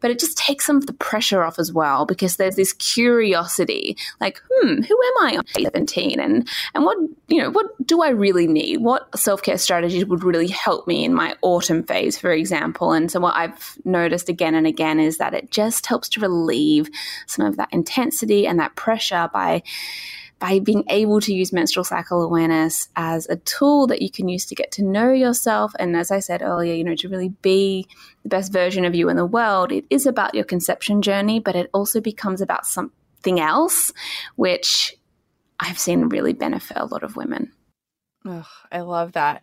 But 0.00 0.10
it 0.10 0.18
just 0.18 0.38
takes 0.38 0.66
some 0.66 0.76
of 0.76 0.86
the 0.86 0.92
pressure 0.92 1.42
off 1.42 1.58
as 1.58 1.72
well 1.72 2.06
because 2.06 2.36
there's 2.36 2.56
this 2.56 2.72
curiosity, 2.72 3.96
like, 4.20 4.40
hmm, 4.50 4.82
who 4.82 4.98
am 5.04 5.26
I 5.26 5.36
on 5.38 5.46
17? 5.46 6.20
And 6.20 6.48
and 6.74 6.84
what 6.84 6.96
you 7.28 7.42
know, 7.42 7.50
what 7.50 7.66
do 7.86 8.02
I 8.02 8.10
really 8.10 8.46
need? 8.46 8.78
What 8.78 9.18
self-care 9.18 9.58
strategies 9.58 10.06
would 10.06 10.24
really 10.24 10.48
help 10.48 10.86
me 10.86 11.04
in 11.04 11.14
my 11.14 11.34
autumn 11.42 11.82
phase, 11.82 12.18
for 12.18 12.30
example? 12.30 12.92
And 12.92 13.10
so 13.10 13.20
what 13.20 13.36
I've 13.36 13.78
noticed 13.84 14.28
again 14.28 14.54
and 14.54 14.66
again 14.66 15.00
is 15.00 15.18
that 15.18 15.34
it 15.34 15.50
just 15.50 15.86
helps 15.86 16.08
to 16.10 16.20
relieve 16.20 16.88
some 17.26 17.46
of 17.46 17.56
that 17.56 17.68
intensity 17.72 18.46
and 18.46 18.58
that 18.58 18.74
pressure 18.76 19.30
by 19.32 19.62
by 20.42 20.58
being 20.58 20.82
able 20.88 21.20
to 21.20 21.32
use 21.32 21.52
menstrual 21.52 21.84
cycle 21.84 22.20
awareness 22.20 22.88
as 22.96 23.28
a 23.28 23.36
tool 23.36 23.86
that 23.86 24.02
you 24.02 24.10
can 24.10 24.28
use 24.28 24.44
to 24.44 24.56
get 24.56 24.72
to 24.72 24.82
know 24.82 25.12
yourself. 25.12 25.72
And 25.78 25.96
as 25.96 26.10
I 26.10 26.18
said 26.18 26.42
earlier, 26.42 26.74
you 26.74 26.82
know, 26.82 26.96
to 26.96 27.08
really 27.08 27.28
be 27.42 27.86
the 28.24 28.28
best 28.28 28.52
version 28.52 28.84
of 28.84 28.92
you 28.92 29.08
in 29.08 29.16
the 29.16 29.24
world, 29.24 29.70
it 29.70 29.84
is 29.88 30.04
about 30.04 30.34
your 30.34 30.42
conception 30.42 31.00
journey, 31.00 31.38
but 31.38 31.54
it 31.54 31.70
also 31.72 32.00
becomes 32.00 32.40
about 32.40 32.66
something 32.66 33.38
else, 33.38 33.92
which 34.34 34.96
I've 35.60 35.78
seen 35.78 36.08
really 36.08 36.32
benefit 36.32 36.76
a 36.76 36.86
lot 36.86 37.04
of 37.04 37.14
women. 37.14 37.52
I 38.26 38.80
love 38.80 39.12
that. 39.12 39.42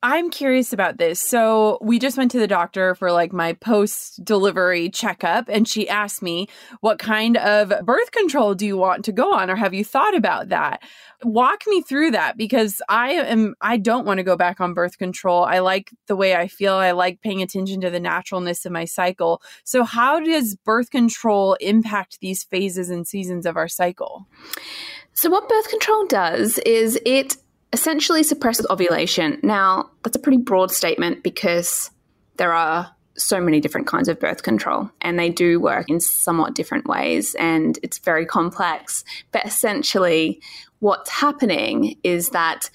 I'm 0.00 0.30
curious 0.30 0.72
about 0.72 0.98
this. 0.98 1.18
So, 1.20 1.78
we 1.80 1.98
just 1.98 2.16
went 2.16 2.30
to 2.30 2.38
the 2.38 2.46
doctor 2.46 2.94
for 2.94 3.10
like 3.10 3.32
my 3.32 3.54
post 3.54 4.24
delivery 4.24 4.90
checkup, 4.90 5.48
and 5.48 5.66
she 5.66 5.88
asked 5.88 6.22
me, 6.22 6.46
What 6.80 7.00
kind 7.00 7.36
of 7.36 7.72
birth 7.84 8.12
control 8.12 8.54
do 8.54 8.64
you 8.64 8.76
want 8.76 9.04
to 9.06 9.12
go 9.12 9.34
on, 9.34 9.50
or 9.50 9.56
have 9.56 9.74
you 9.74 9.84
thought 9.84 10.16
about 10.16 10.50
that? 10.50 10.82
Walk 11.24 11.62
me 11.66 11.82
through 11.82 12.12
that 12.12 12.36
because 12.36 12.80
I 12.88 13.10
am, 13.10 13.56
I 13.60 13.76
don't 13.76 14.06
want 14.06 14.18
to 14.18 14.24
go 14.24 14.36
back 14.36 14.60
on 14.60 14.72
birth 14.72 14.98
control. 14.98 15.42
I 15.42 15.58
like 15.58 15.90
the 16.06 16.14
way 16.14 16.36
I 16.36 16.46
feel, 16.46 16.74
I 16.74 16.92
like 16.92 17.20
paying 17.20 17.42
attention 17.42 17.80
to 17.80 17.90
the 17.90 17.98
naturalness 17.98 18.64
of 18.64 18.70
my 18.70 18.84
cycle. 18.84 19.42
So, 19.64 19.82
how 19.82 20.20
does 20.20 20.54
birth 20.54 20.90
control 20.90 21.54
impact 21.54 22.18
these 22.20 22.44
phases 22.44 22.88
and 22.88 23.04
seasons 23.04 23.46
of 23.46 23.56
our 23.56 23.68
cycle? 23.68 24.28
So, 25.12 25.28
what 25.28 25.48
birth 25.48 25.68
control 25.68 26.06
does 26.06 26.58
is 26.58 27.00
it 27.04 27.36
essentially 27.72 28.22
suppresses 28.22 28.66
ovulation. 28.70 29.38
Now, 29.42 29.90
that's 30.02 30.16
a 30.16 30.20
pretty 30.20 30.38
broad 30.38 30.70
statement 30.70 31.22
because 31.22 31.90
there 32.36 32.52
are 32.52 32.90
so 33.16 33.40
many 33.40 33.60
different 33.60 33.86
kinds 33.86 34.08
of 34.08 34.18
birth 34.20 34.42
control 34.42 34.90
and 35.00 35.18
they 35.18 35.28
do 35.28 35.60
work 35.60 35.90
in 35.90 36.00
somewhat 36.00 36.54
different 36.54 36.86
ways 36.86 37.34
and 37.34 37.78
it's 37.82 37.98
very 37.98 38.24
complex. 38.24 39.04
But 39.32 39.44
essentially, 39.44 40.40
what's 40.78 41.10
happening 41.10 41.96
is 42.04 42.30
that 42.30 42.70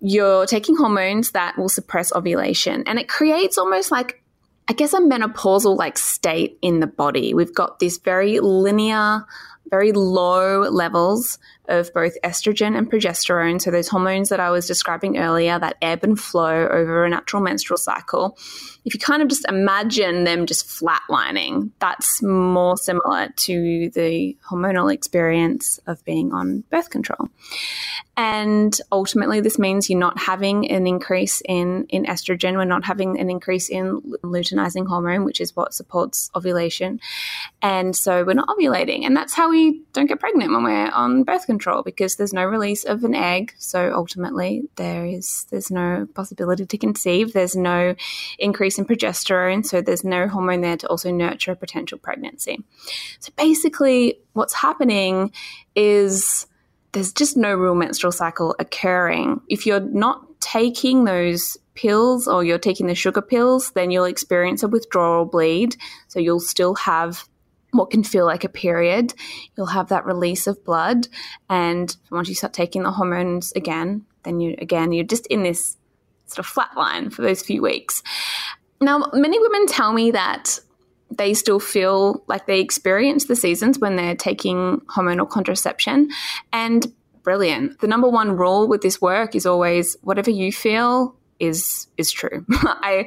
you're 0.00 0.44
taking 0.46 0.76
hormones 0.76 1.30
that 1.30 1.56
will 1.56 1.68
suppress 1.68 2.12
ovulation 2.12 2.82
and 2.86 2.98
it 2.98 3.08
creates 3.08 3.56
almost 3.56 3.90
like 3.90 4.20
I 4.66 4.72
guess 4.72 4.94
a 4.94 4.98
menopausal 4.98 5.76
like 5.76 5.98
state 5.98 6.58
in 6.62 6.80
the 6.80 6.86
body. 6.86 7.34
We've 7.34 7.54
got 7.54 7.80
this 7.80 7.98
very 7.98 8.40
linear, 8.40 9.24
very 9.68 9.92
low 9.92 10.62
levels 10.62 11.38
of 11.68 11.92
both 11.94 12.14
estrogen 12.22 12.76
and 12.76 12.90
progesterone. 12.90 13.60
So, 13.60 13.70
those 13.70 13.88
hormones 13.88 14.28
that 14.28 14.40
I 14.40 14.50
was 14.50 14.66
describing 14.66 15.18
earlier 15.18 15.58
that 15.58 15.76
ebb 15.80 16.04
and 16.04 16.18
flow 16.18 16.68
over 16.68 17.04
a 17.04 17.10
natural 17.10 17.42
menstrual 17.42 17.78
cycle. 17.78 18.36
If 18.84 18.92
you 18.92 19.00
kind 19.00 19.22
of 19.22 19.28
just 19.28 19.46
imagine 19.48 20.24
them 20.24 20.44
just 20.44 20.66
flatlining, 20.66 21.70
that's 21.78 22.22
more 22.22 22.76
similar 22.76 23.28
to 23.28 23.90
the 23.94 24.36
hormonal 24.46 24.92
experience 24.92 25.80
of 25.86 26.04
being 26.04 26.32
on 26.34 26.64
birth 26.70 26.90
control. 26.90 27.28
And 28.16 28.78
ultimately, 28.92 29.40
this 29.40 29.58
means 29.58 29.88
you're 29.88 29.98
not 29.98 30.18
having 30.18 30.70
an 30.70 30.86
increase 30.86 31.40
in, 31.46 31.86
in 31.88 32.04
estrogen. 32.04 32.56
We're 32.56 32.64
not 32.64 32.84
having 32.84 33.18
an 33.18 33.30
increase 33.30 33.70
in 33.70 34.02
luteinizing 34.22 34.86
hormone, 34.86 35.24
which 35.24 35.40
is 35.40 35.56
what 35.56 35.72
supports 35.72 36.30
ovulation. 36.36 37.00
And 37.62 37.96
so 37.96 38.22
we're 38.22 38.34
not 38.34 38.48
ovulating. 38.48 39.04
And 39.04 39.16
that's 39.16 39.32
how 39.32 39.50
we 39.50 39.82
don't 39.94 40.06
get 40.06 40.20
pregnant 40.20 40.52
when 40.52 40.62
we're 40.62 40.90
on 40.90 41.24
birth 41.24 41.46
control 41.46 41.53
control 41.54 41.82
because 41.82 42.16
there's 42.16 42.32
no 42.32 42.44
release 42.44 42.84
of 42.84 43.04
an 43.04 43.14
egg. 43.14 43.54
So 43.58 43.92
ultimately, 43.94 44.68
there 44.76 45.06
is 45.06 45.46
there's 45.50 45.70
no 45.70 46.06
possibility 46.14 46.66
to 46.66 46.78
conceive. 46.78 47.32
There's 47.32 47.56
no 47.56 47.94
increase 48.38 48.78
in 48.78 48.84
progesterone, 48.84 49.64
so 49.64 49.80
there's 49.80 50.04
no 50.04 50.28
hormone 50.28 50.60
there 50.60 50.76
to 50.78 50.88
also 50.88 51.10
nurture 51.10 51.52
a 51.52 51.56
potential 51.56 51.98
pregnancy. 51.98 52.62
So 53.20 53.32
basically, 53.36 54.18
what's 54.32 54.54
happening 54.54 55.32
is 55.74 56.46
there's 56.92 57.12
just 57.12 57.36
no 57.36 57.54
real 57.54 57.74
menstrual 57.74 58.12
cycle 58.12 58.54
occurring. 58.58 59.40
If 59.48 59.66
you're 59.66 59.80
not 59.80 60.40
taking 60.40 61.04
those 61.04 61.56
pills 61.74 62.28
or 62.28 62.44
you're 62.44 62.58
taking 62.58 62.86
the 62.86 62.94
sugar 62.94 63.22
pills, 63.22 63.72
then 63.72 63.90
you'll 63.90 64.04
experience 64.04 64.62
a 64.62 64.68
withdrawal 64.68 65.24
bleed. 65.24 65.76
So 66.08 66.20
you'll 66.20 66.40
still 66.40 66.74
have 66.76 67.28
what 67.74 67.90
can 67.90 68.04
feel 68.04 68.24
like 68.24 68.44
a 68.44 68.48
period. 68.48 69.14
You'll 69.56 69.66
have 69.66 69.88
that 69.88 70.06
release 70.06 70.46
of 70.46 70.64
blood. 70.64 71.08
And 71.50 71.94
once 72.10 72.28
you 72.28 72.34
start 72.34 72.52
taking 72.52 72.84
the 72.84 72.92
hormones 72.92 73.52
again, 73.52 74.04
then 74.22 74.40
you, 74.40 74.54
again, 74.58 74.92
you're 74.92 75.04
just 75.04 75.26
in 75.26 75.42
this 75.42 75.76
sort 76.26 76.38
of 76.38 76.46
flat 76.46 76.76
line 76.76 77.10
for 77.10 77.22
those 77.22 77.42
few 77.42 77.62
weeks. 77.62 78.02
Now, 78.80 79.10
many 79.12 79.38
women 79.38 79.66
tell 79.66 79.92
me 79.92 80.12
that 80.12 80.58
they 81.10 81.34
still 81.34 81.60
feel 81.60 82.24
like 82.26 82.46
they 82.46 82.60
experience 82.60 83.26
the 83.26 83.36
seasons 83.36 83.78
when 83.78 83.96
they're 83.96 84.16
taking 84.16 84.80
hormonal 84.88 85.28
contraception. 85.28 86.10
And 86.52 86.86
brilliant. 87.22 87.80
The 87.80 87.86
number 87.86 88.08
one 88.08 88.36
rule 88.36 88.68
with 88.68 88.82
this 88.82 89.00
work 89.00 89.34
is 89.34 89.46
always 89.46 89.96
whatever 90.02 90.30
you 90.30 90.52
feel, 90.52 91.16
is 91.40 91.88
is 91.96 92.10
true. 92.10 92.44
I 92.52 93.06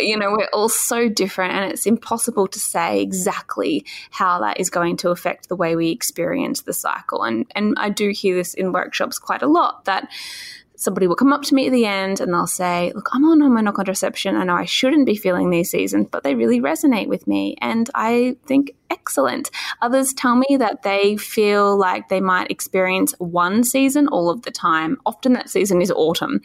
you 0.00 0.16
know, 0.16 0.30
we're 0.32 0.48
all 0.52 0.68
so 0.68 1.08
different 1.08 1.52
and 1.52 1.70
it's 1.70 1.86
impossible 1.86 2.46
to 2.48 2.58
say 2.58 3.00
exactly 3.00 3.84
how 4.10 4.40
that 4.40 4.60
is 4.60 4.70
going 4.70 4.96
to 4.98 5.10
affect 5.10 5.48
the 5.48 5.56
way 5.56 5.76
we 5.76 5.90
experience 5.90 6.62
the 6.62 6.72
cycle. 6.72 7.22
And 7.22 7.46
and 7.54 7.74
I 7.78 7.88
do 7.88 8.10
hear 8.10 8.34
this 8.34 8.54
in 8.54 8.72
workshops 8.72 9.18
quite 9.18 9.42
a 9.42 9.46
lot 9.46 9.84
that 9.84 10.08
somebody 10.82 11.06
will 11.06 11.16
come 11.16 11.32
up 11.32 11.42
to 11.42 11.54
me 11.54 11.66
at 11.66 11.72
the 11.72 11.86
end 11.86 12.20
and 12.20 12.32
they'll 12.32 12.46
say, 12.46 12.92
Look, 12.94 13.08
I'm 13.12 13.24
on 13.24 13.40
hormonal 13.40 13.74
contraception. 13.74 14.36
I 14.36 14.44
know 14.44 14.54
I 14.54 14.64
shouldn't 14.64 15.06
be 15.06 15.16
feeling 15.16 15.50
these 15.50 15.70
seasons, 15.70 16.08
but 16.10 16.22
they 16.22 16.34
really 16.34 16.60
resonate 16.60 17.08
with 17.08 17.26
me. 17.26 17.56
And 17.60 17.88
I 17.94 18.36
think, 18.46 18.74
excellent. 18.90 19.50
Others 19.80 20.12
tell 20.12 20.36
me 20.36 20.56
that 20.58 20.82
they 20.82 21.16
feel 21.16 21.76
like 21.76 22.08
they 22.08 22.20
might 22.20 22.50
experience 22.50 23.14
one 23.18 23.64
season 23.64 24.06
all 24.08 24.28
of 24.28 24.42
the 24.42 24.50
time. 24.50 24.98
Often 25.06 25.32
that 25.32 25.48
season 25.48 25.80
is 25.80 25.90
autumn. 25.90 26.40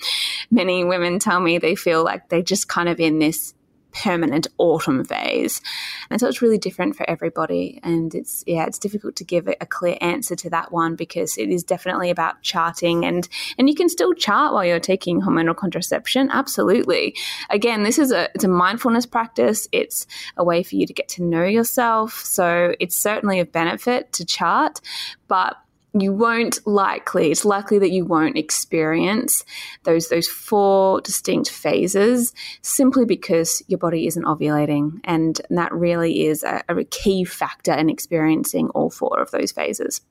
Many 0.49 0.83
women 0.83 1.19
tell 1.19 1.39
me 1.39 1.57
they 1.57 1.75
feel 1.75 2.03
like 2.03 2.29
they're 2.29 2.41
just 2.41 2.67
kind 2.67 2.87
of 2.87 2.99
in 2.99 3.19
this 3.19 3.53
permanent 3.91 4.47
autumn 4.57 5.03
phase. 5.03 5.61
And 6.09 6.19
so 6.19 6.27
it's 6.27 6.41
really 6.41 6.57
different 6.57 6.95
for 6.95 7.09
everybody. 7.09 7.79
And 7.83 8.13
it's, 8.13 8.43
yeah, 8.47 8.65
it's 8.65 8.79
difficult 8.79 9.15
to 9.17 9.23
give 9.23 9.47
a 9.47 9.65
clear 9.65 9.97
answer 10.01 10.35
to 10.35 10.49
that 10.51 10.71
one 10.71 10.95
because 10.95 11.37
it 11.37 11.49
is 11.49 11.63
definitely 11.63 12.09
about 12.09 12.41
charting 12.41 13.05
and, 13.05 13.27
and 13.57 13.69
you 13.69 13.75
can 13.75 13.89
still 13.89 14.13
chart 14.13 14.53
while 14.53 14.65
you're 14.65 14.79
taking 14.79 15.21
hormonal 15.21 15.55
contraception. 15.55 16.29
Absolutely. 16.31 17.15
Again, 17.49 17.83
this 17.83 17.99
is 17.99 18.11
a, 18.11 18.29
it's 18.35 18.43
a 18.43 18.49
mindfulness 18.49 19.05
practice. 19.05 19.67
It's 19.71 20.07
a 20.35 20.43
way 20.43 20.63
for 20.63 20.75
you 20.75 20.85
to 20.85 20.93
get 20.93 21.07
to 21.09 21.23
know 21.23 21.45
yourself. 21.45 22.13
So 22.25 22.75
it's 22.79 22.95
certainly 22.95 23.39
of 23.39 23.51
benefit 23.51 24.13
to 24.13 24.25
chart, 24.25 24.81
but 25.27 25.57
you 26.01 26.13
won't 26.13 26.65
likely 26.67 27.31
it's 27.31 27.45
likely 27.45 27.79
that 27.79 27.91
you 27.91 28.05
won't 28.05 28.37
experience 28.37 29.43
those 29.83 30.09
those 30.09 30.27
four 30.27 31.01
distinct 31.01 31.49
phases 31.49 32.33
simply 32.61 33.05
because 33.05 33.63
your 33.67 33.77
body 33.77 34.07
isn't 34.07 34.23
ovulating. 34.25 34.99
And 35.03 35.39
that 35.49 35.73
really 35.73 36.25
is 36.25 36.43
a, 36.43 36.63
a 36.67 36.83
key 36.83 37.23
factor 37.23 37.73
in 37.73 37.89
experiencing 37.89 38.69
all 38.69 38.89
four 38.89 39.19
of 39.19 39.31
those 39.31 39.51
phases 39.51 40.01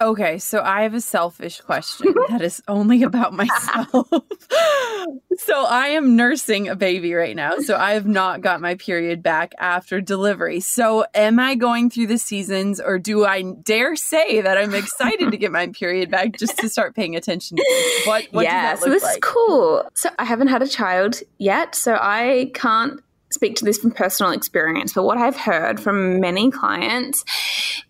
Okay, 0.00 0.38
so 0.38 0.62
I 0.62 0.82
have 0.82 0.94
a 0.94 1.00
selfish 1.00 1.60
question 1.60 2.14
that 2.28 2.40
is 2.40 2.62
only 2.68 3.02
about 3.02 3.32
myself. 3.32 3.90
so 5.38 5.64
I 5.64 5.88
am 5.88 6.14
nursing 6.14 6.68
a 6.68 6.76
baby 6.76 7.14
right 7.14 7.34
now. 7.34 7.58
So 7.58 7.76
I 7.76 7.94
have 7.94 8.06
not 8.06 8.40
got 8.40 8.60
my 8.60 8.76
period 8.76 9.24
back 9.24 9.54
after 9.58 10.00
delivery. 10.00 10.60
So 10.60 11.04
am 11.14 11.40
I 11.40 11.56
going 11.56 11.90
through 11.90 12.06
the 12.06 12.18
seasons 12.18 12.80
or 12.80 13.00
do 13.00 13.24
I 13.24 13.42
dare 13.42 13.96
say 13.96 14.40
that 14.40 14.56
I'm 14.56 14.72
excited 14.72 15.32
to 15.32 15.36
get 15.36 15.50
my 15.50 15.66
period 15.66 16.12
back 16.12 16.38
just 16.38 16.58
to 16.58 16.68
start 16.68 16.94
paying 16.94 17.16
attention 17.16 17.56
to 17.56 18.02
what, 18.04 18.28
what 18.30 18.44
yeah, 18.44 18.76
so 18.76 18.88
this 18.88 19.02
like? 19.02 19.14
is 19.14 19.18
cool. 19.20 19.88
So 19.94 20.10
I 20.16 20.24
haven't 20.24 20.48
had 20.48 20.62
a 20.62 20.68
child 20.68 21.20
yet, 21.38 21.74
so 21.74 21.98
I 22.00 22.52
can't 22.54 23.00
speak 23.30 23.56
to 23.56 23.64
this 23.64 23.78
from 23.78 23.90
personal 23.90 24.30
experience, 24.30 24.92
but 24.92 25.02
what 25.02 25.18
I've 25.18 25.36
heard 25.36 25.80
from 25.80 26.20
many 26.20 26.52
clients 26.52 27.24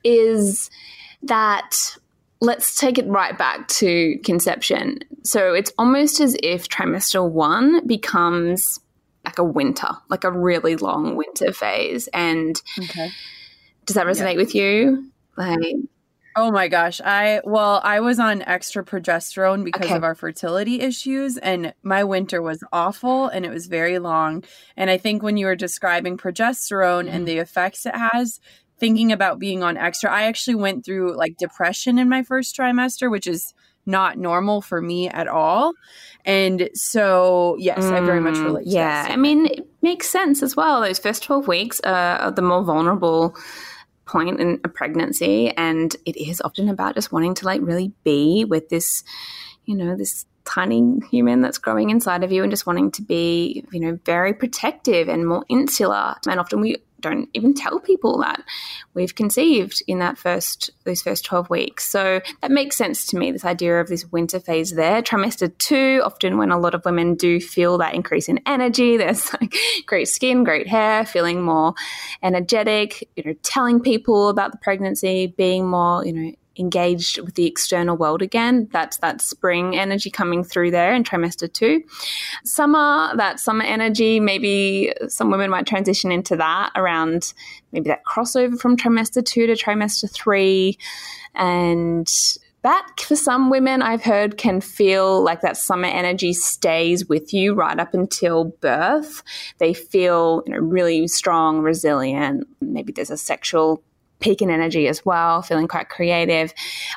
is 0.02 0.70
that 1.22 1.96
let's 2.40 2.78
take 2.78 2.98
it 2.98 3.06
right 3.08 3.36
back 3.36 3.66
to 3.68 4.18
conception. 4.24 5.00
So 5.24 5.54
it's 5.54 5.72
almost 5.78 6.20
as 6.20 6.36
if 6.42 6.68
trimester 6.68 7.28
one 7.28 7.86
becomes 7.86 8.78
like 9.24 9.38
a 9.38 9.44
winter, 9.44 9.88
like 10.08 10.24
a 10.24 10.32
really 10.32 10.76
long 10.76 11.16
winter 11.16 11.52
phase. 11.52 12.08
And 12.08 12.60
okay. 12.78 13.10
does 13.86 13.94
that 13.94 14.06
resonate 14.06 14.32
yeah. 14.32 14.38
with 14.38 14.54
you? 14.54 15.10
Like, 15.36 15.58
Oh 16.40 16.52
my 16.52 16.68
gosh. 16.68 17.00
I 17.00 17.40
well, 17.42 17.80
I 17.82 17.98
was 17.98 18.20
on 18.20 18.42
extra 18.42 18.84
progesterone 18.84 19.64
because 19.64 19.86
okay. 19.86 19.96
of 19.96 20.04
our 20.04 20.14
fertility 20.14 20.80
issues 20.80 21.36
and 21.36 21.74
my 21.82 22.04
winter 22.04 22.40
was 22.40 22.62
awful 22.72 23.26
and 23.26 23.44
it 23.44 23.50
was 23.50 23.66
very 23.66 23.98
long. 23.98 24.44
And 24.76 24.88
I 24.88 24.98
think 24.98 25.20
when 25.20 25.36
you 25.36 25.46
were 25.46 25.56
describing 25.56 26.16
progesterone 26.16 27.06
mm. 27.06 27.12
and 27.12 27.26
the 27.26 27.38
effects 27.38 27.86
it 27.86 27.96
has, 27.96 28.38
thinking 28.78 29.12
about 29.12 29.38
being 29.38 29.62
on 29.62 29.76
extra, 29.76 30.10
I 30.10 30.24
actually 30.24 30.56
went 30.56 30.84
through 30.84 31.16
like 31.16 31.36
depression 31.36 31.98
in 31.98 32.08
my 32.08 32.22
first 32.22 32.56
trimester, 32.56 33.10
which 33.10 33.26
is 33.26 33.54
not 33.86 34.18
normal 34.18 34.60
for 34.60 34.80
me 34.80 35.08
at 35.08 35.26
all. 35.26 35.72
And 36.24 36.68
so, 36.74 37.56
yes, 37.58 37.84
mm, 37.84 37.92
I 37.92 38.00
very 38.00 38.20
much 38.20 38.34
mm, 38.34 38.44
relate. 38.44 38.66
yeah, 38.66 39.06
I 39.08 39.16
mean, 39.16 39.46
it 39.46 39.66
makes 39.82 40.08
sense 40.08 40.42
as 40.42 40.54
well. 40.54 40.82
Those 40.82 40.98
first 40.98 41.22
12 41.22 41.48
weeks 41.48 41.80
are 41.80 42.30
the 42.30 42.42
more 42.42 42.62
vulnerable 42.62 43.34
point 44.04 44.40
in 44.40 44.60
a 44.64 44.68
pregnancy 44.68 45.50
and 45.50 45.94
it 46.06 46.16
is 46.16 46.40
often 46.40 46.68
about 46.68 46.94
just 46.94 47.12
wanting 47.12 47.34
to 47.34 47.44
like 47.44 47.60
really 47.62 47.92
be 48.04 48.44
with 48.44 48.68
this 48.70 49.04
you 49.66 49.76
know 49.76 49.94
this 49.96 50.24
tiny 50.46 50.98
human 51.10 51.42
that's 51.42 51.58
growing 51.58 51.90
inside 51.90 52.24
of 52.24 52.32
you 52.32 52.42
and 52.42 52.50
just 52.50 52.66
wanting 52.66 52.90
to 52.90 53.02
be 53.02 53.62
you 53.70 53.78
know 53.78 53.98
very 54.06 54.32
protective 54.32 55.08
and 55.08 55.28
more 55.28 55.44
insular 55.50 56.14
and 56.26 56.40
often 56.40 56.60
we 56.60 56.76
don't 57.00 57.28
even 57.34 57.54
tell 57.54 57.80
people 57.80 58.18
that 58.18 58.42
we've 58.94 59.14
conceived 59.14 59.82
in 59.86 59.98
that 60.00 60.18
first 60.18 60.70
those 60.84 61.02
first 61.02 61.24
12 61.24 61.50
weeks. 61.50 61.88
So 61.88 62.20
that 62.40 62.50
makes 62.50 62.76
sense 62.76 63.06
to 63.08 63.18
me 63.18 63.30
this 63.30 63.44
idea 63.44 63.80
of 63.80 63.88
this 63.88 64.06
winter 64.10 64.40
phase 64.40 64.72
there. 64.72 65.02
Trimester 65.02 65.56
2 65.58 66.02
often 66.04 66.38
when 66.38 66.50
a 66.50 66.58
lot 66.58 66.74
of 66.74 66.84
women 66.84 67.14
do 67.14 67.40
feel 67.40 67.78
that 67.78 67.94
increase 67.94 68.28
in 68.28 68.40
energy 68.46 68.96
there's 68.96 69.32
like 69.34 69.54
great 69.86 70.08
skin 70.08 70.44
great 70.44 70.66
hair 70.66 71.04
feeling 71.04 71.42
more 71.42 71.74
energetic 72.22 73.08
you 73.16 73.22
know 73.24 73.34
telling 73.42 73.80
people 73.80 74.28
about 74.28 74.52
the 74.52 74.58
pregnancy 74.58 75.26
being 75.26 75.66
more 75.66 76.04
you 76.04 76.12
know 76.12 76.32
engaged 76.58 77.20
with 77.20 77.34
the 77.34 77.46
external 77.46 77.96
world 77.96 78.22
again. 78.22 78.68
That's 78.72 78.98
that 78.98 79.20
spring 79.20 79.76
energy 79.76 80.10
coming 80.10 80.44
through 80.44 80.70
there 80.70 80.94
in 80.94 81.04
trimester 81.04 81.52
two. 81.52 81.82
Summer, 82.44 83.14
that 83.16 83.40
summer 83.40 83.64
energy, 83.64 84.20
maybe 84.20 84.92
some 85.08 85.30
women 85.30 85.50
might 85.50 85.66
transition 85.66 86.12
into 86.12 86.36
that 86.36 86.70
around 86.74 87.32
maybe 87.72 87.88
that 87.88 88.04
crossover 88.04 88.58
from 88.58 88.76
trimester 88.76 89.24
two 89.24 89.46
to 89.46 89.54
trimester 89.54 90.10
three. 90.10 90.78
And 91.34 92.08
that 92.62 92.86
for 93.00 93.14
some 93.14 93.50
women 93.50 93.82
I've 93.82 94.02
heard 94.02 94.36
can 94.36 94.60
feel 94.60 95.22
like 95.22 95.42
that 95.42 95.56
summer 95.56 95.86
energy 95.86 96.32
stays 96.32 97.08
with 97.08 97.32
you 97.32 97.54
right 97.54 97.78
up 97.78 97.94
until 97.94 98.44
birth. 98.60 99.22
They 99.58 99.74
feel 99.74 100.42
you 100.46 100.52
know 100.52 100.58
really 100.58 101.06
strong, 101.08 101.60
resilient. 101.60 102.48
Maybe 102.60 102.92
there's 102.92 103.10
a 103.10 103.16
sexual 103.16 103.82
peak 104.20 104.42
in 104.42 104.50
energy 104.50 104.88
as 104.88 105.04
well, 105.04 105.42
feeling 105.42 105.68
quite 105.68 105.88
creative. 105.88 106.52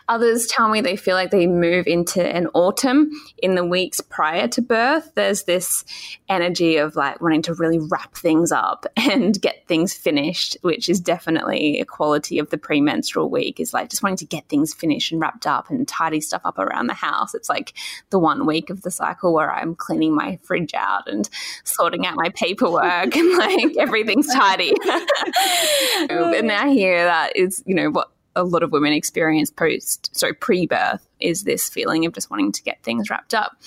Others 0.10 0.48
tell 0.48 0.70
me 0.70 0.82
they 0.82 0.96
feel 0.96 1.16
like 1.16 1.32
they 1.32 1.48
move 1.48 1.88
into 1.88 2.26
an 2.26 2.48
autumn 2.54 3.12
in 3.38 3.56
the 3.56 3.66
weeks 3.66 4.02
prior 4.02 4.48
to 4.50 4.62
birth. 4.62 5.12
There's 5.16 5.44
this 5.44 5.86
energy 6.30 6.78
of 6.78 6.96
like 6.96 7.22
wanting 7.22 7.44
to 7.44 7.54
really 7.54 7.80
wrap 7.80 8.16
things 8.16 8.52
up 8.52 8.86
and 8.98 9.40
get 9.42 9.68
things 9.68 9.94
finished, 9.94 10.58
which 10.62 10.90
is 10.90 11.00
definitely 11.00 11.80
a 11.80 11.86
quality 11.86 12.40
of 12.40 12.50
the 12.50 12.58
premenstrual 12.58 13.30
week, 13.30 13.60
is 13.60 13.74
like 13.74 13.90
just 13.90 14.04
wanting 14.04 14.18
to 14.18 14.26
get 14.26 14.48
things 14.50 14.74
finished 14.74 15.12
and 15.12 15.22
wrapped 15.22 15.46
up 15.46 15.70
and 15.70 15.88
tidy 15.88 16.22
stuff 16.22 16.42
up 16.46 16.58
around 16.58 16.88
the 16.88 16.94
house. 16.94 17.36
It's 17.36 17.50
like 17.50 17.74
the 18.10 18.20
one 18.20 18.46
week 18.46 18.70
of 18.70 18.82
the 18.82 18.92
cycle 18.92 19.34
where 19.34 19.52
I'm 19.52 19.76
cleaning 19.76 20.16
my 20.16 20.40
fridge 20.44 20.74
out 20.74 21.08
and 21.08 21.30
sorting 21.64 22.06
out 22.06 22.16
my 22.16 22.30
paperwork 22.30 23.16
and 23.16 23.38
like 23.38 23.78
everything's 23.80 24.34
tidy. 24.34 24.74
and 26.10 26.52
I 26.52 26.70
hear 26.70 27.11
that 27.12 27.36
is, 27.36 27.62
you 27.66 27.76
know, 27.76 27.90
what 27.90 28.10
a 28.36 28.44
lot 28.44 28.64
of 28.64 28.72
women 28.72 28.94
experience 28.94 29.52
post, 29.52 30.16
sorry, 30.16 30.34
pre 30.34 30.66
birth 30.66 31.06
is 31.20 31.44
this 31.44 31.68
feeling 31.68 32.06
of 32.06 32.14
just 32.14 32.32
wanting 32.32 32.52
to 32.54 32.64
get 32.64 32.82
things 32.84 33.10
wrapped 33.10 33.34
up. 33.34 33.58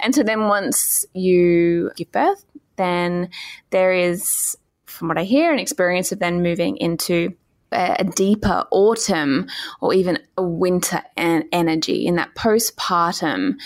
And 0.00 0.14
so 0.14 0.24
then 0.24 0.48
once 0.48 1.06
you 1.14 1.92
give 1.96 2.10
birth, 2.10 2.44
then 2.76 3.30
there 3.70 3.92
is, 3.92 4.56
from 4.86 5.08
what 5.08 5.18
I 5.18 5.22
hear, 5.22 5.52
an 5.52 5.60
experience 5.60 6.10
of 6.10 6.18
then 6.18 6.42
moving 6.42 6.76
into 6.78 7.34
a 7.70 8.02
deeper 8.02 8.64
autumn 8.70 9.46
or 9.80 9.92
even 9.92 10.18
a 10.36 10.42
winter 10.42 11.02
energy 11.16 12.06
in 12.06 12.16
that 12.16 12.34
postpartum 12.34 13.58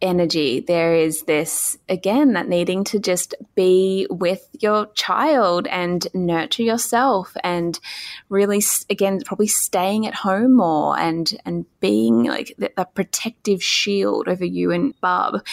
energy. 0.00 0.60
There 0.60 0.94
is 0.94 1.22
this, 1.22 1.76
again, 1.88 2.34
that 2.34 2.48
needing 2.48 2.84
to 2.84 2.98
just 2.98 3.34
be 3.54 4.06
with 4.10 4.48
your 4.60 4.86
child 4.92 5.66
and 5.66 6.06
nurture 6.14 6.62
yourself 6.62 7.36
and 7.42 7.78
really, 8.28 8.62
again, 8.90 9.20
probably 9.24 9.48
staying 9.48 10.06
at 10.06 10.14
home 10.14 10.56
more 10.56 10.98
and, 10.98 11.32
and 11.44 11.66
being 11.80 12.24
like 12.24 12.54
the, 12.58 12.70
the 12.76 12.84
protective 12.84 13.62
shield 13.62 14.28
over 14.28 14.44
you 14.44 14.70
and 14.70 14.98
Bub. 15.00 15.44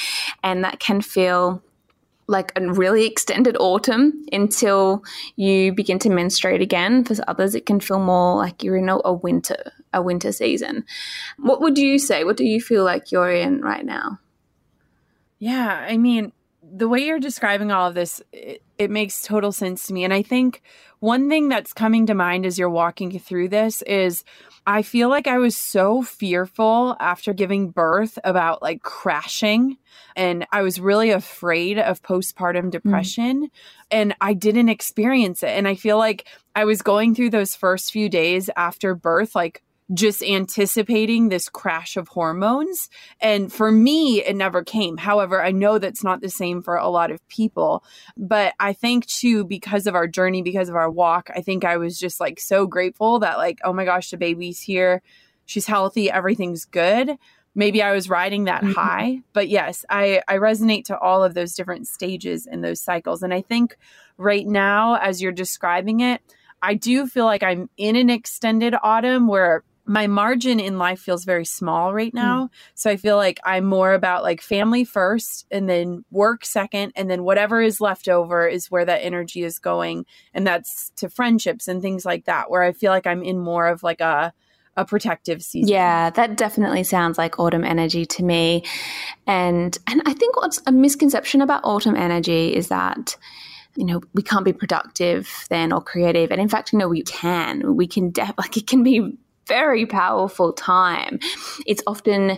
And 0.43 0.63
that 0.63 0.79
can 0.79 1.01
feel 1.01 1.63
like 2.27 2.51
a 2.55 2.73
really 2.73 3.05
extended 3.05 3.55
autumn 3.59 4.25
until 4.31 5.03
you 5.35 5.73
begin 5.73 5.99
to 5.99 6.09
menstruate 6.09 6.61
again. 6.61 7.03
For 7.03 7.15
others, 7.27 7.55
it 7.55 7.65
can 7.65 7.79
feel 7.79 7.99
more 7.99 8.35
like 8.35 8.63
you're 8.63 8.77
in 8.77 8.89
a, 8.89 8.97
a 9.05 9.13
winter, 9.13 9.71
a 9.93 10.01
winter 10.01 10.31
season. 10.31 10.85
What 11.37 11.61
would 11.61 11.77
you 11.77 11.99
say? 11.99 12.23
What 12.23 12.37
do 12.37 12.45
you 12.45 12.59
feel 12.61 12.83
like 12.83 13.11
you're 13.11 13.31
in 13.31 13.61
right 13.61 13.85
now? 13.85 14.19
Yeah, 15.39 15.85
I 15.87 15.97
mean, 15.97 16.31
the 16.63 16.87
way 16.87 17.05
you're 17.05 17.19
describing 17.19 17.71
all 17.71 17.87
of 17.87 17.95
this, 17.95 18.21
it, 18.31 18.61
it, 18.77 18.89
makes 18.89 19.21
total 19.21 19.51
sense 19.51 19.87
to 19.87 19.93
me. 19.93 20.03
And 20.03 20.13
I 20.13 20.21
think 20.21 20.61
one 20.99 21.29
thing 21.29 21.49
that's 21.49 21.73
coming 21.73 22.05
to 22.07 22.13
mind 22.13 22.45
as 22.45 22.57
you're 22.57 22.69
walking 22.69 23.17
through 23.19 23.49
this 23.49 23.81
is 23.83 24.23
I 24.65 24.81
feel 24.81 25.09
like 25.09 25.27
I 25.27 25.37
was 25.37 25.55
so 25.55 26.01
fearful 26.01 26.97
after 26.99 27.33
giving 27.33 27.69
birth 27.69 28.17
about 28.23 28.63
like 28.63 28.81
crashing. 28.81 29.77
And 30.15 30.47
I 30.51 30.63
was 30.63 30.79
really 30.79 31.11
afraid 31.11 31.77
of 31.77 32.01
postpartum 32.01 32.65
mm. 32.65 32.71
depression. 32.71 33.43
Mm. 33.43 33.49
And 33.91 34.15
I 34.21 34.33
didn't 34.33 34.69
experience 34.69 35.43
it. 35.43 35.49
And 35.49 35.67
I 35.67 35.75
feel 35.75 35.97
like 35.97 36.27
I 36.55 36.65
was 36.65 36.81
going 36.81 37.13
through 37.13 37.29
those 37.29 37.55
first 37.55 37.91
few 37.91 38.09
days 38.09 38.49
after 38.55 38.95
birth, 38.95 39.35
like 39.35 39.61
just 39.93 40.23
anticipating 40.23 41.29
this 41.29 41.47
crash 41.47 41.95
of 41.95 42.07
hormones. 42.07 42.89
And 43.19 43.53
for 43.53 43.71
me, 43.71 44.23
it 44.23 44.35
never 44.35 44.63
came. 44.63 44.97
However, 44.97 45.43
I 45.43 45.51
know 45.51 45.77
that's 45.77 46.03
not 46.03 46.21
the 46.21 46.29
same 46.29 46.63
for 46.63 46.75
a 46.75 46.89
lot 46.89 47.11
of 47.11 47.27
people. 47.27 47.83
But 48.17 48.55
I 48.59 48.73
think 48.73 49.05
too, 49.05 49.45
because 49.45 49.85
of 49.85 49.93
our 49.93 50.07
journey, 50.07 50.41
because 50.41 50.69
of 50.69 50.75
our 50.75 50.89
walk, 50.89 51.29
I 51.35 51.41
think 51.41 51.63
I 51.63 51.77
was 51.77 51.99
just 51.99 52.19
like 52.19 52.39
so 52.39 52.65
grateful 52.65 53.19
that, 53.19 53.37
like, 53.37 53.59
oh 53.63 53.73
my 53.73 53.85
gosh, 53.85 54.09
the 54.09 54.17
baby's 54.17 54.59
here. 54.59 55.03
She's 55.45 55.67
healthy. 55.67 56.09
Everything's 56.09 56.65
good. 56.65 57.17
Maybe 57.53 57.83
I 57.83 57.93
was 57.93 58.09
riding 58.09 58.45
that 58.45 58.63
mm-hmm. 58.63 58.73
high. 58.73 59.21
But 59.33 59.49
yes, 59.49 59.85
I, 59.87 60.21
I 60.27 60.37
resonate 60.37 60.85
to 60.85 60.97
all 60.97 61.23
of 61.23 61.35
those 61.35 61.53
different 61.53 61.87
stages 61.87 62.47
and 62.47 62.63
those 62.63 62.81
cycles. 62.81 63.21
And 63.21 63.33
I 63.33 63.41
think 63.41 63.77
right 64.17 64.47
now, 64.47 64.95
as 64.95 65.21
you're 65.21 65.31
describing 65.31 65.99
it, 65.99 66.21
I 66.61 66.73
do 66.73 67.05
feel 67.05 67.25
like 67.25 67.43
I'm 67.43 67.69
in 67.77 67.95
an 67.95 68.09
extended 68.09 68.73
autumn 68.81 69.27
where 69.27 69.63
my 69.85 70.07
margin 70.07 70.59
in 70.59 70.77
life 70.77 70.99
feels 70.99 71.25
very 71.25 71.45
small 71.45 71.93
right 71.93 72.11
hmm. 72.11 72.17
now. 72.17 72.45
Mm. 72.45 72.49
So 72.73 72.89
I 72.89 72.97
feel 72.97 73.17
like 73.17 73.39
I'm 73.43 73.65
more 73.65 73.93
about 73.93 74.23
like 74.23 74.41
family 74.41 74.83
first 74.83 75.45
and 75.51 75.69
then 75.69 76.03
work 76.11 76.43
second. 76.45 76.93
And 76.95 77.09
then 77.09 77.23
whatever 77.23 77.61
is 77.61 77.79
left 77.79 78.07
over 78.07 78.47
is 78.47 78.71
where 78.71 78.85
that 78.85 79.03
energy 79.03 79.43
is 79.43 79.59
going. 79.59 80.05
And 80.33 80.45
that's 80.45 80.91
to 80.97 81.09
friendships 81.09 81.67
and 81.67 81.81
things 81.81 82.05
like 82.05 82.25
that, 82.25 82.49
where 82.49 82.63
I 82.63 82.71
feel 82.71 82.91
like 82.91 83.07
I'm 83.07 83.23
in 83.23 83.39
more 83.39 83.67
of 83.67 83.83
like 83.83 84.01
a, 84.01 84.33
a 84.75 84.85
protective 84.85 85.41
season. 85.41 85.69
Yeah, 85.69 86.09
that 86.09 86.35
definitely 86.35 86.83
sounds 86.83 87.17
like 87.17 87.39
autumn 87.39 87.63
energy 87.63 88.05
to 88.05 88.23
me. 88.23 88.63
And 89.27 89.77
and 89.87 90.01
I 90.05 90.13
think 90.13 90.35
what's 90.35 90.61
a 90.65 90.71
misconception 90.71 91.41
about 91.41 91.63
autumn 91.63 91.95
energy 91.95 92.55
is 92.55 92.67
that 92.69 93.15
you 93.75 93.85
know 93.85 94.01
we 94.13 94.21
can't 94.21 94.45
be 94.45 94.53
productive 94.53 95.45
then 95.49 95.73
or 95.73 95.81
creative 95.81 96.31
and 96.31 96.39
in 96.39 96.47
fact 96.47 96.71
you 96.71 96.79
know 96.79 96.87
we 96.87 97.03
can 97.03 97.75
we 97.75 97.85
can 97.85 98.09
def- 98.09 98.33
like 98.37 98.55
it 98.55 98.67
can 98.67 98.83
be 98.83 99.17
very 99.47 99.85
powerful 99.85 100.53
time. 100.53 101.19
It's 101.65 101.83
often 101.87 102.37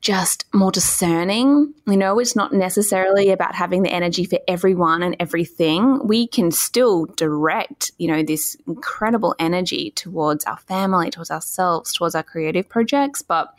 just 0.00 0.46
more 0.54 0.72
discerning. 0.72 1.74
You 1.86 1.96
know, 1.96 2.18
it's 2.18 2.34
not 2.34 2.52
necessarily 2.52 3.30
about 3.30 3.54
having 3.54 3.82
the 3.82 3.92
energy 3.92 4.24
for 4.24 4.38
everyone 4.48 5.02
and 5.02 5.14
everything. 5.20 6.06
We 6.06 6.26
can 6.26 6.50
still 6.50 7.04
direct, 7.04 7.92
you 7.98 8.08
know, 8.08 8.22
this 8.22 8.56
incredible 8.66 9.34
energy 9.38 9.90
towards 9.90 10.44
our 10.46 10.56
family, 10.56 11.10
towards 11.10 11.30
ourselves, 11.30 11.92
towards 11.92 12.14
our 12.14 12.22
creative 12.22 12.68
projects. 12.68 13.20
But 13.20 13.52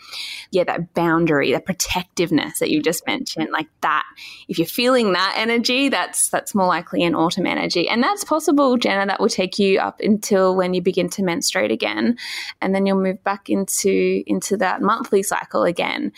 yeah, 0.50 0.64
that 0.64 0.96
boundary, 0.96 1.52
that 1.52 1.66
protectiveness 1.66 2.60
that 2.60 2.72
you 2.72 2.82
just 2.82 3.06
mentioned, 3.06 3.50
like 3.52 3.68
that, 3.82 4.06
if 4.48 4.58
you're 4.58 4.68
feeling 4.68 5.14
that 5.14 5.36
energy, 5.38 5.90
that's 5.90 6.30
that's 6.30 6.56
more 6.56 6.68
likely 6.68 7.04
an 7.04 7.14
autumn 7.14 7.46
energy. 7.46 7.88
And 7.88 8.02
that's 8.02 8.24
possible, 8.24 8.78
Jenna, 8.78 9.06
that 9.06 9.20
will 9.20 9.30
take 9.30 9.60
you 9.60 9.80
up 9.80 10.00
until 10.00 10.56
when 10.56 10.74
you 10.74 10.82
begin 10.82 11.10
to 11.10 11.24
menstruate 11.24 11.72
again. 11.72 12.18
And 12.62 12.74
then 12.74 12.88
you'll 12.88 13.02
move 13.02 13.24
back 13.24 13.50
into 13.50 14.24
into 14.26 14.58
that 14.58 14.82
monthly 14.82 15.22
cycle 15.22 15.64
again. 15.64 16.12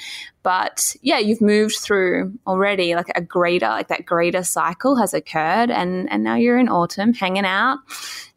But 0.43 0.95
yeah, 1.01 1.19
you've 1.19 1.41
moved 1.41 1.75
through 1.75 2.37
already 2.45 2.95
like 2.95 3.11
a 3.15 3.21
greater, 3.21 3.67
like 3.67 3.87
that 3.87 4.05
greater 4.05 4.43
cycle 4.43 4.97
has 4.97 5.13
occurred 5.13 5.71
and, 5.71 6.11
and 6.11 6.23
now 6.23 6.35
you're 6.35 6.57
in 6.57 6.69
autumn 6.69 7.13
hanging 7.13 7.45
out 7.45 7.79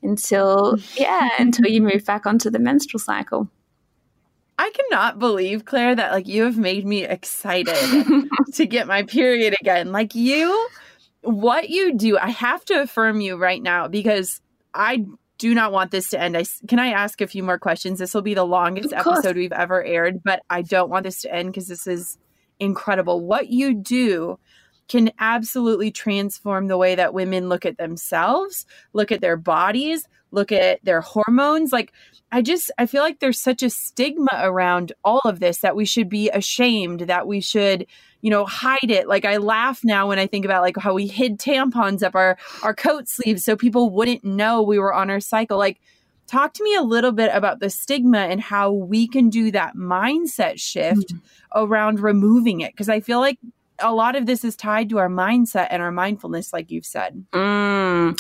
until, 0.03 0.77
yeah, 0.97 1.31
until 1.39 1.66
you 1.66 1.83
move 1.83 2.05
back 2.05 2.27
onto 2.27 2.51
the 2.51 2.59
menstrual 2.59 3.01
cycle. 3.01 3.49
I 4.59 4.70
cannot 4.70 5.18
believe, 5.18 5.64
Claire, 5.64 5.95
that 5.95 6.12
like 6.12 6.27
you 6.27 6.45
have 6.45 6.57
made 6.57 6.87
me 6.87 7.05
excited 7.05 7.77
to 8.55 8.66
get 8.66 8.87
my 8.87 9.03
period 9.03 9.55
again. 9.61 9.93
Like 9.93 10.14
you, 10.14 10.68
what 11.22 11.68
you 11.68 11.95
do, 11.95 12.16
I 12.16 12.31
have 12.31 12.64
to 12.66 12.83
affirm 12.83 13.20
you 13.20 13.37
right 13.37 13.62
now 13.62 13.89
because 13.89 14.41
I 14.72 15.05
do 15.39 15.55
not 15.55 15.72
want 15.72 15.91
this 15.91 16.09
to 16.11 16.20
end. 16.20 16.37
I 16.37 16.45
can 16.66 16.78
I 16.78 16.89
ask 16.89 17.20
a 17.20 17.26
few 17.26 17.43
more 17.43 17.59
questions? 17.59 17.99
This 17.99 18.14
will 18.14 18.22
be 18.22 18.34
the 18.34 18.45
longest 18.45 18.93
episode 18.93 19.37
we've 19.37 19.53
ever 19.53 19.84
aired, 19.84 20.22
but 20.22 20.43
I 20.51 20.62
don't 20.62 20.91
want 20.91 21.05
this 21.05 21.20
to 21.22 21.34
end 21.34 21.51
because 21.53 21.68
this 21.68 21.87
is 21.87 22.18
incredible. 22.59 23.24
What 23.24 23.49
you 23.49 23.74
do 23.74 24.39
can 24.89 25.11
absolutely 25.18 25.91
transform 25.91 26.68
the 26.68 26.78
way 26.78 26.95
that 26.95 27.12
women 27.12 27.49
look 27.49 27.66
at 27.66 27.76
themselves, 27.76 28.66
look 28.93 29.11
at 29.11 29.20
their 29.20 29.37
bodies, 29.37 30.07
look 30.30 30.53
at 30.53 30.84
their 30.84 31.01
hormones. 31.01 31.72
Like 31.72 31.93
I 32.32 32.43
just 32.43 32.70
I 32.78 32.87
feel 32.87 33.03
like 33.03 33.20
there's 33.20 33.41
such 33.41 33.62
a 33.62 33.70
stigma 33.70 34.30
around 34.34 34.93
all 35.05 35.22
of 35.24 35.41
this 35.41 35.59
that 35.59 35.76
we 35.76 35.84
should 35.84 36.09
be 36.09 36.30
ashamed, 36.30 37.01
that 37.01 37.26
we 37.26 37.41
should 37.41 37.87
you 38.21 38.31
know, 38.31 38.45
hide 38.45 38.91
it. 38.91 39.09
Like 39.09 39.25
I 39.25 39.37
laugh 39.37 39.81
now 39.85 40.09
when 40.09 40.19
I 40.19 40.27
think 40.27 40.45
about 40.45 40.62
like 40.62 40.77
how 40.77 40.95
we 40.95 41.07
hid 41.07 41.39
tampons 41.39 42.03
up 42.03 42.14
our 42.14 42.37
our 42.62 42.75
coat 42.75 43.09
sleeves 43.09 43.45
so 43.45 43.57
people 43.57 43.91
wouldn't 43.91 44.25
know 44.25 44.62
we 44.62 44.79
were 44.79 44.95
on 44.95 45.11
our 45.11 45.21
cycle. 45.21 45.59
Like 45.59 45.81
talk 46.27 46.55
to 46.55 46.64
me 46.64 46.75
a 46.75 46.83
little 46.83 47.12
bit 47.12 47.31
about 47.33 47.61
the 47.61 47.71
stigma 47.71 48.19
and 48.19 48.41
how 48.41 48.73
we 48.73 49.07
can 49.07 49.31
do 49.31 49.51
that 49.53 49.77
mindset 49.77 50.61
shift 50.61 51.14
mm-hmm. 51.14 51.19
around 51.55 52.01
removing 52.01 52.61
it 52.61 52.73
because 52.73 52.89
I 52.89 53.01
feel 53.01 53.21
like 53.21 53.39
a 53.79 53.93
lot 53.93 54.17
of 54.17 54.27
this 54.27 54.45
is 54.45 54.57
tied 54.57 54.89
to 54.91 54.99
our 54.99 55.09
mindset 55.09 55.69
and 55.71 55.83
our 55.83 55.93
mindfulness 55.93 56.53
like 56.53 56.71
you've 56.71 56.87
said. 56.87 57.25
Mm. 57.33 58.19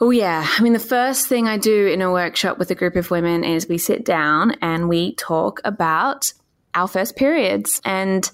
Oh, 0.00 0.10
yeah. 0.10 0.46
I 0.48 0.62
mean, 0.62 0.74
the 0.74 0.78
first 0.78 1.26
thing 1.26 1.48
I 1.48 1.58
do 1.58 1.86
in 1.88 2.02
a 2.02 2.12
workshop 2.12 2.58
with 2.58 2.70
a 2.70 2.74
group 2.74 2.94
of 2.94 3.10
women 3.10 3.42
is 3.42 3.68
we 3.68 3.78
sit 3.78 4.04
down 4.04 4.52
and 4.62 4.88
we 4.88 5.14
talk 5.16 5.60
about 5.64 6.32
our 6.74 6.86
first 6.86 7.16
periods. 7.16 7.80
And 7.84 8.30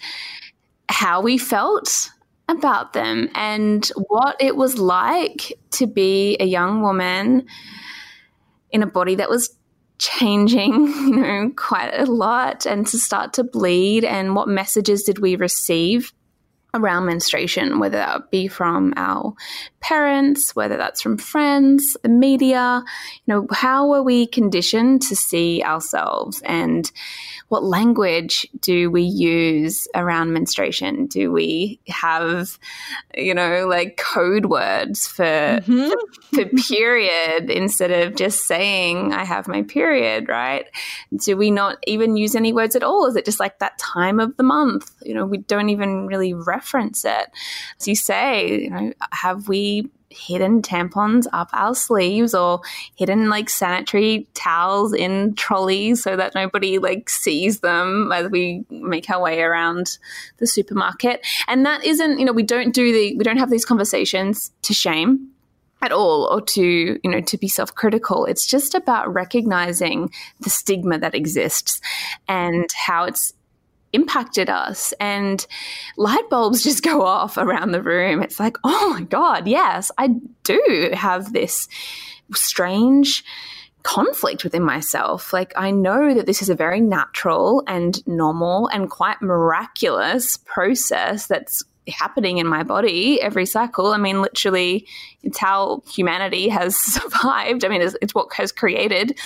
how 0.89 1.21
we 1.21 1.39
felt 1.39 2.11
about 2.49 2.93
them 2.93 3.29
and 3.35 3.91
what 4.09 4.37
it 4.41 4.57
was 4.57 4.79
like 4.79 5.53
to 5.71 5.87
be 5.87 6.37
a 6.39 6.45
young 6.45 6.83
woman 6.83 7.47
in 8.71 8.83
a 8.83 8.87
body 8.87 9.15
that 9.15 9.31
was 9.31 9.57
changing, 9.99 10.73
you 10.73 11.17
know, 11.17 11.51
quite 11.57 11.93
a 11.95 12.05
lot 12.05 12.67
and 12.67 12.87
to 12.89 12.99
start 12.99 13.33
to 13.35 13.45
bleed 13.45 14.05
and 14.05 14.35
what 14.35 14.49
messages 14.49 15.03
did 15.05 15.19
we 15.19 15.37
receive 15.37 16.13
around 16.75 17.07
menstruation, 17.07 17.79
whether 17.79 17.99
that 17.99 18.31
be 18.33 18.49
from 18.49 18.93
our 18.97 19.33
parents, 19.81 20.57
whether 20.57 20.77
that's 20.77 21.01
from 21.01 21.17
friends, 21.17 21.97
the 22.03 22.09
media, 22.09 22.83
you 23.25 23.35
know, 23.35 23.47
how 23.53 23.87
were 23.87 24.03
we 24.03 24.27
conditioned 24.27 25.01
to 25.01 25.15
see 25.15 25.63
ourselves 25.63 26.43
and 26.45 26.91
what 27.49 27.65
language 27.65 28.47
do 28.61 28.91
we 28.91 29.03
use 29.03 29.87
around 29.95 30.33
menstruation? 30.33 31.07
Do 31.07 31.31
we 31.31 31.81
have, 31.89 32.59
you 33.17 33.35
know, 33.35 33.67
like 33.67 33.97
code 33.97 34.47
words 34.47 35.07
for, 35.07 35.25
mm-hmm. 35.25 35.89
for, 35.89 36.45
for 36.45 36.63
period 36.69 37.51
instead 37.51 37.91
of 37.91 38.17
just 38.17 38.47
saying, 38.47 39.13
I 39.13 39.25
have 39.25 39.47
my 39.47 39.63
period, 39.63 40.29
right? 40.29 40.67
Do 41.25 41.37
we 41.37 41.51
not 41.51 41.79
even 41.87 42.17
use 42.17 42.35
any 42.35 42.53
words 42.53 42.75
at 42.75 42.83
all? 42.83 43.07
Is 43.07 43.17
it 43.17 43.25
just 43.25 43.41
like 43.41 43.59
that 43.59 43.79
time 43.79 44.21
of 44.21 44.37
the 44.37 44.43
month? 44.43 44.91
You 45.03 45.15
know, 45.15 45.27
we 45.27 45.39
don't 45.39 45.69
even 45.69 46.07
really 46.07 46.35
reference 46.35 47.05
it. 47.05 47.31
As 47.79 47.89
you 47.89 47.95
say, 47.97 48.63
you 48.63 48.71
know, 48.71 48.93
have 49.13 49.49
we 49.49 49.91
hidden 50.15 50.63
tampons 50.63 51.27
up 51.33 51.51
our 51.53 51.75
sleeves 51.75 52.35
or 52.35 52.61
hidden 52.95 53.29
like 53.29 53.51
sanitary 53.51 54.27
towels 54.35 54.93
in 54.93 55.35
trolleys 55.35 56.03
so 56.03 56.17
that 56.17 56.35
nobody 56.35 56.79
like 56.79 57.09
sees 57.09 57.61
them 57.61 58.11
as 58.13 58.31
we 58.31 58.65
make 58.71 59.09
our 59.11 59.21
way 59.21 59.43
around 59.43 59.99
the 60.39 60.47
supermarket. 60.47 61.25
And 61.49 61.67
that 61.67 61.85
isn't, 61.85 62.19
you 62.19 62.25
know, 62.25 62.33
we 62.33 62.43
don't 62.43 62.75
do 62.75 62.93
the, 62.93 63.17
we 63.17 63.25
don't 63.25 63.39
have 63.39 63.51
these 63.51 63.65
conversations 63.65 64.53
to 64.63 64.75
shame 64.75 65.31
at 65.83 65.93
all 65.93 66.25
or 66.25 66.41
to 66.41 66.99
you 67.03 67.11
know 67.11 67.21
to 67.21 67.37
be 67.37 67.47
self-critical 67.47 68.25
it's 68.25 68.47
just 68.47 68.75
about 68.75 69.13
recognizing 69.13 70.11
the 70.41 70.49
stigma 70.49 70.99
that 70.99 71.15
exists 71.15 71.79
and 72.27 72.71
how 72.73 73.05
it's 73.05 73.35
impacted 73.95 74.51
us 74.51 74.93
and 75.01 75.47
light 75.97 76.29
bulbs 76.31 76.63
just 76.65 76.83
go 76.83 77.03
off 77.03 77.37
around 77.37 77.73
the 77.73 77.83
room. 77.83 78.23
It's 78.23 78.41
like, 78.41 78.57
oh 78.65 78.91
my 78.91 79.03
God, 79.03 79.47
yes, 79.47 79.91
I 79.99 80.09
do 80.43 80.91
have 80.93 81.33
this 81.33 81.69
strange 82.33 83.25
conflict 83.83 84.45
within 84.45 84.63
myself. 84.63 85.33
Like, 85.33 85.53
I 85.57 85.71
know 85.71 86.15
that 86.15 86.27
this 86.27 86.41
is 86.41 86.49
a 86.49 86.55
very 86.55 86.81
natural 86.81 87.63
and 87.67 88.05
normal 88.07 88.67
and 88.69 88.91
quite 88.91 89.21
miraculous 89.21 90.39
process 90.39 91.27
that's 91.27 91.63
happening 91.89 92.39
in 92.39 92.47
my 92.47 92.63
body 92.63 93.21
every 93.21 93.45
cycle. 93.45 93.89
I 93.89 93.99
mean, 93.99 94.23
literally, 94.23 94.87
it's 95.23 95.39
how 95.39 95.83
humanity 95.93 96.49
has 96.49 96.77
survived. 96.81 97.65
I 97.65 97.69
mean, 97.69 97.83
it's, 97.83 97.97
it's 98.01 98.15
what 98.15 98.33
has 98.35 98.53
created 98.53 99.19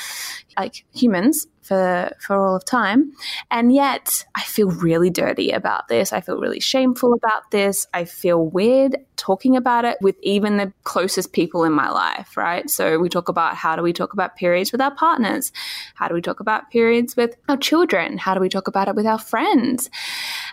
like 0.58 0.84
humans 0.92 1.46
for 1.68 2.10
for 2.20 2.36
all 2.36 2.56
of 2.56 2.64
time. 2.64 3.12
And 3.50 3.72
yet 3.74 4.24
i 4.34 4.42
feel 4.42 4.70
really 4.70 5.10
dirty 5.10 5.50
about 5.50 5.88
this. 5.88 6.12
I 6.12 6.20
feel 6.20 6.38
really 6.38 6.60
shameful 6.60 7.12
about 7.14 7.50
this. 7.50 7.86
I 7.92 8.04
feel 8.04 8.44
weird 8.44 8.96
talking 9.16 9.56
about 9.56 9.84
it 9.84 9.98
with 10.00 10.16
even 10.22 10.56
the 10.56 10.72
closest 10.84 11.32
people 11.32 11.64
in 11.64 11.72
my 11.72 11.90
life 11.90 12.36
right? 12.36 12.70
So 12.70 12.98
we 12.98 13.08
talk 13.08 13.28
about 13.28 13.54
how 13.54 13.76
do 13.76 13.82
we 13.82 13.92
talk 13.92 14.12
about 14.12 14.36
periods 14.36 14.72
with 14.72 14.80
our 14.80 14.94
partners? 14.94 15.52
How 15.94 16.08
do 16.08 16.14
we 16.14 16.22
talk 16.22 16.40
about 16.40 16.70
periods 16.70 17.16
with 17.16 17.36
our 17.48 17.56
children? 17.56 18.16
How 18.16 18.34
do 18.34 18.40
we 18.40 18.48
talk 18.48 18.68
about 18.68 18.88
it 18.88 18.94
with 18.94 19.06
our 19.06 19.18
friends? 19.18 19.90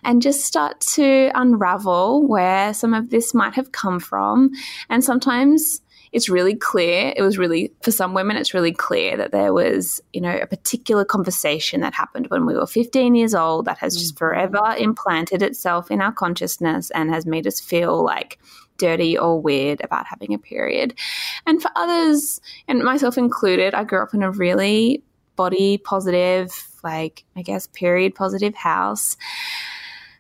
And 0.04 0.22
just 0.22 0.42
start 0.42 0.82
to 0.96 1.32
unravel 1.36 2.28
where 2.28 2.74
some 2.74 2.94
of 2.94 3.10
this 3.10 3.34
might 3.34 3.54
have 3.54 3.72
come 3.72 4.00
from. 4.00 4.52
And 4.90 5.04
sometimes 5.04 5.82
it's 6.16 6.30
really 6.30 6.56
clear. 6.56 7.14
It 7.14 7.22
was 7.22 7.38
really, 7.38 7.74
for 7.82 7.92
some 7.92 8.14
women, 8.14 8.38
it's 8.38 8.54
really 8.54 8.72
clear 8.72 9.18
that 9.18 9.34
there 9.34 9.52
was, 9.52 10.00
you 10.14 10.22
know, 10.22 10.40
a 10.42 10.48
particular 10.48 11.04
conversation 11.04 11.82
that 11.82 11.94
happened 11.94 12.28
when 12.28 12.46
we 12.46 12.56
were 12.56 12.66
15 12.66 13.16
years 13.16 13.36
old 13.36 13.66
that 13.66 13.80
has 13.80 13.98
just 13.98 14.16
mm. 14.16 14.20
forever 14.20 14.76
implanted 14.78 15.42
itself 15.42 15.92
in 15.92 16.00
our 16.00 16.14
consciousness 16.14 16.90
and 16.92 17.10
has 17.10 17.26
made 17.26 17.46
us 17.46 17.60
feel 17.60 18.02
like 18.02 18.40
dirty 18.78 19.18
or 19.18 19.42
weird 19.42 19.82
about 19.84 20.06
having 20.06 20.34
a 20.34 20.40
period. 20.40 20.98
And 21.46 21.62
for 21.62 21.70
others, 21.76 22.40
and 22.70 22.82
myself 22.82 23.18
included, 23.18 23.74
I 23.74 23.84
grew 23.84 24.02
up 24.02 24.14
in 24.14 24.24
a 24.24 24.32
really 24.32 25.04
body 25.36 25.80
positive, 25.80 26.50
like, 26.82 27.26
I 27.36 27.42
guess, 27.42 27.68
period 27.68 28.16
positive 28.16 28.56
house. 28.56 29.18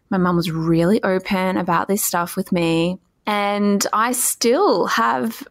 My 0.09 0.17
mum 0.17 0.35
was 0.35 0.51
really 0.51 1.01
open 1.03 1.55
about 1.55 1.87
this 1.87 2.03
stuff 2.03 2.35
with 2.35 2.51
me. 2.51 2.99
And 3.25 3.87
I 3.91 4.11
still 4.11 4.85
have 4.87 5.47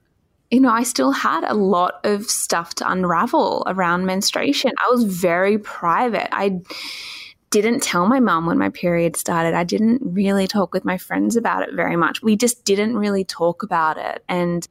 you 0.54 0.60
know, 0.60 0.70
I 0.70 0.84
still 0.84 1.10
had 1.10 1.42
a 1.44 1.54
lot 1.54 1.98
of 2.04 2.26
stuff 2.30 2.76
to 2.76 2.88
unravel 2.88 3.64
around 3.66 4.06
menstruation. 4.06 4.70
I 4.86 4.88
was 4.88 5.02
very 5.02 5.58
private. 5.58 6.28
I 6.32 6.60
didn't 7.50 7.82
tell 7.82 8.06
my 8.06 8.20
mum 8.20 8.46
when 8.46 8.56
my 8.56 8.68
period 8.68 9.16
started. 9.16 9.52
I 9.54 9.64
didn't 9.64 10.00
really 10.04 10.46
talk 10.46 10.72
with 10.72 10.84
my 10.84 10.96
friends 10.96 11.36
about 11.36 11.68
it 11.68 11.74
very 11.74 11.96
much. 11.96 12.22
We 12.22 12.36
just 12.36 12.64
didn't 12.64 12.96
really 12.96 13.24
talk 13.24 13.64
about 13.64 13.98
it. 13.98 14.22
And 14.28 14.66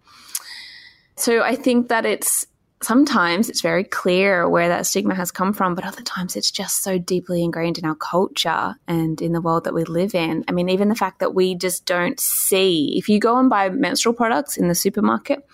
so 1.17 1.43
I 1.43 1.55
think 1.55 1.89
that 1.89 2.05
it's 2.05 2.47
sometimes 2.83 3.49
it's 3.49 3.61
very 3.61 3.83
clear 3.83 4.47
where 4.47 4.69
that 4.69 4.85
stigma 4.85 5.15
has 5.15 5.31
come 5.31 5.53
from, 5.53 5.75
but 5.75 5.85
other 5.85 6.01
times 6.01 6.35
it's 6.35 6.51
just 6.51 6.83
so 6.83 6.97
deeply 6.97 7.43
ingrained 7.43 7.77
in 7.77 7.85
our 7.85 7.95
culture 7.95 8.75
and 8.87 9.21
in 9.21 9.33
the 9.33 9.41
world 9.41 9.63
that 9.63 9.73
we 9.73 9.83
live 9.83 10.15
in. 10.15 10.43
I 10.47 10.51
mean, 10.51 10.69
even 10.69 10.89
the 10.89 10.95
fact 10.95 11.19
that 11.19 11.33
we 11.33 11.55
just 11.55 11.85
don't 11.85 12.19
see, 12.19 12.93
if 12.97 13.09
you 13.09 13.19
go 13.19 13.37
and 13.37 13.49
buy 13.49 13.69
menstrual 13.69 14.13
products 14.13 14.57
in 14.57 14.67
the 14.67 14.75
supermarket, 14.75 15.45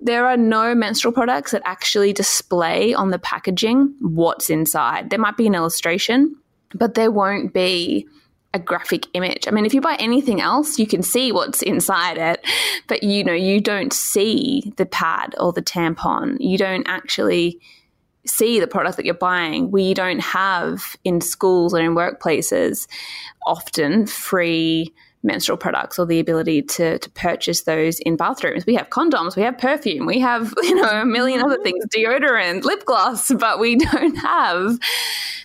there 0.00 0.26
are 0.26 0.36
no 0.36 0.74
menstrual 0.74 1.12
products 1.12 1.52
that 1.52 1.62
actually 1.64 2.12
display 2.12 2.92
on 2.92 3.10
the 3.10 3.18
packaging 3.18 3.94
what's 4.00 4.50
inside. 4.50 5.10
There 5.10 5.18
might 5.18 5.36
be 5.36 5.46
an 5.46 5.54
illustration, 5.54 6.36
but 6.74 6.94
there 6.94 7.10
won't 7.10 7.52
be 7.52 8.06
a 8.54 8.58
graphic 8.58 9.06
image. 9.14 9.48
I 9.48 9.50
mean, 9.50 9.64
if 9.64 9.72
you 9.72 9.80
buy 9.80 9.96
anything 9.98 10.40
else, 10.40 10.78
you 10.78 10.86
can 10.86 11.02
see 11.02 11.32
what's 11.32 11.62
inside 11.62 12.18
it, 12.18 12.46
but 12.86 13.02
you 13.02 13.24
know, 13.24 13.32
you 13.32 13.60
don't 13.60 13.92
see 13.92 14.72
the 14.76 14.86
pad 14.86 15.34
or 15.38 15.52
the 15.52 15.62
tampon. 15.62 16.36
You 16.38 16.58
don't 16.58 16.86
actually 16.86 17.60
see 18.26 18.60
the 18.60 18.66
product 18.66 18.96
that 18.96 19.06
you're 19.06 19.14
buying. 19.14 19.70
We 19.70 19.94
don't 19.94 20.20
have 20.20 20.96
in 21.04 21.20
schools 21.20 21.74
or 21.74 21.80
in 21.80 21.94
workplaces 21.94 22.86
often 23.46 24.06
free 24.06 24.92
menstrual 25.22 25.56
products 25.56 25.98
or 25.98 26.06
the 26.06 26.18
ability 26.18 26.62
to, 26.62 26.98
to 26.98 27.10
purchase 27.10 27.62
those 27.62 28.00
in 28.00 28.16
bathrooms. 28.16 28.66
We 28.66 28.74
have 28.74 28.90
condoms, 28.90 29.36
we 29.36 29.42
have 29.42 29.56
perfume, 29.56 30.06
we 30.06 30.18
have, 30.20 30.52
you 30.62 30.74
know, 30.74 30.88
a 30.88 31.04
million 31.04 31.42
other 31.42 31.56
mm-hmm. 31.56 31.62
things, 31.62 31.86
deodorant, 31.86 32.64
lip 32.64 32.84
gloss, 32.84 33.32
but 33.32 33.58
we 33.58 33.76
don't 33.92 34.16
have 34.16 34.78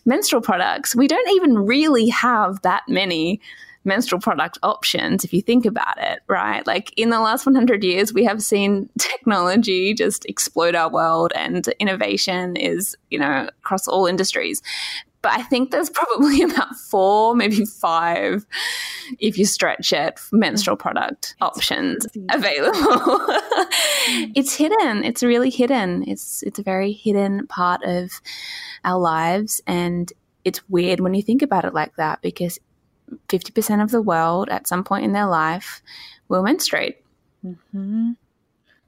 menstrual 0.05 0.41
products. 0.41 0.95
We 0.95 1.07
don't 1.07 1.29
even 1.29 1.59
really 1.59 2.09
have 2.09 2.61
that 2.63 2.83
many 2.87 3.41
menstrual 3.87 4.19
product 4.19 4.59
options 4.61 5.23
if 5.23 5.33
you 5.33 5.41
think 5.41 5.65
about 5.65 5.97
it, 5.97 6.19
right? 6.27 6.67
Like 6.67 6.91
in 6.97 7.09
the 7.09 7.21
last 7.21 7.45
100 7.45 7.83
years, 7.83 8.13
we 8.13 8.25
have 8.25 8.43
seen 8.43 8.89
technology 8.99 9.93
just 9.93 10.25
explode 10.25 10.75
our 10.75 10.91
world 10.91 11.31
and 11.35 11.67
innovation 11.79 12.55
is, 12.57 12.95
you 13.09 13.17
know, 13.17 13.49
across 13.63 13.87
all 13.87 14.05
industries 14.05 14.61
but 15.21 15.31
I 15.31 15.43
think 15.43 15.71
there's 15.71 15.89
probably 15.89 16.41
about 16.51 16.75
four, 16.75 17.35
maybe 17.35 17.65
five, 17.65 18.45
if 19.19 19.37
you 19.37 19.45
stretch 19.45 19.93
it, 19.93 20.19
menstrual 20.31 20.77
product 20.77 21.35
options 21.41 22.05
available. 22.31 22.79
it's 24.35 24.53
hidden. 24.53 25.03
It's 25.03 25.23
really 25.23 25.49
hidden. 25.49 26.03
It's 26.07 26.43
it's 26.43 26.59
a 26.59 26.63
very 26.63 26.91
hidden 26.91 27.47
part 27.47 27.83
of 27.83 28.21
our 28.83 28.99
lives, 28.99 29.61
and 29.67 30.11
it's 30.45 30.67
weird 30.69 30.99
when 30.99 31.13
you 31.13 31.21
think 31.21 31.41
about 31.41 31.65
it 31.65 31.73
like 31.73 31.95
that 31.95 32.21
because 32.21 32.59
fifty 33.29 33.51
percent 33.51 33.81
of 33.81 33.91
the 33.91 34.01
world 34.01 34.49
at 34.49 34.67
some 34.67 34.83
point 34.83 35.05
in 35.05 35.13
their 35.13 35.27
life 35.27 35.81
will 36.27 36.43
menstruate. 36.43 36.97
Mm-hmm. 37.45 38.11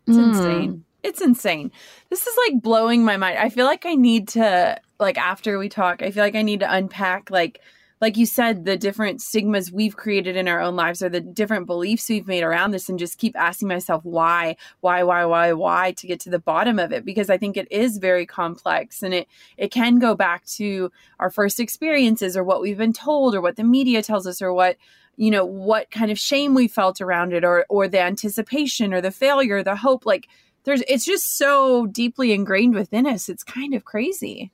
It's 0.08 0.18
mm. 0.18 0.30
insane. 0.30 0.86
It's 1.04 1.22
insane. 1.22 1.72
This 2.10 2.28
is 2.28 2.36
like 2.48 2.62
blowing 2.62 3.06
my 3.06 3.18
mind. 3.18 3.38
I 3.38 3.50
feel 3.50 3.66
like 3.66 3.86
I 3.86 3.96
need 3.96 4.28
to 4.30 4.80
like 5.00 5.18
after 5.18 5.58
we 5.58 5.70
talk, 5.70 6.02
I 6.02 6.12
feel 6.12 6.24
like 6.24 6.36
I 6.36 6.42
need 6.42 6.60
to 6.60 6.74
unpack 6.74 7.32
like 7.32 7.62
like 8.02 8.16
you 8.16 8.26
said 8.26 8.64
the 8.64 8.78
different 8.78 9.22
stigmas 9.22 9.72
we've 9.72 9.96
created 9.96 10.36
in 10.36 10.48
our 10.48 10.62
own 10.62 10.76
lives 10.76 11.02
or 11.02 11.10
the 11.10 11.20
different 11.20 11.66
beliefs 11.66 12.10
we've 12.10 12.28
made 12.28 12.44
around 12.44 12.72
this 12.72 12.90
and 12.90 13.00
just 13.00 13.18
keep 13.18 13.36
asking 13.38 13.68
myself 13.68 14.04
why 14.04 14.56
why 14.80 15.04
why 15.04 15.26
why 15.26 15.54
why 15.54 15.92
to 15.94 16.08
get 16.08 16.20
to 16.22 16.30
the 16.30 16.40
bottom 16.40 16.80
of 16.80 16.92
it 16.92 17.04
because 17.04 17.30
i 17.30 17.38
think 17.38 17.58
it 17.58 17.70
is 17.72 17.98
very 17.98 18.26
complex 18.26 19.04
and 19.04 19.14
it 19.14 19.28
it 19.58 19.72
can 19.72 20.00
go 20.00 20.16
back 20.16 20.46
to 20.46 20.92
our 21.20 21.30
first 21.30 21.60
experiences 21.60 22.38
or 22.38 22.44
what 22.44 22.62
we've 22.62 22.78
been 22.78 22.94
told 22.94 23.36
or 23.36 23.42
what 23.42 23.56
the 23.56 23.64
media 23.64 24.02
tells 24.02 24.26
us 24.26 24.42
or 24.42 24.54
what 24.54 24.78
you 25.18 25.30
know 25.30 25.46
what 25.46 25.92
kind 25.92 26.12
of 26.12 26.18
shame 26.18 26.54
we 26.54 26.68
felt 26.68 27.02
around 27.02 27.34
it 27.34 27.44
or 27.44 27.66
or 27.70 27.88
the 27.88 28.00
anticipation 28.00 28.94
or 28.94 29.02
the 29.02 29.12
failure 29.12 29.62
the 29.62 29.76
hope 29.76 30.06
like 30.06 30.28
there's 30.64 30.82
it's 30.88 31.06
just 31.06 31.38
so 31.38 31.88
deeply 31.88 32.32
ingrained 32.32 32.76
within 32.76 33.08
us 33.08 33.30
it's 33.30 33.44
kind 33.44 33.74
of 33.74 33.86
crazy 33.86 34.52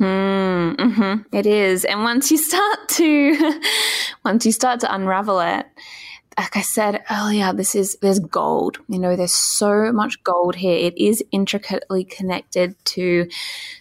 Mm, 0.00 0.74
mm-hmm. 0.76 1.36
It 1.36 1.46
is, 1.46 1.84
and 1.84 2.02
once 2.02 2.30
you 2.32 2.36
start 2.36 2.88
to, 2.88 3.60
once 4.24 4.44
you 4.44 4.50
start 4.50 4.80
to 4.80 4.92
unravel 4.92 5.38
it, 5.38 5.66
like 6.38 6.56
I 6.56 6.62
said 6.62 7.02
earlier, 7.10 7.52
this 7.52 7.74
is 7.74 7.96
there's 8.00 8.18
gold. 8.18 8.78
You 8.88 8.98
know, 8.98 9.14
there's 9.14 9.34
so 9.34 9.92
much 9.92 10.22
gold 10.24 10.56
here. 10.56 10.76
It 10.76 10.96
is 10.98 11.22
intricately 11.30 12.04
connected 12.04 12.74
to 12.86 13.28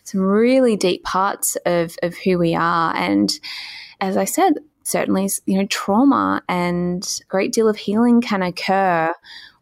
some 0.04 0.22
really 0.22 0.76
deep 0.76 1.04
parts 1.04 1.58
of 1.66 1.96
of 2.04 2.16
who 2.18 2.38
we 2.38 2.54
are, 2.54 2.96
and 2.96 3.32
as 4.00 4.18
I 4.18 4.26
said, 4.26 4.54
certainly, 4.84 5.30
you 5.46 5.58
know, 5.58 5.66
trauma 5.68 6.44
and 6.50 7.04
a 7.22 7.26
great 7.28 7.52
deal 7.52 7.70
of 7.70 7.78
healing 7.78 8.22
can 8.22 8.42
occur 8.42 9.14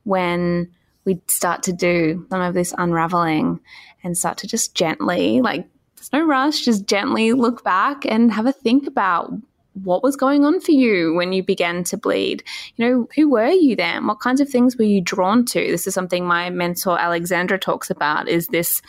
when 0.03 0.71
we 1.09 1.19
start 1.27 1.63
to 1.63 1.73
do 1.73 2.25
some 2.29 2.39
of 2.39 2.53
this 2.53 2.71
unraveling 2.77 3.59
and 4.03 4.15
start 4.15 4.37
to 4.37 4.47
just 4.47 4.75
gently 4.75 5.41
like 5.41 5.67
there's 5.95 6.13
no 6.13 6.23
rush. 6.23 6.61
Just 6.61 6.85
gently 6.85 7.33
look 7.33 7.63
back 7.63 8.05
and 8.05 8.31
have 8.31 8.45
a 8.45 8.53
think 8.53 8.87
about 8.87 9.33
what 9.73 10.03
was 10.03 10.15
going 10.15 10.45
on 10.45 10.59
for 10.59 10.71
you 10.71 11.13
when 11.15 11.33
you 11.33 11.41
began 11.41 11.83
to 11.85 11.97
bleed? 11.97 12.43
You 12.75 12.85
know, 12.85 13.07
who 13.15 13.29
were 13.29 13.49
you 13.49 13.75
then? 13.75 14.05
What 14.05 14.19
kinds 14.19 14.39
of 14.39 14.49
things 14.49 14.77
were 14.77 14.85
you 14.85 15.01
drawn 15.01 15.45
to? 15.45 15.59
This 15.59 15.87
is 15.87 15.93
something 15.93 16.25
my 16.25 16.49
mentor 16.51 16.99
Alexandra 16.99 17.57
talks 17.57 17.89
about 17.89 18.27
is 18.27 18.47
this 18.47 18.81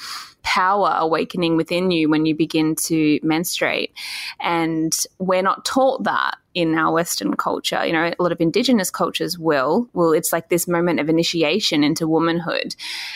power 0.42 0.94
awakening 0.98 1.56
within 1.56 1.90
you 1.90 2.10
when 2.10 2.26
you 2.26 2.34
begin 2.34 2.74
to 2.74 3.18
menstruate. 3.22 3.92
And 4.40 4.94
we're 5.18 5.42
not 5.42 5.64
taught 5.64 6.04
that 6.04 6.36
in 6.54 6.76
our 6.76 6.92
Western 6.92 7.34
culture. 7.36 7.84
You 7.84 7.92
know, 7.92 8.12
a 8.18 8.22
lot 8.22 8.32
of 8.32 8.40
indigenous 8.40 8.90
cultures 8.90 9.38
will. 9.38 9.88
Well, 9.92 10.12
it's 10.12 10.32
like 10.32 10.48
this 10.48 10.66
moment 10.66 11.00
of 11.00 11.08
initiation 11.08 11.84
into 11.84 12.08
womanhood. 12.08 12.74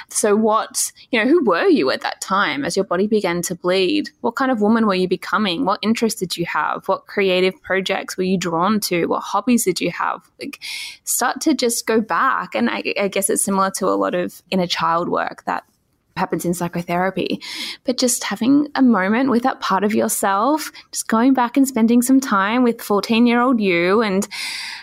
So, 0.08 0.36
what, 0.36 0.92
you 1.10 1.22
know, 1.22 1.28
who 1.28 1.44
were 1.44 1.66
you 1.66 1.90
at 1.90 2.02
that 2.02 2.20
time 2.20 2.64
as 2.64 2.76
your 2.76 2.84
body 2.84 3.06
began 3.06 3.42
to 3.42 3.54
bleed? 3.54 4.10
What 4.20 4.36
kind 4.36 4.50
of 4.50 4.60
woman 4.60 4.86
were 4.86 4.94
you 4.94 5.08
becoming? 5.08 5.64
What 5.64 5.80
interests 5.82 6.20
did 6.20 6.36
you 6.36 6.46
have? 6.46 6.86
What 6.86 7.06
creative 7.06 7.60
projects 7.62 8.16
were 8.16 8.24
you 8.24 8.38
drawn 8.38 8.80
to? 8.80 9.06
What 9.06 9.20
hobbies 9.20 9.64
did 9.64 9.80
you 9.80 9.90
have? 9.90 10.28
Like, 10.40 10.60
start 11.04 11.40
to 11.42 11.54
just 11.54 11.86
go 11.86 12.00
back. 12.00 12.54
And 12.54 12.70
I, 12.70 12.94
I 12.98 13.08
guess 13.08 13.30
it's 13.30 13.44
similar 13.44 13.70
to 13.72 13.88
a 13.88 13.96
lot 13.96 14.14
of 14.14 14.42
inner 14.50 14.66
child 14.66 15.08
work 15.08 15.44
that 15.44 15.64
happens 16.16 16.44
in 16.44 16.54
psychotherapy, 16.54 17.40
but 17.84 17.98
just 17.98 18.24
having 18.24 18.68
a 18.74 18.82
moment 18.82 19.30
with 19.30 19.42
that 19.42 19.60
part 19.60 19.84
of 19.84 19.94
yourself, 19.94 20.70
just 20.92 21.08
going 21.08 21.34
back 21.34 21.56
and 21.56 21.66
spending 21.66 22.02
some 22.02 22.20
time 22.20 22.62
with 22.62 22.80
14 22.80 23.26
year 23.26 23.40
old 23.40 23.60
you. 23.60 24.02
And 24.02 24.26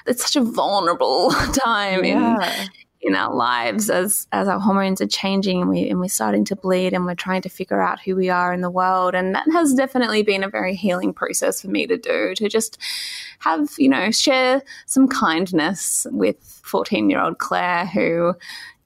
it's 0.05 0.23
such 0.23 0.35
a 0.35 0.41
vulnerable 0.41 1.31
time 1.63 2.03
yeah. 2.03 2.63
in, 2.63 2.69
in 3.01 3.15
our 3.15 3.33
lives 3.33 3.89
as, 3.89 4.27
as 4.31 4.47
our 4.47 4.59
hormones 4.59 4.99
are 4.99 5.07
changing 5.07 5.61
and, 5.61 5.69
we, 5.69 5.89
and 5.89 5.99
we're 5.99 6.07
starting 6.07 6.43
to 6.45 6.55
bleed 6.55 6.93
and 6.93 7.05
we're 7.05 7.15
trying 7.15 7.41
to 7.43 7.49
figure 7.49 7.81
out 7.81 8.01
who 8.01 8.15
we 8.15 8.29
are 8.29 8.53
in 8.53 8.61
the 8.61 8.69
world. 8.69 9.15
And 9.15 9.33
that 9.33 9.49
has 9.53 9.73
definitely 9.73 10.23
been 10.23 10.43
a 10.43 10.49
very 10.49 10.75
healing 10.75 11.13
process 11.13 11.61
for 11.61 11.69
me 11.69 11.87
to 11.87 11.97
do, 11.97 12.35
to 12.35 12.49
just 12.49 12.77
have, 13.39 13.69
you 13.77 13.89
know, 13.89 14.11
share 14.11 14.61
some 14.85 15.07
kindness 15.07 16.05
with 16.11 16.37
14 16.63 17.09
year 17.09 17.21
old 17.21 17.37
Claire 17.37 17.85
who, 17.85 18.35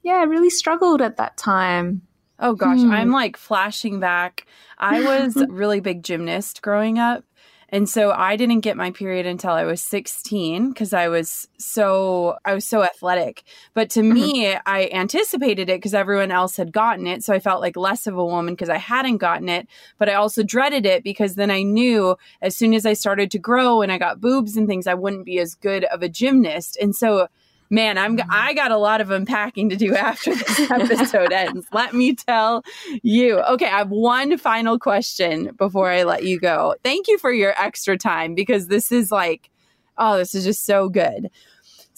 yeah, 0.02 0.22
really 0.24 0.50
struggled 0.50 1.02
at 1.02 1.16
that 1.16 1.36
time. 1.36 2.02
Oh 2.38 2.54
gosh, 2.54 2.80
hmm. 2.80 2.90
I'm 2.90 3.10
like 3.10 3.36
flashing 3.36 4.00
back. 4.00 4.46
I 4.78 5.02
was 5.02 5.36
a 5.36 5.46
really 5.50 5.80
big 5.80 6.02
gymnast 6.02 6.62
growing 6.62 6.98
up. 6.98 7.24
And 7.68 7.88
so 7.88 8.12
I 8.12 8.36
didn't 8.36 8.60
get 8.60 8.76
my 8.76 8.92
period 8.92 9.26
until 9.26 9.50
I 9.50 9.64
was 9.64 9.80
16 9.80 10.68
because 10.68 10.92
I 10.92 11.08
was 11.08 11.48
so 11.58 12.36
I 12.44 12.54
was 12.54 12.64
so 12.64 12.84
athletic. 12.84 13.42
But 13.74 13.90
to 13.90 14.02
me, 14.02 14.44
mm-hmm. 14.44 14.60
I 14.66 14.88
anticipated 14.92 15.68
it 15.68 15.78
because 15.78 15.94
everyone 15.94 16.30
else 16.30 16.56
had 16.56 16.72
gotten 16.72 17.08
it, 17.08 17.24
so 17.24 17.34
I 17.34 17.40
felt 17.40 17.60
like 17.60 17.76
less 17.76 18.06
of 18.06 18.16
a 18.16 18.24
woman 18.24 18.54
because 18.54 18.68
I 18.68 18.78
hadn't 18.78 19.16
gotten 19.18 19.48
it, 19.48 19.66
but 19.98 20.08
I 20.08 20.14
also 20.14 20.44
dreaded 20.44 20.86
it 20.86 21.02
because 21.02 21.34
then 21.34 21.50
I 21.50 21.62
knew 21.62 22.16
as 22.40 22.56
soon 22.56 22.72
as 22.72 22.86
I 22.86 22.92
started 22.92 23.32
to 23.32 23.38
grow 23.38 23.82
and 23.82 23.90
I 23.90 23.98
got 23.98 24.20
boobs 24.20 24.56
and 24.56 24.68
things 24.68 24.86
I 24.86 24.94
wouldn't 24.94 25.26
be 25.26 25.40
as 25.40 25.56
good 25.56 25.84
of 25.84 26.02
a 26.02 26.08
gymnast. 26.08 26.78
And 26.80 26.94
so 26.94 27.26
man, 27.70 27.98
I'm. 27.98 28.18
I 28.30 28.54
got 28.54 28.70
a 28.70 28.78
lot 28.78 29.00
of 29.00 29.10
unpacking 29.10 29.70
to 29.70 29.76
do 29.76 29.94
after 29.94 30.34
this 30.34 30.60
episode 30.70 31.32
ends. 31.32 31.66
Let 31.72 31.94
me 31.94 32.14
tell 32.14 32.64
you. 33.02 33.40
Okay, 33.40 33.66
I 33.66 33.78
have 33.78 33.90
one 33.90 34.36
final 34.38 34.78
question 34.78 35.54
before 35.56 35.90
I 35.90 36.04
let 36.04 36.24
you 36.24 36.38
go. 36.38 36.74
Thank 36.82 37.08
you 37.08 37.18
for 37.18 37.32
your 37.32 37.54
extra 37.60 37.96
time 37.96 38.34
because 38.34 38.68
this 38.68 38.92
is 38.92 39.10
like, 39.10 39.50
oh, 39.98 40.18
this 40.18 40.34
is 40.34 40.44
just 40.44 40.64
so 40.64 40.88
good. 40.88 41.30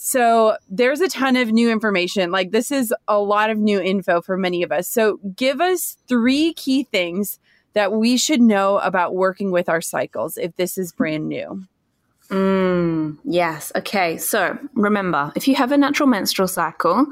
So 0.00 0.56
there's 0.70 1.00
a 1.00 1.08
ton 1.08 1.34
of 1.34 1.48
new 1.48 1.70
information. 1.70 2.30
Like 2.30 2.52
this 2.52 2.70
is 2.70 2.94
a 3.08 3.18
lot 3.18 3.50
of 3.50 3.58
new 3.58 3.80
info 3.80 4.22
for 4.22 4.36
many 4.36 4.62
of 4.62 4.70
us. 4.70 4.86
So 4.86 5.18
give 5.34 5.60
us 5.60 5.96
three 6.06 6.52
key 6.54 6.84
things 6.84 7.40
that 7.72 7.92
we 7.92 8.16
should 8.16 8.40
know 8.40 8.78
about 8.78 9.14
working 9.16 9.50
with 9.50 9.68
our 9.68 9.80
cycles 9.80 10.36
if 10.38 10.54
this 10.54 10.78
is 10.78 10.92
brand 10.92 11.28
new. 11.28 11.64
Mm, 12.30 13.18
yes. 13.24 13.72
Okay. 13.74 14.18
So 14.18 14.58
remember, 14.74 15.32
if 15.34 15.48
you 15.48 15.54
have 15.54 15.72
a 15.72 15.78
natural 15.78 16.08
menstrual 16.08 16.48
cycle 16.48 17.06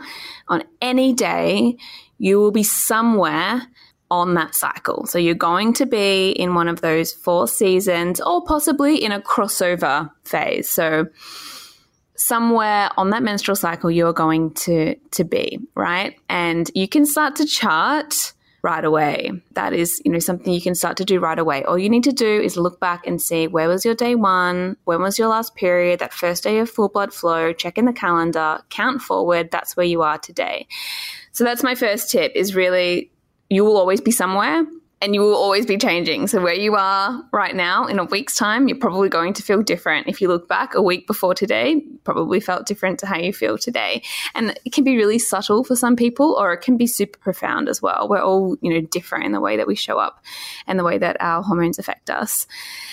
on 0.48 0.64
any 0.82 1.14
day, 1.14 1.76
you 2.18 2.38
will 2.38 2.50
be 2.50 2.62
somewhere 2.62 3.62
on 4.10 4.34
that 4.34 4.54
cycle. 4.54 5.06
So 5.06 5.18
you're 5.18 5.34
going 5.34 5.72
to 5.74 5.86
be 5.86 6.30
in 6.30 6.54
one 6.54 6.68
of 6.68 6.80
those 6.80 7.12
four 7.12 7.48
seasons 7.48 8.20
or 8.20 8.44
possibly 8.44 9.02
in 9.02 9.10
a 9.10 9.20
crossover 9.20 10.10
phase. 10.24 10.68
So 10.68 11.06
somewhere 12.16 12.90
on 12.96 13.10
that 13.10 13.22
menstrual 13.22 13.56
cycle 13.56 13.90
you're 13.90 14.12
going 14.12 14.52
to 14.54 14.94
to 15.12 15.24
be, 15.24 15.58
right? 15.74 16.18
And 16.28 16.70
you 16.74 16.88
can 16.88 17.04
start 17.04 17.36
to 17.36 17.46
chart 17.46 18.32
right 18.62 18.84
away. 18.84 19.30
That 19.52 19.72
is, 19.72 20.00
you 20.04 20.10
know, 20.10 20.18
something 20.18 20.52
you 20.52 20.60
can 20.60 20.74
start 20.74 20.96
to 20.98 21.04
do 21.04 21.20
right 21.20 21.38
away. 21.38 21.62
All 21.64 21.78
you 21.78 21.88
need 21.88 22.04
to 22.04 22.12
do 22.12 22.40
is 22.40 22.56
look 22.56 22.80
back 22.80 23.06
and 23.06 23.20
see 23.20 23.46
where 23.46 23.68
was 23.68 23.84
your 23.84 23.94
day 23.94 24.14
one, 24.14 24.76
when 24.84 25.00
was 25.00 25.18
your 25.18 25.28
last 25.28 25.54
period, 25.54 26.00
that 26.00 26.12
first 26.12 26.42
day 26.42 26.58
of 26.58 26.70
full 26.70 26.88
blood 26.88 27.12
flow, 27.12 27.52
check 27.52 27.78
in 27.78 27.84
the 27.84 27.92
calendar, 27.92 28.60
count 28.70 29.02
forward, 29.02 29.50
that's 29.50 29.76
where 29.76 29.86
you 29.86 30.02
are 30.02 30.18
today. 30.18 30.66
So 31.32 31.44
that's 31.44 31.62
my 31.62 31.74
first 31.74 32.10
tip 32.10 32.32
is 32.34 32.54
really 32.54 33.10
you 33.48 33.64
will 33.64 33.76
always 33.76 34.00
be 34.00 34.10
somewhere 34.10 34.64
and 35.02 35.14
you 35.14 35.20
will 35.20 35.34
always 35.34 35.66
be 35.66 35.76
changing. 35.76 36.26
So, 36.26 36.40
where 36.40 36.54
you 36.54 36.74
are 36.74 37.22
right 37.32 37.54
now 37.54 37.86
in 37.86 37.98
a 37.98 38.04
week's 38.04 38.34
time, 38.34 38.66
you're 38.66 38.78
probably 38.78 39.10
going 39.10 39.34
to 39.34 39.42
feel 39.42 39.62
different. 39.62 40.08
If 40.08 40.22
you 40.22 40.28
look 40.28 40.48
back 40.48 40.74
a 40.74 40.80
week 40.80 41.06
before 41.06 41.34
today, 41.34 41.82
probably 42.02 42.40
felt 42.40 42.66
different 42.66 43.00
to 43.00 43.06
how 43.06 43.18
you 43.18 43.32
feel 43.32 43.58
today. 43.58 44.02
And 44.34 44.58
it 44.64 44.72
can 44.72 44.84
be 44.84 44.96
really 44.96 45.18
subtle 45.18 45.64
for 45.64 45.76
some 45.76 45.96
people, 45.96 46.32
or 46.32 46.54
it 46.54 46.62
can 46.62 46.78
be 46.78 46.86
super 46.86 47.18
profound 47.18 47.68
as 47.68 47.82
well. 47.82 48.08
We're 48.08 48.22
all, 48.22 48.56
you 48.62 48.72
know, 48.72 48.80
different 48.80 49.24
in 49.24 49.32
the 49.32 49.40
way 49.40 49.58
that 49.58 49.66
we 49.66 49.74
show 49.74 49.98
up 49.98 50.24
and 50.66 50.78
the 50.78 50.84
way 50.84 50.96
that 50.96 51.18
our 51.20 51.42
hormones 51.42 51.78
affect 51.78 52.08
us. 52.08 52.46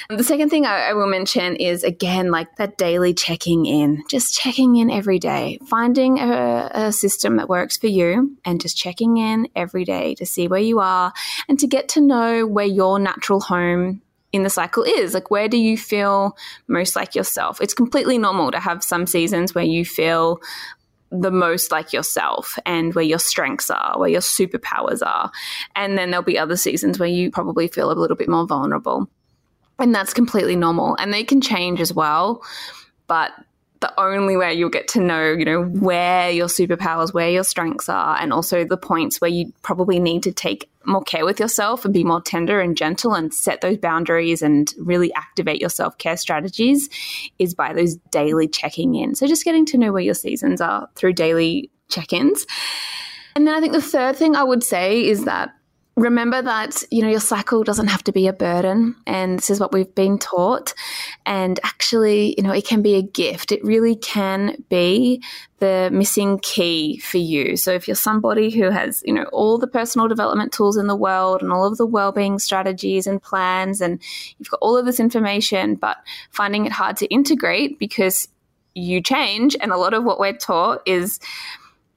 And 0.10 0.20
the 0.20 0.24
second 0.26 0.50
thing 0.50 0.66
I, 0.66 0.90
I 0.90 0.94
will 0.94 1.08
mention 1.08 1.56
is 1.56 1.86
again, 1.86 2.32
like 2.32 2.58
that 2.58 2.78
daily 2.78 3.14
checking 3.14 3.66
in, 3.66 4.04
just 4.10 4.34
checking 4.34 4.76
in 4.76 4.90
every 4.90 5.20
day, 5.20 5.58
finding 5.70 6.20
a, 6.20 6.70
a 6.74 6.92
system 6.92 7.38
that 7.38 7.48
works 7.48 7.78
for 7.78 7.88
you 7.88 8.36
and 8.44 8.60
just 8.60 8.76
checking 8.76 9.18
in 9.18 9.48
every 9.56 9.86
day 9.86 10.16
to 10.16 10.26
see 10.26 10.50
where 10.50 10.60
you 10.60 10.80
are 10.80 11.14
and 11.48 11.58
to 11.60 11.68
get 11.68 11.88
to 11.94 12.02
know 12.02 12.46
where 12.46 12.66
your 12.66 13.00
natural 13.00 13.40
home 13.40 14.02
in 14.32 14.44
the 14.44 14.50
cycle 14.50 14.84
is. 14.84 15.14
Like, 15.14 15.32
where 15.32 15.48
do 15.48 15.58
you 15.58 15.78
feel 15.78 16.36
most 16.68 16.96
like 16.96 17.16
yourself? 17.16 17.62
It's 17.62 17.74
completely 17.74 18.18
normal 18.18 18.52
to 18.52 18.60
have 18.60 18.84
some 18.84 19.06
seasons 19.06 19.54
where 19.54 19.64
you 19.64 19.86
feel 19.86 20.42
the 21.12 21.32
most 21.32 21.72
like 21.72 21.94
yourself 21.94 22.58
and 22.66 22.96
where 22.96 23.04
your 23.04 23.20
strengths 23.20 23.70
are, 23.70 24.00
where 24.00 24.10
your 24.10 24.22
superpowers 24.22 25.06
are. 25.06 25.32
And 25.76 25.98
then 25.98 26.10
there'll 26.10 26.24
be 26.24 26.40
other 26.40 26.58
seasons 26.58 26.98
where 26.98 27.10
you 27.10 27.30
probably 27.30 27.68
feel 27.68 27.92
a 27.92 27.94
little 27.94 28.18
bit 28.18 28.28
more 28.28 28.48
vulnerable. 28.48 29.08
And 29.78 29.94
that's 29.94 30.14
completely 30.14 30.56
normal. 30.56 30.96
And 31.00 31.14
they 31.14 31.24
can 31.24 31.40
change 31.40 31.80
as 31.80 31.94
well. 31.94 32.42
But 33.06 33.32
the 33.80 34.00
only 34.00 34.38
way 34.38 34.54
you'll 34.54 34.70
get 34.70 34.88
to 34.90 35.02
know, 35.02 35.34
you 35.34 35.46
know, 35.46 35.64
where 35.64 36.32
your 36.32 36.48
superpowers, 36.48 37.14
where 37.14 37.30
your 37.30 37.44
strengths 37.44 37.90
are, 37.90 38.18
and 38.20 38.34
also 38.34 38.64
the 38.64 38.78
points 38.78 39.22
where 39.22 39.30
you 39.30 39.54
probably 39.62 40.00
need 40.00 40.24
to 40.24 40.32
take 40.32 40.70
more 40.86 41.04
care 41.04 41.26
with 41.26 41.40
yourself 41.40 41.86
and 41.86 41.94
be 41.94 42.04
more 42.04 42.22
tender 42.22 42.60
and 42.60 42.78
gentle 42.78 43.14
and 43.14 43.34
set 43.34 43.62
those 43.62 43.78
boundaries 43.78 44.42
and 44.42 44.74
really 44.78 45.14
activate 45.14 45.62
your 45.62 45.70
self 45.70 45.98
care 45.98 46.18
strategies 46.18 46.90
is 47.40 47.54
by 47.54 47.74
those 47.74 47.96
daily 48.12 48.48
checking 48.48 48.96
in. 48.96 49.16
So 49.16 49.28
just 49.28 49.46
getting 49.46 49.66
to 49.68 49.78
know 49.78 49.92
where 49.92 50.02
your 50.02 50.14
seasons 50.14 50.62
are 50.62 50.90
through 50.96 51.14
daily 51.14 51.72
check 51.90 52.14
ins. 52.14 52.46
And 53.36 53.48
then 53.48 53.56
I 53.56 53.62
think 53.62 53.74
the 53.74 53.82
third 53.82 54.16
thing 54.16 54.36
I 54.36 54.44
would 54.44 54.64
say 54.64 55.06
is 55.06 55.26
that 55.26 55.54
remember 55.96 56.42
that 56.42 56.84
you 56.90 57.04
know 57.04 57.10
your 57.10 57.20
cycle 57.20 57.64
doesn't 57.64 57.88
have 57.88 58.04
to 58.04 58.12
be 58.12 58.28
a 58.28 58.34
burden 58.34 58.96
and 59.06 59.38
this 59.38 59.52
is 59.52 59.60
what 59.60 59.72
we've 59.72 59.94
been 59.94 60.18
taught. 60.18 60.74
And 61.26 61.60
actually 61.64 62.34
you 62.38 62.44
know 62.44 62.52
it 62.52 62.66
can 62.66 62.82
be 62.82 62.96
a 62.96 63.02
gift. 63.02 63.52
It 63.52 63.64
really 63.64 63.96
can 63.96 64.64
be 64.70 65.24
the 65.60 65.90
missing 65.94 66.40
key 66.40 66.98
for 66.98 67.20
you. 67.20 67.56
So 67.56 67.72
if 67.72 67.88
you're 67.88 67.96
somebody 67.96 68.50
who 68.50 68.70
has 68.72 69.04
you 69.06 69.14
know 69.14 69.26
all 69.26 69.58
the 69.58 69.68
personal 69.68 70.08
development 70.08 70.52
tools 70.52 70.78
in 70.78 70.88
the 70.88 70.96
world 70.96 71.42
and 71.42 71.52
all 71.52 71.68
of 71.68 71.78
the 71.78 71.86
well-being 71.86 72.40
strategies 72.40 73.06
and 73.06 73.22
plans 73.22 73.80
and 73.80 74.02
you've 74.40 74.50
got 74.50 74.60
all 74.62 74.78
of 74.78 74.86
this 74.86 75.00
information 75.00 75.76
but 75.76 75.98
finding 76.32 76.66
it 76.66 76.72
hard 76.72 76.98
to 76.98 77.06
integrate 77.08 77.78
because 77.78 78.28
you 78.76 79.02
change 79.02 79.56
and 79.62 79.72
a 79.72 79.78
lot 79.78 79.94
of 79.94 80.04
what 80.04 80.20
we're 80.20 80.34
taught 80.34 80.82
is 80.88 81.20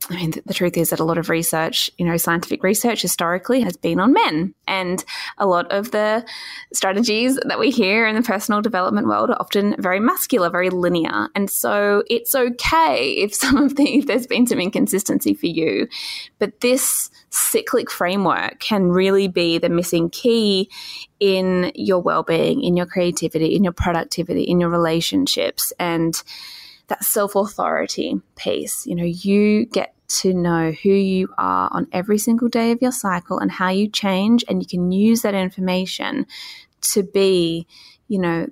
I 0.09 0.15
mean, 0.15 0.35
the, 0.45 0.55
truth 0.55 0.77
is 0.77 0.91
that 0.91 1.01
a 1.01 1.05
lot 1.05 1.19
of 1.19 1.29
research, 1.29 1.91
you 1.99 2.07
know, 2.07 2.17
scientific 2.17 2.63
research 2.63 3.03
historically 3.03 3.63
has 3.63 3.77
been 3.77 3.99
on 3.99 4.13
men. 4.13 4.55
And 4.69 5.05
a 5.39 5.47
lot 5.47 5.73
of 5.73 5.91
the 5.91 6.25
strategies 6.73 7.37
that 7.45 7.59
we 7.59 7.71
hear 7.71 8.07
in 8.07 8.15
the 8.15 8.23
personal 8.23 8.63
development 8.63 9.09
world 9.09 9.31
are 9.31 9.41
often 9.41 9.75
very 9.81 9.99
muscular, 9.99 10.49
very 10.49 10.71
linear. 10.71 11.29
And 11.35 11.51
so 11.51 12.05
it's 12.09 12.37
okay 12.37 13.13
if 13.15 13.35
some 13.35 13.57
of 13.57 13.75
the, 13.75 13.99
if 13.99 14.07
there's 14.07 14.29
been 14.29 14.47
some 14.47 14.61
inconsistency 14.61 15.35
for 15.35 15.47
you. 15.47 15.89
But 16.39 16.61
this 16.61 17.11
cyclic 17.31 17.91
framework 17.91 18.61
can 18.61 18.89
really 18.89 19.27
be 19.27 19.59
the 19.59 19.69
missing 19.69 20.11
key 20.11 20.71
in 21.19 21.73
your 21.75 22.01
well 22.01 22.23
being, 22.23 22.63
in 22.63 22.77
your 22.77 22.87
creativity, 22.87 23.57
in 23.57 23.65
your 23.65 23.73
productivity, 23.73 24.45
in 24.45 24.61
your 24.61 24.71
relationships. 24.71 25.73
And 25.81 26.23
that 26.89 27.05
self 27.05 27.35
authority 27.35 28.21
piece. 28.37 28.87
You 28.87 28.95
know, 28.95 29.05
you 29.05 29.67
get 29.67 29.95
to 30.09 30.33
know 30.33 30.71
who 30.71 30.91
you 30.91 31.29
are 31.37 31.69
on 31.73 31.89
every 31.93 32.19
single 32.19 32.49
day 32.49 32.71
of 32.71 32.81
your 32.81 32.93
cycle 32.93 33.39
and 33.39 33.51
how 33.51 33.71
you 33.71 33.89
change, 33.89 34.45
and 34.49 34.63
you 34.63 34.67
can 34.67 34.93
use 34.93 35.23
that 35.23 35.35
information 35.35 36.27
to 36.81 37.03
be, 37.03 37.67
you 38.09 38.19
know, 38.19 38.47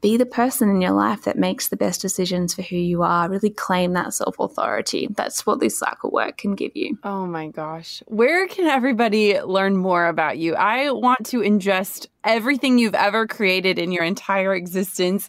be 0.00 0.16
the 0.16 0.26
person 0.26 0.70
in 0.70 0.80
your 0.80 0.92
life 0.92 1.22
that 1.24 1.36
makes 1.36 1.68
the 1.68 1.76
best 1.76 2.00
decisions 2.00 2.54
for 2.54 2.62
who 2.62 2.76
you 2.76 3.02
are. 3.02 3.28
Really 3.28 3.50
claim 3.50 3.94
that 3.94 4.14
self 4.14 4.38
authority. 4.38 5.08
That's 5.16 5.44
what 5.44 5.60
this 5.60 5.78
cycle 5.78 6.10
work 6.10 6.36
can 6.38 6.54
give 6.54 6.76
you. 6.76 6.98
Oh 7.02 7.26
my 7.26 7.48
gosh. 7.48 8.02
Where 8.06 8.46
can 8.46 8.66
everybody 8.66 9.40
learn 9.40 9.76
more 9.76 10.06
about 10.06 10.38
you? 10.38 10.54
I 10.54 10.90
want 10.92 11.26
to 11.26 11.38
ingest 11.38 12.06
everything 12.22 12.78
you've 12.78 12.94
ever 12.94 13.26
created 13.26 13.78
in 13.78 13.90
your 13.90 14.04
entire 14.04 14.54
existence. 14.54 15.28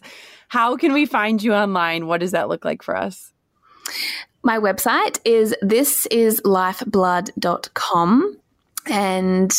How 0.50 0.76
can 0.76 0.92
we 0.92 1.06
find 1.06 1.40
you 1.40 1.54
online? 1.54 2.08
What 2.08 2.18
does 2.18 2.32
that 2.32 2.48
look 2.48 2.64
like 2.64 2.82
for 2.82 2.96
us? 2.96 3.32
My 4.42 4.58
website 4.58 5.20
is 5.24 5.54
thisislifeblood.com 5.62 8.36
and 8.86 9.52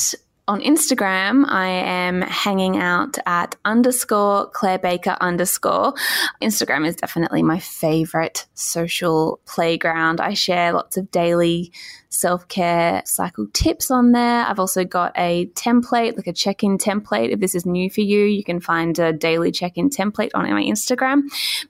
on 0.51 0.59
Instagram, 0.59 1.45
I 1.47 1.67
am 1.69 2.21
hanging 2.23 2.75
out 2.75 3.17
at 3.25 3.55
underscore 3.63 4.49
Claire 4.49 4.79
Baker 4.79 5.15
underscore. 5.21 5.93
Instagram 6.41 6.85
is 6.85 6.97
definitely 6.97 7.41
my 7.41 7.57
favorite 7.59 8.47
social 8.53 9.39
playground. 9.45 10.19
I 10.19 10.33
share 10.33 10.73
lots 10.73 10.97
of 10.97 11.09
daily 11.09 11.71
self 12.09 12.49
care 12.49 13.01
cycle 13.05 13.47
tips 13.53 13.89
on 13.89 14.11
there. 14.11 14.45
I've 14.45 14.59
also 14.59 14.83
got 14.83 15.13
a 15.15 15.45
template, 15.55 16.17
like 16.17 16.27
a 16.27 16.33
check 16.33 16.63
in 16.63 16.77
template. 16.77 17.31
If 17.31 17.39
this 17.39 17.55
is 17.55 17.65
new 17.65 17.89
for 17.89 18.01
you, 18.01 18.25
you 18.25 18.43
can 18.43 18.59
find 18.59 18.99
a 18.99 19.13
daily 19.13 19.53
check 19.53 19.77
in 19.77 19.89
template 19.89 20.31
on 20.33 20.51
my 20.51 20.63
Instagram. 20.63 21.21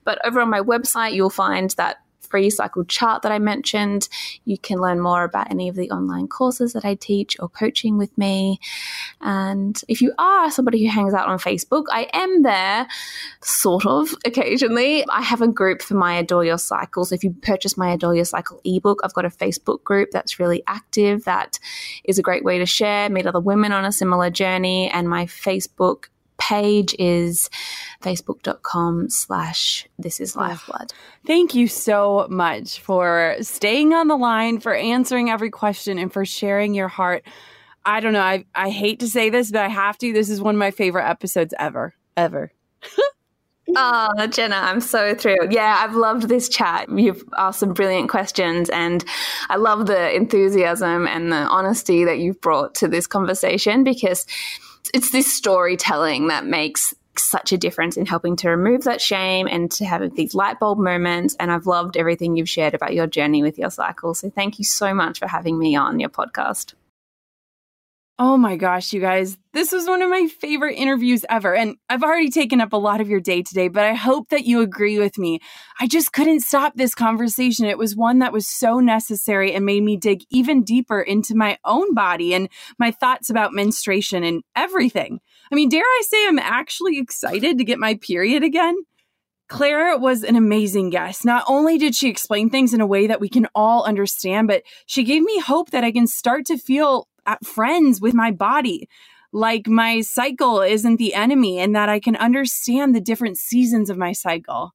But 0.02 0.18
over 0.26 0.40
on 0.40 0.50
my 0.50 0.60
website, 0.60 1.12
you'll 1.12 1.30
find 1.30 1.70
that 1.76 1.98
free 2.32 2.48
cycle 2.48 2.82
chart 2.84 3.20
that 3.22 3.30
I 3.30 3.38
mentioned. 3.38 4.08
You 4.46 4.56
can 4.56 4.78
learn 4.78 5.00
more 5.00 5.22
about 5.22 5.50
any 5.50 5.68
of 5.68 5.76
the 5.76 5.90
online 5.90 6.28
courses 6.28 6.72
that 6.72 6.84
I 6.84 6.94
teach 6.94 7.36
or 7.38 7.48
coaching 7.50 7.98
with 7.98 8.16
me. 8.16 8.58
And 9.20 9.78
if 9.86 10.00
you 10.00 10.14
are 10.18 10.50
somebody 10.50 10.82
who 10.82 10.90
hangs 10.90 11.12
out 11.12 11.28
on 11.28 11.38
Facebook, 11.38 11.84
I 11.90 12.08
am 12.14 12.42
there 12.42 12.88
sort 13.42 13.84
of 13.84 14.14
occasionally. 14.24 15.04
I 15.10 15.20
have 15.20 15.42
a 15.42 15.46
group 15.46 15.82
for 15.82 15.94
my 15.94 16.14
Adore 16.14 16.46
Your 16.46 16.56
Cycle. 16.56 17.04
So 17.04 17.14
if 17.14 17.22
you 17.22 17.36
purchase 17.42 17.76
my 17.76 17.92
Adore 17.92 18.16
Your 18.16 18.24
Cycle 18.24 18.62
ebook, 18.64 19.00
I've 19.04 19.12
got 19.12 19.26
a 19.26 19.28
Facebook 19.28 19.84
group 19.84 20.10
that's 20.10 20.40
really 20.40 20.62
active. 20.66 21.24
That 21.24 21.58
is 22.04 22.18
a 22.18 22.22
great 22.22 22.44
way 22.44 22.58
to 22.58 22.66
share, 22.66 23.10
meet 23.10 23.26
other 23.26 23.40
women 23.40 23.72
on 23.72 23.84
a 23.84 23.92
similar 23.92 24.30
journey. 24.30 24.88
And 24.88 25.06
my 25.06 25.26
Facebook 25.26 26.04
page 26.48 26.94
is 26.98 27.48
facebook.com 28.02 29.08
slash 29.10 29.86
this 29.98 30.20
is 30.20 30.34
lifeblood. 30.34 30.92
Thank 31.24 31.54
you 31.54 31.68
so 31.68 32.26
much 32.28 32.80
for 32.80 33.36
staying 33.40 33.94
on 33.94 34.08
the 34.08 34.16
line, 34.16 34.58
for 34.58 34.74
answering 34.74 35.30
every 35.30 35.50
question, 35.50 35.98
and 35.98 36.12
for 36.12 36.24
sharing 36.24 36.74
your 36.74 36.88
heart. 36.88 37.24
I 37.84 38.00
don't 38.00 38.12
know. 38.12 38.20
I, 38.20 38.44
I 38.54 38.70
hate 38.70 39.00
to 39.00 39.08
say 39.08 39.30
this, 39.30 39.52
but 39.52 39.62
I 39.62 39.68
have 39.68 39.98
to. 39.98 40.12
This 40.12 40.30
is 40.30 40.40
one 40.40 40.56
of 40.56 40.58
my 40.58 40.72
favorite 40.72 41.08
episodes 41.08 41.54
ever, 41.58 41.94
ever. 42.16 42.52
Oh, 43.74 44.26
Jenna, 44.26 44.56
I'm 44.56 44.80
so 44.80 45.14
thrilled. 45.14 45.52
Yeah, 45.52 45.76
I've 45.78 45.94
loved 45.94 46.28
this 46.28 46.48
chat. 46.48 46.88
You've 46.90 47.24
asked 47.38 47.60
some 47.60 47.72
brilliant 47.72 48.10
questions, 48.10 48.68
and 48.68 49.04
I 49.48 49.56
love 49.56 49.86
the 49.86 50.14
enthusiasm 50.14 51.06
and 51.06 51.32
the 51.32 51.36
honesty 51.36 52.04
that 52.04 52.18
you've 52.18 52.40
brought 52.40 52.74
to 52.76 52.88
this 52.88 53.06
conversation 53.06 53.84
because 53.84 54.26
it's 54.92 55.10
this 55.10 55.32
storytelling 55.32 56.28
that 56.28 56.46
makes 56.46 56.94
such 57.18 57.52
a 57.52 57.58
difference 57.58 57.96
in 57.96 58.06
helping 58.06 58.36
to 58.36 58.48
remove 58.48 58.84
that 58.84 59.00
shame 59.00 59.46
and 59.46 59.70
to 59.70 59.84
have 59.84 60.14
these 60.14 60.34
light 60.34 60.58
bulb 60.58 60.78
moments. 60.78 61.36
And 61.38 61.52
I've 61.52 61.66
loved 61.66 61.96
everything 61.96 62.36
you've 62.36 62.48
shared 62.48 62.74
about 62.74 62.94
your 62.94 63.06
journey 63.06 63.42
with 63.42 63.58
your 63.58 63.70
cycle. 63.70 64.14
So 64.14 64.30
thank 64.30 64.58
you 64.58 64.64
so 64.64 64.94
much 64.94 65.18
for 65.18 65.26
having 65.26 65.58
me 65.58 65.76
on 65.76 66.00
your 66.00 66.08
podcast. 66.08 66.74
Oh 68.24 68.36
my 68.36 68.54
gosh, 68.54 68.92
you 68.92 69.00
guys, 69.00 69.36
this 69.52 69.72
was 69.72 69.88
one 69.88 70.00
of 70.00 70.08
my 70.08 70.28
favorite 70.28 70.74
interviews 70.74 71.24
ever. 71.28 71.56
And 71.56 71.74
I've 71.88 72.04
already 72.04 72.30
taken 72.30 72.60
up 72.60 72.72
a 72.72 72.76
lot 72.76 73.00
of 73.00 73.08
your 73.08 73.18
day 73.18 73.42
today, 73.42 73.66
but 73.66 73.82
I 73.82 73.94
hope 73.94 74.28
that 74.28 74.44
you 74.44 74.60
agree 74.60 74.96
with 75.00 75.18
me. 75.18 75.40
I 75.80 75.88
just 75.88 76.12
couldn't 76.12 76.42
stop 76.42 76.74
this 76.76 76.94
conversation. 76.94 77.66
It 77.66 77.78
was 77.78 77.96
one 77.96 78.20
that 78.20 78.32
was 78.32 78.46
so 78.46 78.78
necessary 78.78 79.52
and 79.52 79.66
made 79.66 79.82
me 79.82 79.96
dig 79.96 80.22
even 80.30 80.62
deeper 80.62 81.00
into 81.00 81.34
my 81.34 81.58
own 81.64 81.94
body 81.94 82.32
and 82.32 82.48
my 82.78 82.92
thoughts 82.92 83.28
about 83.28 83.54
menstruation 83.54 84.22
and 84.22 84.44
everything. 84.54 85.18
I 85.50 85.56
mean, 85.56 85.68
dare 85.68 85.82
I 85.82 86.02
say 86.06 86.28
I'm 86.28 86.38
actually 86.38 87.00
excited 87.00 87.58
to 87.58 87.64
get 87.64 87.80
my 87.80 87.96
period 87.96 88.44
again? 88.44 88.76
Claire 89.48 89.98
was 89.98 90.22
an 90.22 90.36
amazing 90.36 90.90
guest. 90.90 91.24
Not 91.24 91.42
only 91.48 91.76
did 91.76 91.96
she 91.96 92.08
explain 92.08 92.50
things 92.50 92.72
in 92.72 92.80
a 92.80 92.86
way 92.86 93.08
that 93.08 93.20
we 93.20 93.28
can 93.28 93.48
all 93.52 93.82
understand, 93.82 94.46
but 94.46 94.62
she 94.86 95.02
gave 95.02 95.22
me 95.22 95.40
hope 95.40 95.72
that 95.72 95.82
I 95.82 95.90
can 95.90 96.06
start 96.06 96.46
to 96.46 96.56
feel 96.56 97.08
Uh, 97.26 97.36
friends 97.44 98.00
with 98.00 98.14
my 98.14 98.30
body 98.30 98.88
like 99.32 99.66
my 99.66 100.02
cycle 100.02 100.60
isn't 100.60 100.96
the 100.96 101.14
enemy 101.14 101.58
and 101.58 101.74
that 101.74 101.88
I 101.88 102.00
can 102.00 102.16
understand 102.16 102.94
the 102.94 103.00
different 103.00 103.38
seasons 103.38 103.88
of 103.88 103.96
my 103.96 104.12
cycle. 104.12 104.72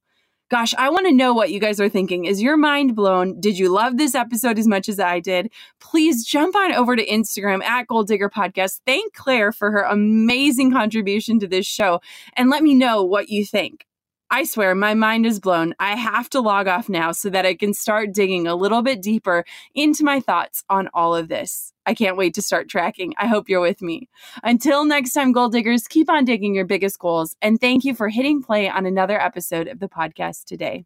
Gosh, 0.50 0.74
I 0.78 0.90
want 0.90 1.06
to 1.08 1.14
know 1.14 1.34
what 1.34 1.52
you 1.52 1.60
guys 1.60 1.80
are 1.80 1.90
thinking. 1.90 2.24
Is 2.26 2.42
your 2.42 2.56
mind 2.56 2.96
blown? 2.96 3.40
Did 3.40 3.60
you 3.60 3.70
love 3.70 3.98
this 3.98 4.16
episode 4.16 4.58
as 4.58 4.66
much 4.66 4.88
as 4.88 4.98
I 5.00 5.20
did? 5.20 5.52
Please 5.82 6.26
jump 6.26 6.56
on 6.56 6.72
over 6.72 6.96
to 6.96 7.06
Instagram 7.06 7.62
at 7.64 7.88
Goal 7.88 8.04
Digger 8.04 8.30
Podcast. 8.30 8.80
Thank 8.86 9.14
Claire 9.14 9.52
for 9.52 9.72
her 9.72 9.82
amazing 9.82 10.72
contribution 10.72 11.40
to 11.40 11.48
this 11.48 11.66
show 11.66 12.00
and 12.36 12.50
let 12.50 12.64
me 12.64 12.74
know 12.74 13.04
what 13.04 13.30
you 13.30 13.46
think. 13.46 13.86
I 14.30 14.44
swear, 14.44 14.74
my 14.74 14.94
mind 14.94 15.26
is 15.26 15.40
blown. 15.40 15.74
I 15.80 15.96
have 15.96 16.30
to 16.32 16.42
log 16.42 16.68
off 16.68 16.90
now 16.90 17.12
so 17.12 17.30
that 17.30 17.46
I 17.46 17.54
can 17.54 17.74
start 17.74 18.14
digging 18.14 18.48
a 18.48 18.56
little 18.56 18.82
bit 18.82 19.02
deeper 19.02 19.46
into 19.76 20.04
my 20.04 20.20
thoughts 20.20 20.64
on 20.70 20.90
all 20.94 21.16
of 21.16 21.28
this. 21.28 21.74
I 21.88 21.94
can't 21.94 22.18
wait 22.18 22.34
to 22.36 22.42
start 22.42 22.70
tracking. 22.70 23.14
I 23.18 23.28
hope 23.28 23.48
you're 23.48 23.62
with 23.62 23.82
me. 23.82 24.10
Until 24.44 24.84
next 24.86 25.14
time, 25.14 25.32
goal 25.32 25.48
diggers, 25.50 25.88
keep 25.88 26.10
on 26.10 26.26
digging 26.26 26.54
your 26.54 26.66
biggest 26.66 27.00
goals. 27.00 27.38
And 27.42 27.58
thank 27.60 27.84
you 27.86 27.96
for 27.96 28.10
hitting 28.10 28.44
play 28.44 28.70
on 28.70 28.86
another 28.86 29.20
episode 29.20 29.68
of 29.70 29.80
the 29.80 29.88
podcast 29.88 30.44
today. 30.44 30.84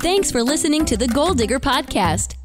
Thanks 0.00 0.30
for 0.30 0.42
listening 0.42 0.84
to 0.84 0.98
the 0.98 1.08
Goal 1.08 1.32
Digger 1.34 1.58
Podcast. 1.58 2.36